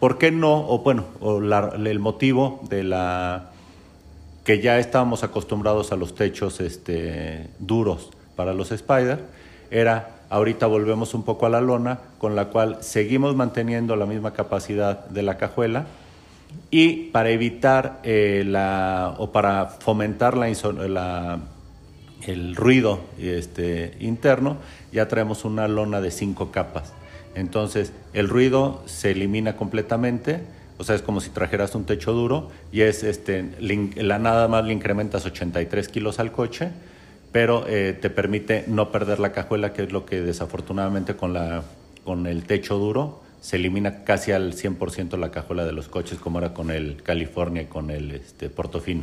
¿por 0.00 0.18
qué 0.18 0.32
no? 0.32 0.68
O 0.68 0.80
bueno, 0.80 1.04
el 1.20 1.98
motivo 2.00 2.60
de 2.68 2.82
la 2.82 3.52
que 4.42 4.60
ya 4.60 4.80
estábamos 4.80 5.22
acostumbrados 5.22 5.92
a 5.92 5.96
los 5.96 6.16
techos 6.16 6.58
este, 6.60 7.48
duros 7.60 8.10
para 8.34 8.52
los 8.52 8.72
Spider, 8.72 9.20
era 9.70 10.13
ahorita 10.30 10.66
volvemos 10.66 11.14
un 11.14 11.22
poco 11.22 11.46
a 11.46 11.48
la 11.48 11.60
lona, 11.60 12.00
con 12.18 12.36
la 12.36 12.46
cual 12.46 12.78
seguimos 12.80 13.36
manteniendo 13.36 13.96
la 13.96 14.06
misma 14.06 14.32
capacidad 14.32 15.06
de 15.06 15.22
la 15.22 15.36
cajuela 15.36 15.86
y 16.70 17.10
para 17.10 17.30
evitar 17.30 18.00
eh, 18.02 18.44
la, 18.46 19.14
o 19.18 19.32
para 19.32 19.66
fomentar 19.66 20.36
la, 20.36 21.38
el 22.26 22.56
ruido 22.56 23.00
este, 23.18 23.96
interno, 24.00 24.56
ya 24.92 25.08
traemos 25.08 25.44
una 25.44 25.68
lona 25.68 26.00
de 26.00 26.10
cinco 26.10 26.50
capas. 26.50 26.92
Entonces, 27.34 27.92
el 28.12 28.28
ruido 28.28 28.82
se 28.86 29.10
elimina 29.10 29.56
completamente, 29.56 30.40
o 30.78 30.84
sea, 30.84 30.94
es 30.94 31.02
como 31.02 31.20
si 31.20 31.30
trajeras 31.30 31.74
un 31.74 31.84
techo 31.84 32.12
duro 32.12 32.50
y 32.72 32.82
es, 32.82 33.02
este, 33.02 33.50
la 33.96 34.18
nada 34.18 34.48
más 34.48 34.64
le 34.64 34.72
incrementas 34.72 35.26
83 35.26 35.88
kilos 35.88 36.18
al 36.18 36.32
coche, 36.32 36.70
pero 37.34 37.64
eh, 37.66 37.98
te 38.00 38.10
permite 38.10 38.62
no 38.68 38.92
perder 38.92 39.18
la 39.18 39.32
cajuela, 39.32 39.72
que 39.72 39.82
es 39.82 39.90
lo 39.90 40.06
que 40.06 40.22
desafortunadamente 40.22 41.16
con, 41.16 41.32
la, 41.32 41.64
con 42.04 42.28
el 42.28 42.44
techo 42.44 42.78
duro 42.78 43.22
se 43.40 43.56
elimina 43.56 44.04
casi 44.04 44.30
al 44.30 44.54
100% 44.54 45.18
la 45.18 45.32
cajuela 45.32 45.64
de 45.64 45.72
los 45.72 45.88
coches, 45.88 46.20
como 46.20 46.38
era 46.38 46.54
con 46.54 46.70
el 46.70 47.02
California 47.02 47.62
y 47.62 47.66
con 47.66 47.90
el 47.90 48.12
este, 48.12 48.50
Portofino. 48.50 49.02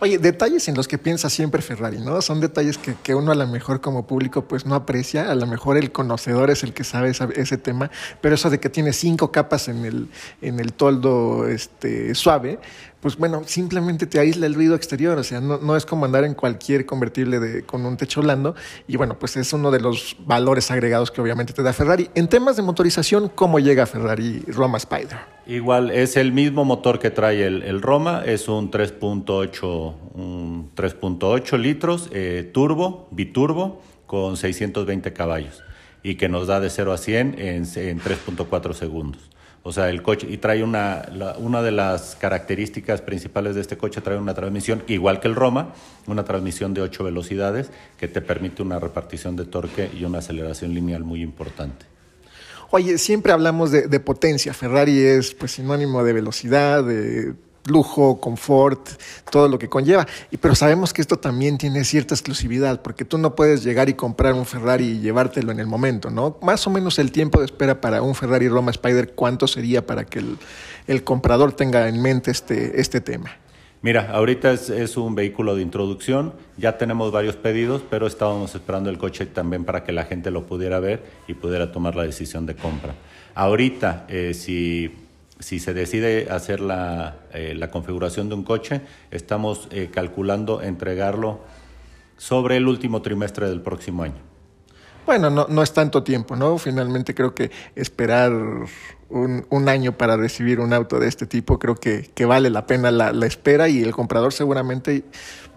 Oye, 0.00 0.18
detalles 0.18 0.66
en 0.66 0.74
los 0.74 0.88
que 0.88 0.98
piensa 0.98 1.30
siempre 1.30 1.62
Ferrari, 1.62 1.98
¿no? 1.98 2.22
Son 2.22 2.40
detalles 2.40 2.76
que, 2.78 2.94
que, 3.02 3.14
uno 3.14 3.32
a 3.32 3.34
lo 3.34 3.46
mejor 3.46 3.82
como 3.82 4.06
público 4.06 4.46
pues 4.46 4.64
no 4.64 4.74
aprecia, 4.74 5.30
a 5.30 5.34
lo 5.34 5.46
mejor 5.46 5.76
el 5.76 5.92
conocedor 5.92 6.50
es 6.50 6.64
el 6.64 6.72
que 6.72 6.84
sabe 6.84 7.10
ese, 7.10 7.58
tema, 7.58 7.90
pero 8.22 8.34
eso 8.34 8.48
de 8.48 8.58
que 8.58 8.70
tiene 8.70 8.94
cinco 8.94 9.30
capas 9.30 9.68
en 9.68 9.84
el, 9.84 10.08
en 10.40 10.58
el 10.58 10.72
toldo 10.72 11.46
este, 11.46 12.14
suave, 12.14 12.58
pues 13.00 13.16
bueno, 13.16 13.42
simplemente 13.46 14.06
te 14.06 14.18
aísla 14.18 14.46
el 14.46 14.54
ruido 14.54 14.74
exterior, 14.74 15.18
o 15.18 15.24
sea, 15.24 15.40
no, 15.40 15.76
es 15.76 15.86
como 15.86 16.04
andar 16.04 16.24
en 16.24 16.34
cualquier 16.34 16.84
convertible 16.86 17.40
de, 17.40 17.62
con 17.62 17.84
un 17.86 17.96
techo 17.96 18.20
blando, 18.20 18.54
y 18.86 18.96
bueno, 18.96 19.18
pues 19.18 19.36
es 19.36 19.52
uno 19.52 19.70
de 19.70 19.80
los 19.80 20.16
valores 20.26 20.70
agregados 20.70 21.10
que 21.10 21.20
obviamente 21.20 21.52
te 21.52 21.62
da 21.62 21.72
Ferrari. 21.72 22.10
En 22.14 22.28
temas 22.28 22.56
de 22.56 22.62
motorización, 22.62 23.30
¿cómo 23.34 23.58
llega 23.58 23.86
Ferrari 23.86 24.44
Roma 24.48 24.78
Spider? 24.78 25.18
Igual, 25.46 25.90
es 25.90 26.16
el 26.16 26.32
mismo 26.32 26.64
motor 26.64 26.98
que 26.98 27.10
trae 27.10 27.46
el, 27.46 27.82
Roma, 27.82 28.22
es 28.24 28.48
un 28.48 28.70
3.8 28.70 31.58
litros, 31.58 32.08
eh, 32.12 32.50
turbo, 32.52 33.08
biturbo, 33.10 33.82
con 34.06 34.36
620 34.36 35.12
caballos 35.12 35.62
y 36.02 36.16
que 36.16 36.28
nos 36.28 36.46
da 36.46 36.60
de 36.60 36.70
0 36.70 36.92
a 36.92 36.98
100 36.98 37.38
en, 37.38 37.64
en 37.76 38.00
3.4 38.00 38.74
segundos. 38.74 39.30
O 39.62 39.72
sea, 39.72 39.90
el 39.90 40.02
coche, 40.02 40.26
y 40.30 40.38
trae 40.38 40.62
una, 40.64 41.06
una 41.38 41.60
de 41.60 41.70
las 41.70 42.16
características 42.16 43.02
principales 43.02 43.54
de 43.54 43.60
este 43.60 43.76
coche, 43.76 44.00
trae 44.00 44.16
una 44.16 44.32
transmisión, 44.32 44.82
igual 44.86 45.20
que 45.20 45.28
el 45.28 45.34
Roma, 45.34 45.74
una 46.06 46.24
transmisión 46.24 46.72
de 46.72 46.80
8 46.80 47.04
velocidades 47.04 47.70
que 47.98 48.08
te 48.08 48.22
permite 48.22 48.62
una 48.62 48.78
repartición 48.78 49.36
de 49.36 49.44
torque 49.44 49.90
y 49.94 50.04
una 50.04 50.18
aceleración 50.18 50.72
lineal 50.72 51.04
muy 51.04 51.22
importante. 51.22 51.84
Oye, 52.70 52.98
siempre 52.98 53.32
hablamos 53.32 53.72
de, 53.72 54.00
potencia. 54.00 54.54
Ferrari 54.54 54.98
es 55.00 55.34
pues 55.34 55.52
sinónimo 55.52 56.04
de 56.04 56.12
velocidad, 56.12 56.84
de 56.84 57.34
lujo, 57.66 58.20
confort, 58.20 58.88
todo 59.30 59.48
lo 59.48 59.58
que 59.58 59.68
conlleva. 59.68 60.06
Y, 60.30 60.36
pero 60.36 60.54
sabemos 60.54 60.92
que 60.92 61.02
esto 61.02 61.18
también 61.18 61.58
tiene 61.58 61.84
cierta 61.84 62.14
exclusividad, 62.14 62.82
porque 62.82 63.04
tú 63.04 63.18
no 63.18 63.34
puedes 63.34 63.62
llegar 63.62 63.88
y 63.88 63.94
comprar 63.94 64.34
un 64.34 64.46
Ferrari 64.46 64.86
y 64.86 65.00
llevártelo 65.00 65.52
en 65.52 65.60
el 65.60 65.66
momento, 65.66 66.10
¿no? 66.10 66.36
Más 66.42 66.66
o 66.66 66.70
menos 66.70 66.98
el 66.98 67.12
tiempo 67.12 67.38
de 67.40 67.46
espera 67.46 67.80
para 67.80 68.02
un 68.02 68.14
Ferrari 68.14 68.48
Roma 68.48 68.70
Spider, 68.70 69.12
¿cuánto 69.14 69.46
sería 69.46 69.86
para 69.86 70.04
que 70.04 70.22
el, 70.86 71.04
comprador 71.04 71.52
tenga 71.52 71.88
en 71.88 72.00
mente 72.02 72.30
este, 72.30 72.80
este 72.80 73.00
tema? 73.00 73.30
Mira, 73.82 74.10
ahorita 74.12 74.52
es, 74.52 74.96
un 74.98 75.14
vehículo 75.14 75.54
de 75.54 75.62
introducción, 75.62 76.34
ya 76.58 76.76
tenemos 76.76 77.12
varios 77.12 77.36
pedidos, 77.36 77.82
pero 77.88 78.06
estábamos 78.06 78.54
esperando 78.54 78.90
el 78.90 78.98
coche 78.98 79.24
también 79.24 79.64
para 79.64 79.84
que 79.84 79.92
la 79.92 80.04
gente 80.04 80.30
lo 80.30 80.44
pudiera 80.44 80.80
ver 80.80 81.02
y 81.26 81.32
pudiera 81.32 81.72
tomar 81.72 81.96
la 81.96 82.02
decisión 82.02 82.44
de 82.44 82.56
compra. 82.56 82.94
Ahorita, 83.34 84.04
eh, 84.08 84.34
si, 84.34 84.94
si, 85.40 85.58
se 85.58 85.74
decide 85.74 86.28
hacer 86.30 86.60
la, 86.60 87.16
eh, 87.32 87.54
la, 87.56 87.70
configuración 87.70 88.28
de 88.28 88.36
un 88.36 88.44
coche, 88.44 88.82
estamos 89.10 89.68
eh, 89.72 89.90
calculando 89.92 90.62
entregarlo 90.62 91.40
sobre 92.16 92.56
el 92.56 92.68
último 92.68 93.02
trimestre 93.02 93.48
del 93.48 93.60
próximo 93.60 94.04
año. 94.04 94.29
Bueno, 95.06 95.30
no, 95.30 95.46
no 95.48 95.62
es 95.62 95.72
tanto 95.72 96.02
tiempo, 96.02 96.36
¿no? 96.36 96.58
Finalmente 96.58 97.14
creo 97.14 97.34
que 97.34 97.50
esperar 97.74 98.32
un, 99.10 99.46
un, 99.48 99.68
año 99.68 99.92
para 99.92 100.16
recibir 100.16 100.60
un 100.60 100.72
auto 100.72 100.98
de 100.98 101.08
este 101.08 101.26
tipo, 101.26 101.58
creo 101.58 101.74
que, 101.74 102.10
que 102.14 102.24
vale 102.24 102.50
la 102.50 102.66
pena 102.66 102.90
la, 102.90 103.12
la, 103.12 103.26
espera 103.26 103.68
y 103.68 103.82
el 103.82 103.92
comprador 103.92 104.32
seguramente 104.32 105.04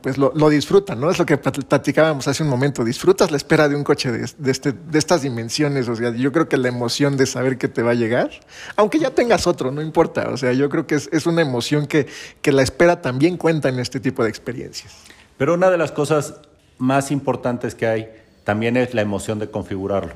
pues 0.02 0.18
lo, 0.18 0.34
lo, 0.36 0.50
disfruta, 0.50 0.96
¿no? 0.96 1.10
Es 1.10 1.18
lo 1.18 1.26
que 1.26 1.38
platicábamos 1.38 2.28
hace 2.28 2.44
un 2.44 2.50
momento, 2.50 2.84
disfrutas 2.84 3.32
la 3.32 3.38
espera 3.38 3.70
de 3.70 3.76
un 3.76 3.86
coche 3.86 4.12
de, 4.12 4.52
este, 4.52 4.74
de 4.74 5.00
estas 5.00 5.22
dimensiones, 5.22 5.88
o 5.88 5.96
sea, 5.96 6.14
yo 6.14 6.34
creo 6.34 6.50
que 6.50 6.58
la 6.58 6.68
emoción 6.68 7.16
de 7.16 7.26
saber 7.26 7.58
que 7.58 7.70
te 7.70 7.84
va 7.84 7.92
a 7.92 7.94
llegar, 7.94 8.32
aunque 8.76 9.00
ya 9.00 9.12
tengas 9.12 9.48
otro, 9.48 9.72
no 9.72 9.82
importa, 9.82 10.30
o 10.30 10.36
sea, 10.36 10.52
yo 10.52 10.68
creo 10.68 10.88
que 10.88 10.96
es, 10.96 11.10
es 11.14 11.26
una 11.26 11.42
emoción 11.42 11.88
que, 11.88 12.08
que 12.42 12.52
la 12.52 12.64
espera 12.64 13.02
también 13.02 13.38
cuenta 13.38 13.70
en 13.70 13.80
este 13.80 14.02
tipo 14.02 14.24
de 14.24 14.30
experiencias. 14.30 14.94
Pero 15.38 15.54
una 15.54 15.70
de 15.70 15.78
las 15.78 15.94
cosas 15.94 16.36
más 16.80 17.10
importantes 17.10 17.74
que 17.74 17.88
hay 17.88 18.10
también 18.44 18.78
es 18.78 18.94
la 18.94 19.02
emoción 19.02 19.40
de 19.40 19.50
configurarlo. 19.50 20.14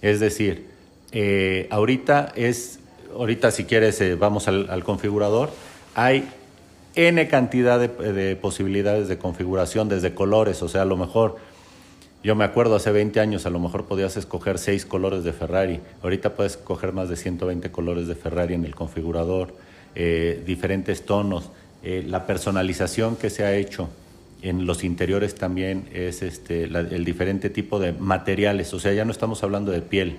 Es 0.00 0.20
decir, 0.20 0.66
eh, 1.12 1.68
ahorita 1.70 2.32
es, 2.34 2.80
ahorita 3.14 3.50
si 3.50 3.64
quieres 3.64 4.00
eh, 4.00 4.16
vamos 4.16 4.48
al, 4.48 4.84
configurador, 4.84 5.50
hay 5.94 6.28
N 6.94 7.26
cantidad 7.28 7.78
de, 7.78 8.36
posibilidades 8.36 9.08
de 9.08 9.18
configuración 9.18 9.88
desde 9.88 10.14
colores, 10.14 10.62
o 10.62 10.68
sea, 10.68 10.82
a 10.82 10.84
lo 10.84 10.96
mejor, 10.96 11.36
yo 12.24 12.34
me 12.34 12.44
acuerdo 12.44 12.76
hace 12.76 12.90
20 12.90 13.20
años, 13.20 13.46
a 13.46 13.50
lo 13.50 13.60
mejor 13.60 13.84
podías 13.84 14.16
escoger 14.16 14.58
6 14.58 14.84
colores 14.86 15.24
de 15.24 15.32
Ferrari, 15.32 15.80
ahorita 16.02 16.34
puedes 16.34 16.52
escoger 16.52 16.92
más 16.92 17.08
de 17.08 17.16
120 17.16 17.70
colores 17.70 18.08
de 18.08 18.14
Ferrari 18.14 18.54
en 18.54 18.64
el 18.64 18.74
configurador, 18.74 19.54
eh, 19.94 20.42
diferentes 20.46 21.04
tonos, 21.04 21.50
la 21.82 22.26
personalización 22.26 23.16
que 23.16 23.28
se 23.28 23.42
ha 23.42 23.56
hecho 23.56 23.88
en 24.42 24.66
los 24.66 24.82
interiores 24.84 25.36
también 25.36 25.88
es 25.92 26.22
este, 26.22 26.64
el 26.64 27.04
diferente 27.04 27.48
tipo 27.48 27.78
de 27.78 27.92
materiales, 27.92 28.74
o 28.74 28.80
sea, 28.80 28.92
ya 28.92 29.04
no 29.04 29.12
estamos 29.12 29.42
hablando 29.44 29.70
de 29.70 29.82
piel, 29.82 30.18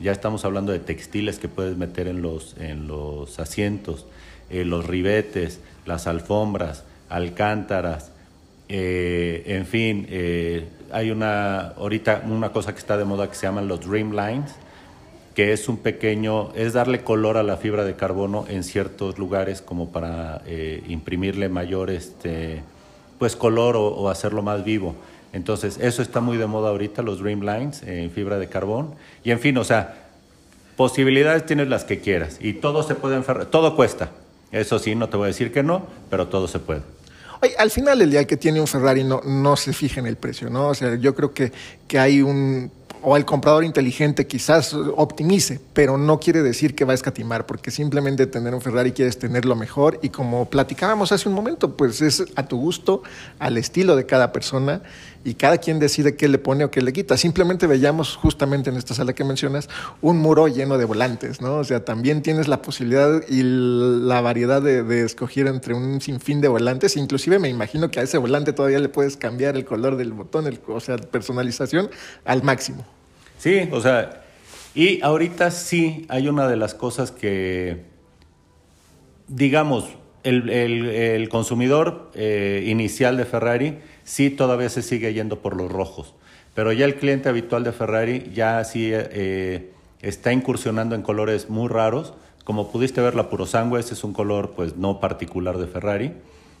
ya 0.00 0.12
estamos 0.12 0.44
hablando 0.44 0.72
de 0.72 0.80
textiles 0.80 1.38
que 1.38 1.48
puedes 1.48 1.76
meter 1.76 2.06
en 2.06 2.20
los, 2.20 2.56
en 2.58 2.86
los 2.86 3.38
asientos, 3.38 4.06
eh, 4.50 4.66
los 4.66 4.86
ribetes, 4.86 5.60
las 5.86 6.06
alfombras, 6.06 6.84
alcántaras, 7.08 8.12
eh, 8.68 9.42
en 9.46 9.66
fin, 9.66 10.06
eh, 10.10 10.68
hay 10.92 11.10
una, 11.10 11.68
ahorita 11.68 12.22
una 12.26 12.52
cosa 12.52 12.72
que 12.74 12.78
está 12.78 12.98
de 12.98 13.04
moda 13.04 13.30
que 13.30 13.34
se 13.34 13.46
llaman 13.46 13.66
los 13.66 13.88
Dreamlines, 13.88 14.54
que 15.34 15.52
es 15.52 15.68
un 15.68 15.78
pequeño, 15.78 16.52
es 16.54 16.74
darle 16.74 17.02
color 17.02 17.38
a 17.38 17.42
la 17.42 17.56
fibra 17.56 17.84
de 17.84 17.96
carbono 17.96 18.44
en 18.48 18.62
ciertos 18.62 19.18
lugares 19.18 19.62
como 19.62 19.90
para 19.90 20.42
imprimirle 20.86 21.48
mayor 21.48 21.90
este, 21.90 22.62
pues 23.24 23.36
color 23.36 23.74
o, 23.78 24.10
hacerlo 24.10 24.42
más 24.42 24.64
vivo. 24.64 24.94
Entonces, 25.32 25.78
eso 25.80 26.02
está 26.02 26.20
muy 26.20 26.36
de 26.36 26.46
moda 26.46 26.68
ahorita, 26.68 27.00
los 27.00 27.20
Dreamlines 27.20 27.82
en 27.82 28.10
fibra 28.10 28.38
de 28.38 28.50
carbón. 28.50 28.96
Y 29.24 29.30
en 29.30 29.40
fin, 29.40 29.56
o 29.56 29.64
sea, 29.64 29.94
posibilidades 30.76 31.46
tienes 31.46 31.68
las 31.68 31.84
que 31.84 32.00
quieras. 32.00 32.36
Y 32.38 32.52
todo 32.52 32.82
se 32.82 32.94
puede 32.94 33.16
enferrar, 33.16 33.46
todo 33.46 33.76
cuesta. 33.76 34.10
Eso 34.52 34.78
sí, 34.78 34.94
no 34.94 35.08
te 35.08 35.16
voy 35.16 35.24
a 35.24 35.28
decir 35.28 35.54
que 35.54 35.62
no, 35.62 35.86
pero 36.10 36.28
todo 36.28 36.46
se 36.46 36.58
puede. 36.58 36.82
Oye, 37.40 37.54
al 37.56 37.70
final 37.70 38.02
el 38.02 38.10
día 38.10 38.26
que 38.26 38.36
tiene 38.36 38.60
un 38.60 38.66
Ferrari 38.66 39.04
no, 39.04 39.22
no 39.24 39.56
se 39.56 39.72
fija 39.72 40.00
en 40.00 40.06
el 40.06 40.16
precio, 40.16 40.50
¿no? 40.50 40.68
O 40.68 40.74
sea, 40.74 40.96
yo 40.96 41.14
creo 41.14 41.32
que, 41.32 41.50
que 41.88 41.98
hay 41.98 42.20
un 42.20 42.70
o 43.04 43.16
el 43.16 43.24
comprador 43.24 43.64
inteligente 43.64 44.26
quizás 44.26 44.74
optimice, 44.74 45.60
pero 45.72 45.98
no 45.98 46.18
quiere 46.18 46.42
decir 46.42 46.74
que 46.74 46.84
va 46.84 46.92
a 46.92 46.94
escatimar, 46.94 47.46
porque 47.46 47.70
simplemente 47.70 48.26
tener 48.26 48.54
un 48.54 48.60
Ferrari 48.60 48.92
quieres 48.92 49.18
tenerlo 49.18 49.54
mejor. 49.54 49.98
Y 50.02 50.08
como 50.08 50.46
platicábamos 50.46 51.12
hace 51.12 51.28
un 51.28 51.34
momento, 51.34 51.76
pues 51.76 52.00
es 52.00 52.24
a 52.34 52.46
tu 52.46 52.58
gusto, 52.58 53.02
al 53.38 53.58
estilo 53.58 53.94
de 53.94 54.06
cada 54.06 54.32
persona 54.32 54.82
y 55.24 55.34
cada 55.34 55.58
quien 55.58 55.78
decide 55.78 56.16
qué 56.16 56.28
le 56.28 56.38
pone 56.38 56.64
o 56.64 56.70
qué 56.70 56.82
le 56.82 56.92
quita. 56.92 57.16
Simplemente 57.16 57.66
veíamos 57.66 58.14
justamente 58.14 58.68
en 58.68 58.76
esta 58.76 58.94
sala 58.94 59.14
que 59.14 59.24
mencionas 59.24 59.70
un 60.02 60.18
muro 60.18 60.48
lleno 60.48 60.76
de 60.76 60.84
volantes, 60.84 61.40
¿no? 61.40 61.56
O 61.56 61.64
sea, 61.64 61.84
también 61.84 62.20
tienes 62.22 62.46
la 62.46 62.60
posibilidad 62.60 63.22
y 63.28 63.42
la 63.42 64.20
variedad 64.20 64.60
de, 64.60 65.04
escoger 65.04 65.46
entre 65.46 65.72
un 65.72 66.02
sinfín 66.02 66.42
de 66.42 66.48
volantes. 66.48 66.96
Inclusive 66.96 67.38
me 67.38 67.48
imagino 67.48 67.90
que 67.90 68.00
a 68.00 68.02
ese 68.02 68.18
volante 68.18 68.52
todavía 68.52 68.78
le 68.78 68.90
puedes 68.90 69.16
cambiar 69.16 69.56
el 69.56 69.64
color 69.64 69.96
del 69.96 70.12
botón, 70.12 70.46
o 70.68 70.80
sea, 70.80 70.98
personalización 70.98 71.88
al 72.26 72.42
máximo. 72.42 72.84
Sí, 73.38 73.68
o 73.72 73.80
sea, 73.80 74.24
y 74.74 75.00
ahorita 75.02 75.50
sí 75.50 76.04
hay 76.08 76.28
una 76.28 76.48
de 76.48 76.56
las 76.56 76.74
cosas 76.74 77.10
que, 77.10 77.84
digamos, 79.26 79.86
el, 80.22 81.28
consumidor 81.30 82.10
eh, 82.14 82.64
inicial 82.66 83.16
de 83.16 83.24
Ferrari 83.24 83.78
sí 84.04 84.30
todavía 84.30 84.68
se 84.68 84.82
sigue 84.82 85.12
yendo 85.12 85.40
por 85.40 85.56
los 85.56 85.70
rojos. 85.70 86.14
Pero 86.54 86.72
ya 86.72 86.84
el 86.84 86.94
cliente 86.94 87.28
habitual 87.28 87.64
de 87.64 87.72
Ferrari 87.72 88.30
ya 88.32 88.62
sí 88.64 88.90
eh, 88.92 89.72
está 90.02 90.32
incursionando 90.32 90.94
en 90.94 91.02
colores 91.02 91.50
muy 91.50 91.68
raros. 91.68 92.14
Como 92.44 92.70
pudiste 92.70 93.00
ver, 93.00 93.14
la 93.14 93.28
puro 93.28 93.46
sangre, 93.46 93.80
ese 93.80 93.94
es 93.94 94.04
un 94.04 94.12
color 94.12 94.52
pues 94.54 94.76
no 94.76 95.00
particular 95.00 95.58
de 95.58 95.66
Ferrari. 95.66 96.12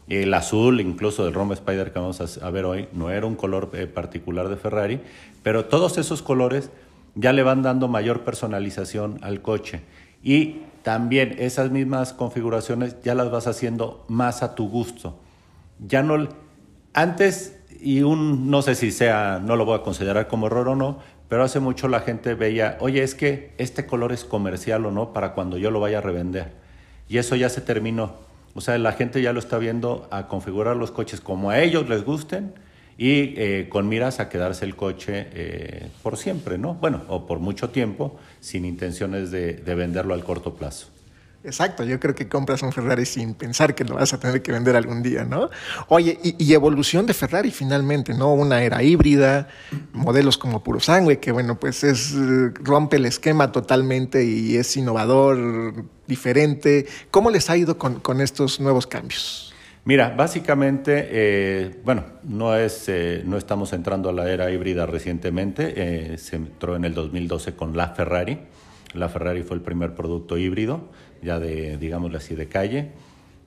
El 0.08 0.34
azul, 0.34 0.80
incluso 0.80 1.24
del 1.24 1.32
Roma 1.32 1.54
Spider 1.54 1.92
que 1.92 1.98
vamos 1.98 2.20
a, 2.20 2.50
ver 2.50 2.64
hoy, 2.64 2.88
no 2.92 3.10
era 3.10 3.26
un 3.26 3.36
color 3.36 3.70
eh, 3.74 3.86
particular 3.86 4.48
de 4.48 4.56
Ferrari, 4.56 5.00
pero 5.42 5.66
todos 5.66 5.96
esos 5.96 6.20
colores 6.20 6.70
ya 7.14 7.32
le 7.32 7.42
van 7.42 7.62
dando 7.62 7.88
mayor 7.88 8.22
personalización 8.22 9.18
al 9.22 9.40
coche. 9.40 9.80
Y 10.22 10.62
también 10.82 11.36
esas 11.38 11.70
mismas 11.70 12.12
configuraciones 12.12 12.96
ya 13.02 13.14
las 13.14 13.30
vas 13.30 13.46
haciendo 13.46 14.04
más 14.08 14.42
a 14.42 14.54
tu 14.54 14.68
gusto. 14.68 15.18
Ya 15.86 16.02
no 16.02 16.28
antes 16.94 17.58
y 17.80 18.02
un 18.02 18.50
no 18.50 18.62
sé 18.62 18.74
si 18.74 18.90
sea 18.90 19.40
no 19.44 19.56
lo 19.56 19.64
voy 19.64 19.78
a 19.78 19.82
considerar 19.82 20.26
como 20.28 20.46
error 20.46 20.68
o 20.68 20.76
no, 20.76 21.00
pero 21.28 21.44
hace 21.44 21.60
mucho 21.60 21.88
la 21.88 22.00
gente 22.00 22.34
veía, 22.34 22.78
"Oye, 22.80 23.02
es 23.02 23.14
que 23.14 23.52
este 23.58 23.86
color 23.86 24.12
es 24.12 24.24
comercial 24.24 24.86
o 24.86 24.90
no 24.90 25.12
para 25.12 25.32
cuando 25.32 25.58
yo 25.58 25.70
lo 25.70 25.80
vaya 25.80 25.98
a 25.98 26.00
revender." 26.00 26.52
Y 27.08 27.18
eso 27.18 27.36
ya 27.36 27.48
se 27.48 27.60
terminó. 27.60 28.14
O 28.54 28.60
sea, 28.60 28.78
la 28.78 28.92
gente 28.92 29.20
ya 29.20 29.32
lo 29.32 29.40
está 29.40 29.58
viendo 29.58 30.08
a 30.10 30.28
configurar 30.28 30.76
los 30.76 30.90
coches 30.90 31.20
como 31.20 31.50
a 31.50 31.60
ellos 31.60 31.88
les 31.88 32.04
gusten 32.04 32.54
y 32.96 33.34
eh, 33.36 33.68
con 33.68 33.88
miras 33.88 34.20
a 34.20 34.28
quedarse 34.28 34.64
el 34.64 34.76
coche 34.76 35.26
eh, 35.32 35.88
por 36.02 36.16
siempre, 36.16 36.58
¿no? 36.58 36.74
Bueno, 36.74 37.02
o 37.08 37.26
por 37.26 37.40
mucho 37.40 37.70
tiempo, 37.70 38.16
sin 38.40 38.64
intenciones 38.64 39.30
de, 39.30 39.54
venderlo 39.74 40.14
al 40.14 40.22
corto 40.22 40.54
plazo. 40.54 40.93
Exacto, 41.44 41.84
yo 41.84 42.00
creo 42.00 42.14
que 42.14 42.26
compras 42.26 42.62
un 42.62 42.72
Ferrari 42.72 43.04
sin 43.04 43.34
pensar 43.34 43.74
que 43.74 43.84
lo 43.84 43.96
vas 43.96 44.14
a 44.14 44.18
tener 44.18 44.40
que 44.40 44.50
vender 44.50 44.76
algún 44.76 45.02
día, 45.02 45.24
¿no? 45.24 45.50
Oye, 45.88 46.18
y, 46.22 46.54
evolución 46.54 47.04
de 47.04 47.12
Ferrari 47.12 47.50
finalmente, 47.50 48.14
¿no? 48.14 48.32
Una 48.32 48.62
era 48.62 48.82
híbrida, 48.82 49.48
modelos 49.92 50.38
como 50.38 50.62
puro 50.62 50.80
sangre, 50.80 51.20
que 51.20 51.32
bueno, 51.32 51.60
pues 51.60 51.84
es 51.84 52.14
rompe 52.54 52.96
el 52.96 53.04
esquema 53.04 53.52
totalmente 53.52 54.24
y 54.24 54.56
es 54.56 54.74
innovador, 54.78 55.84
diferente. 56.06 56.86
¿Cómo 57.10 57.28
les 57.28 57.50
ha 57.50 57.58
ido 57.58 57.76
con, 57.76 58.20
estos 58.22 58.58
nuevos 58.58 58.86
cambios? 58.86 59.52
Mira, 59.84 60.14
básicamente, 60.16 61.08
eh, 61.10 61.80
bueno, 61.84 62.04
no, 62.22 62.56
es, 62.56 62.88
eh, 62.88 63.22
no 63.26 63.36
estamos 63.36 63.74
entrando 63.74 64.08
a 64.08 64.12
la 64.14 64.30
era 64.30 64.50
híbrida 64.50 64.86
recientemente, 64.86 65.74
eh, 65.76 66.16
se 66.16 66.36
entró 66.36 66.74
en 66.74 66.86
el 66.86 66.94
2012 66.94 67.54
con 67.54 67.76
la 67.76 67.88
Ferrari. 67.88 68.38
La 68.94 69.08
Ferrari 69.08 69.42
fue 69.42 69.56
el 69.56 69.62
primer 69.62 69.94
producto 69.94 70.38
híbrido, 70.38 70.88
ya 71.24 71.40
de, 71.40 71.78
digámoslo 71.78 72.18
así, 72.18 72.34
de 72.34 72.46
calle. 72.46 72.90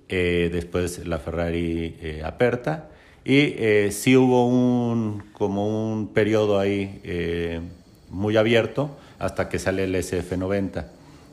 después 0.10 1.06
la 1.08 1.20
Ferrari 1.20 1.96
Aperta. 2.24 2.90
Y 3.24 3.56
sí 3.92 4.16
hubo 4.16 4.48
un, 4.48 5.24
como 5.34 5.92
un 5.92 6.08
periodo 6.14 6.60
ahí 6.60 7.02
muy 8.10 8.38
abierto 8.38 8.98
hasta 9.20 9.50
que 9.50 9.60
sale 9.60 9.84
el 9.84 9.96
SF90. 9.96 10.86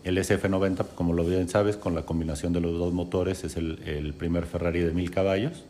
El 0.04 0.18
SF90, 0.18 0.86
como 0.94 1.14
lo 1.14 1.24
bien 1.24 1.48
sabes, 1.48 1.76
con 1.76 1.94
la 1.94 2.02
combinación 2.02 2.52
de 2.52 2.60
los 2.60 2.78
dos 2.78 2.92
motores, 2.92 3.42
es 3.44 3.56
el, 3.56 4.14
primer 4.18 4.44
Ferrari 4.44 4.80
de 4.80 4.92
mil 4.92 5.10
caballos. 5.10 5.64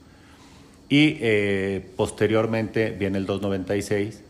Y 0.88 1.16
eh, 1.20 1.84
posteriormente 1.96 2.90
viene 2.90 3.18
el 3.18 3.26
296, 3.26 4.22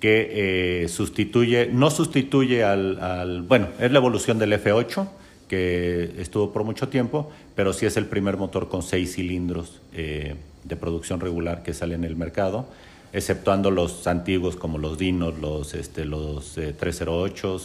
que 0.00 0.82
eh, 0.84 0.88
sustituye, 0.88 1.68
no 1.72 1.90
sustituye 1.90 2.62
al, 2.62 3.42
bueno, 3.48 3.68
es 3.80 3.90
la 3.90 3.98
evolución 3.98 4.38
del 4.38 4.52
F8, 4.52 5.08
que 5.52 6.14
estuvo 6.16 6.50
por 6.50 6.64
mucho 6.64 6.88
tiempo, 6.88 7.30
pero 7.54 7.74
sí 7.74 7.84
es 7.84 7.98
el 7.98 8.06
primer 8.06 8.38
motor 8.38 8.70
con 8.70 8.82
seis 8.82 9.16
cilindros 9.16 9.82
eh, 9.92 10.36
de 10.64 10.76
producción 10.76 11.20
regular 11.20 11.62
que 11.62 11.74
sale 11.74 11.94
en 11.94 12.04
el 12.04 12.16
mercado 12.16 12.64
exceptuando 13.12 13.70
los 13.70 14.06
antiguos 14.06 14.56
como 14.56 14.78
los 14.78 14.96
Dinos, 14.96 15.38
los, 15.38 15.74
este, 15.74 16.06
los 16.06 16.54
308, 16.54 17.60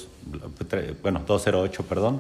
eh, 0.74 0.96
bueno, 1.02 1.22
208, 1.26 1.84
perdón, 1.84 2.20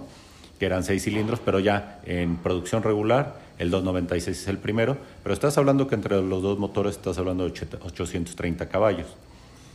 que 0.58 0.68
eran 0.68 0.86
seis 0.86 1.04
cilindros, 1.04 1.42
pero 1.44 1.60
ya 1.60 2.00
en 2.06 2.38
producción 2.38 2.82
regular 2.82 3.42
el 3.60 3.70
296 3.70 4.44
es 4.44 4.48
el 4.48 4.60
primero, 4.60 4.96
pero 5.22 5.34
estás 5.34 5.58
hablando 5.58 5.90
que 5.90 5.96
entre 5.96 6.22
los 6.22 6.42
dos 6.42 6.58
motores 6.60 6.96
estás 6.96 7.18
hablando 7.18 7.44
de 7.44 7.50
830 7.50 8.70
caballos. 8.70 9.08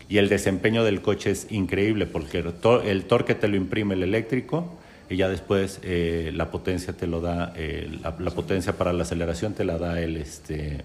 Y 0.08 0.16
el 0.16 0.30
desempeño 0.30 0.84
del 0.84 1.02
coche 1.02 1.32
es 1.32 1.52
increíble 1.52 2.06
porque 2.06 2.38
el, 2.38 3.04
torque 3.04 3.34
te 3.34 3.48
lo 3.48 3.56
imprime 3.56 3.92
el 3.92 4.02
eléctrico 4.02 4.78
y 5.12 5.16
ya 5.18 5.28
después 5.28 5.78
eh, 5.82 6.32
la 6.34 6.50
potencia 6.50 6.94
te 6.94 7.06
lo 7.06 7.20
da, 7.20 7.52
eh, 7.54 7.98
la, 8.02 8.30
potencia 8.30 8.78
para 8.78 8.94
la 8.94 9.02
aceleración 9.02 9.52
te 9.52 9.64
la 9.64 9.76
da 9.76 10.00
el, 10.00 10.16
este, 10.16 10.78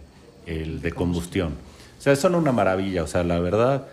el 0.46 0.82
de 0.82 0.92
combustión. 0.92 1.54
O 1.98 2.02
sea, 2.02 2.14
son 2.18 2.36
una 2.36 2.52
maravilla, 2.52 3.04
o 3.04 3.08
sea, 3.08 3.24
la 3.24 3.40
verdad. 3.40 3.88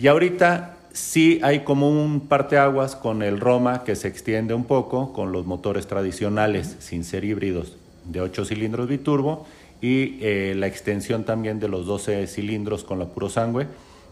Y 0.00 0.08
ahorita 0.08 0.76
sí 0.92 1.38
hay 1.44 1.60
como 1.60 1.90
un 1.90 2.26
parteaguas 2.26 2.96
con 2.96 3.22
el 3.22 3.38
Roma 3.38 3.84
que 3.84 3.94
se 3.94 4.08
extiende 4.08 4.52
un 4.52 4.64
poco 4.64 5.12
con 5.12 5.30
los 5.30 5.46
motores 5.46 5.86
tradicionales, 5.86 6.76
sin 6.80 7.04
ser 7.04 7.24
híbridos, 7.24 7.76
de 8.04 8.20
8 8.20 8.46
cilindros 8.46 8.88
biturbo 8.88 9.46
y 9.80 10.18
eh, 10.22 10.54
la 10.56 10.66
extensión 10.66 11.22
también 11.22 11.60
de 11.60 11.68
los 11.68 11.86
12 11.86 12.26
cilindros 12.26 12.82
con 12.82 12.98
la 12.98 13.06
puro 13.06 13.28
sangre, 13.28 13.68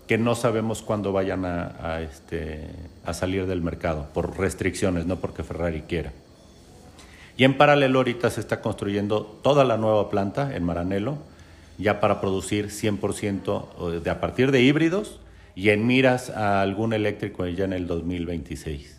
que 0.06 0.18
no 0.18 0.34
sabemos 0.34 0.82
cuándo 0.82 1.12
vayan 1.12 1.44
a, 1.44 2.00
este, 2.00 2.68
a 3.04 3.12
salir 3.12 3.46
del 3.46 3.60
mercado, 3.60 4.06
por 4.14 4.38
restricciones, 4.38 5.06
no 5.06 5.16
porque 5.16 5.42
Ferrari 5.42 5.82
quiera. 5.82 6.12
Y 7.36 7.44
en 7.44 7.58
paralelo 7.58 7.98
ahorita 7.98 8.30
se 8.30 8.40
está 8.40 8.60
construyendo 8.60 9.22
toda 9.42 9.64
la 9.64 9.76
nueva 9.76 10.08
planta 10.08 10.54
en 10.56 10.64
Maranello, 10.64 11.18
ya 11.76 12.00
para 12.00 12.20
producir 12.20 12.68
100% 12.68 14.00
de, 14.00 14.10
a 14.10 14.20
partir 14.20 14.50
de 14.50 14.62
híbridos 14.62 15.20
y 15.54 15.70
en 15.70 15.86
miras 15.86 16.30
a 16.30 16.62
algún 16.62 16.92
eléctrico 16.92 17.46
ya 17.46 17.64
en 17.64 17.72
el 17.72 17.86
2026. 17.86 18.96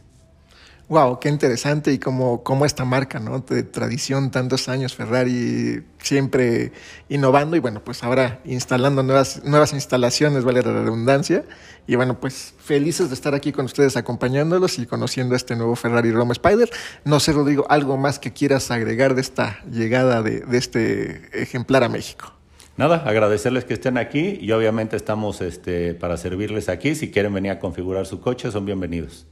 Wow, 0.90 1.20
qué 1.20 1.28
interesante 1.28 1.92
y 1.92 2.00
como, 2.00 2.44
como 2.44 2.66
esta 2.66 2.86
marca, 2.86 3.20
¿no? 3.20 3.40
De 3.40 3.64
tradición, 3.64 4.32
tantos 4.32 4.70
años, 4.70 4.96
Ferrari 4.96 5.84
siempre 6.00 6.72
innovando 7.10 7.58
y 7.58 7.60
bueno, 7.60 7.84
pues 7.84 8.06
ahora 8.06 8.40
instalando 8.46 9.04
nuevas, 9.04 9.44
nuevas 9.44 9.74
instalaciones, 9.74 10.46
vale 10.46 10.62
la 10.62 10.72
redundancia. 10.72 11.44
Y 11.88 11.98
bueno, 11.98 12.22
pues 12.22 12.54
felices 12.58 13.10
de 13.10 13.16
estar 13.16 13.36
aquí 13.36 13.52
con 13.52 13.66
ustedes 13.66 13.98
acompañándolos 13.98 14.80
y 14.80 14.86
conociendo 14.86 15.36
este 15.36 15.58
nuevo 15.58 15.76
Ferrari 15.76 16.14
Roma 16.14 16.32
Spider. 16.32 16.70
No 17.04 17.20
sé, 17.20 17.34
Rodrigo, 17.34 17.66
algo 17.68 17.98
más 17.98 18.18
que 18.18 18.32
quieras 18.32 18.72
agregar 18.72 19.14
de 19.14 19.22
esta 19.22 19.60
llegada 19.70 20.22
de, 20.22 20.40
de 20.40 20.58
este 20.58 21.30
ejemplar 21.34 21.84
a 21.84 21.90
México 21.90 22.34
nada, 22.78 22.98
agradecerles 23.08 23.66
que 23.66 23.74
estén 23.74 23.98
aquí 23.98 24.38
y 24.40 24.52
obviamente 24.52 24.96
estamos 24.96 25.42
este, 25.42 25.96
para 25.96 26.16
servirles 26.16 26.70
aquí. 26.70 26.94
Si 26.94 27.10
quieren 27.10 27.34
venir 27.34 27.52
a 27.52 27.60
configurar 27.60 28.06
su 28.06 28.22
coche, 28.22 28.52
son 28.52 28.66
bienvenidos. 28.66 29.26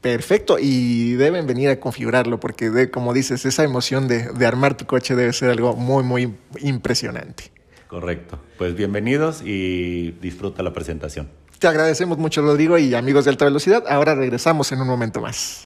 Perfecto, 0.00 0.56
y 0.58 1.12
deben 1.12 1.46
venir 1.46 1.68
a 1.68 1.78
configurarlo 1.78 2.40
porque, 2.40 2.70
de, 2.70 2.90
como 2.90 3.12
dices, 3.12 3.44
esa 3.44 3.64
emoción 3.64 4.08
de, 4.08 4.32
de 4.32 4.46
armar 4.46 4.74
tu 4.74 4.86
coche 4.86 5.14
debe 5.14 5.32
ser 5.34 5.50
algo 5.50 5.76
muy, 5.76 6.02
muy 6.02 6.34
impresionante. 6.60 7.52
Correcto, 7.86 8.38
pues 8.56 8.74
bienvenidos 8.74 9.42
y 9.44 10.12
disfruta 10.12 10.62
la 10.62 10.72
presentación. 10.72 11.28
Te 11.58 11.68
agradecemos 11.68 12.16
mucho, 12.16 12.40
Rodrigo, 12.40 12.78
y 12.78 12.94
amigos 12.94 13.26
de 13.26 13.32
alta 13.32 13.44
velocidad. 13.44 13.84
Ahora 13.88 14.14
regresamos 14.14 14.72
en 14.72 14.80
un 14.80 14.86
momento 14.86 15.20
más. 15.20 15.64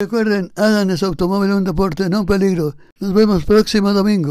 Recuerden, 0.00 0.50
hagan 0.56 0.90
automóvil 0.90 1.52
un 1.52 1.62
deporte, 1.62 2.10
no 2.10 2.20
un 2.20 2.26
peligro. 2.26 2.74
Nos 2.98 3.14
vemos 3.14 3.44
próximo 3.44 3.92
domingo. 3.92 4.30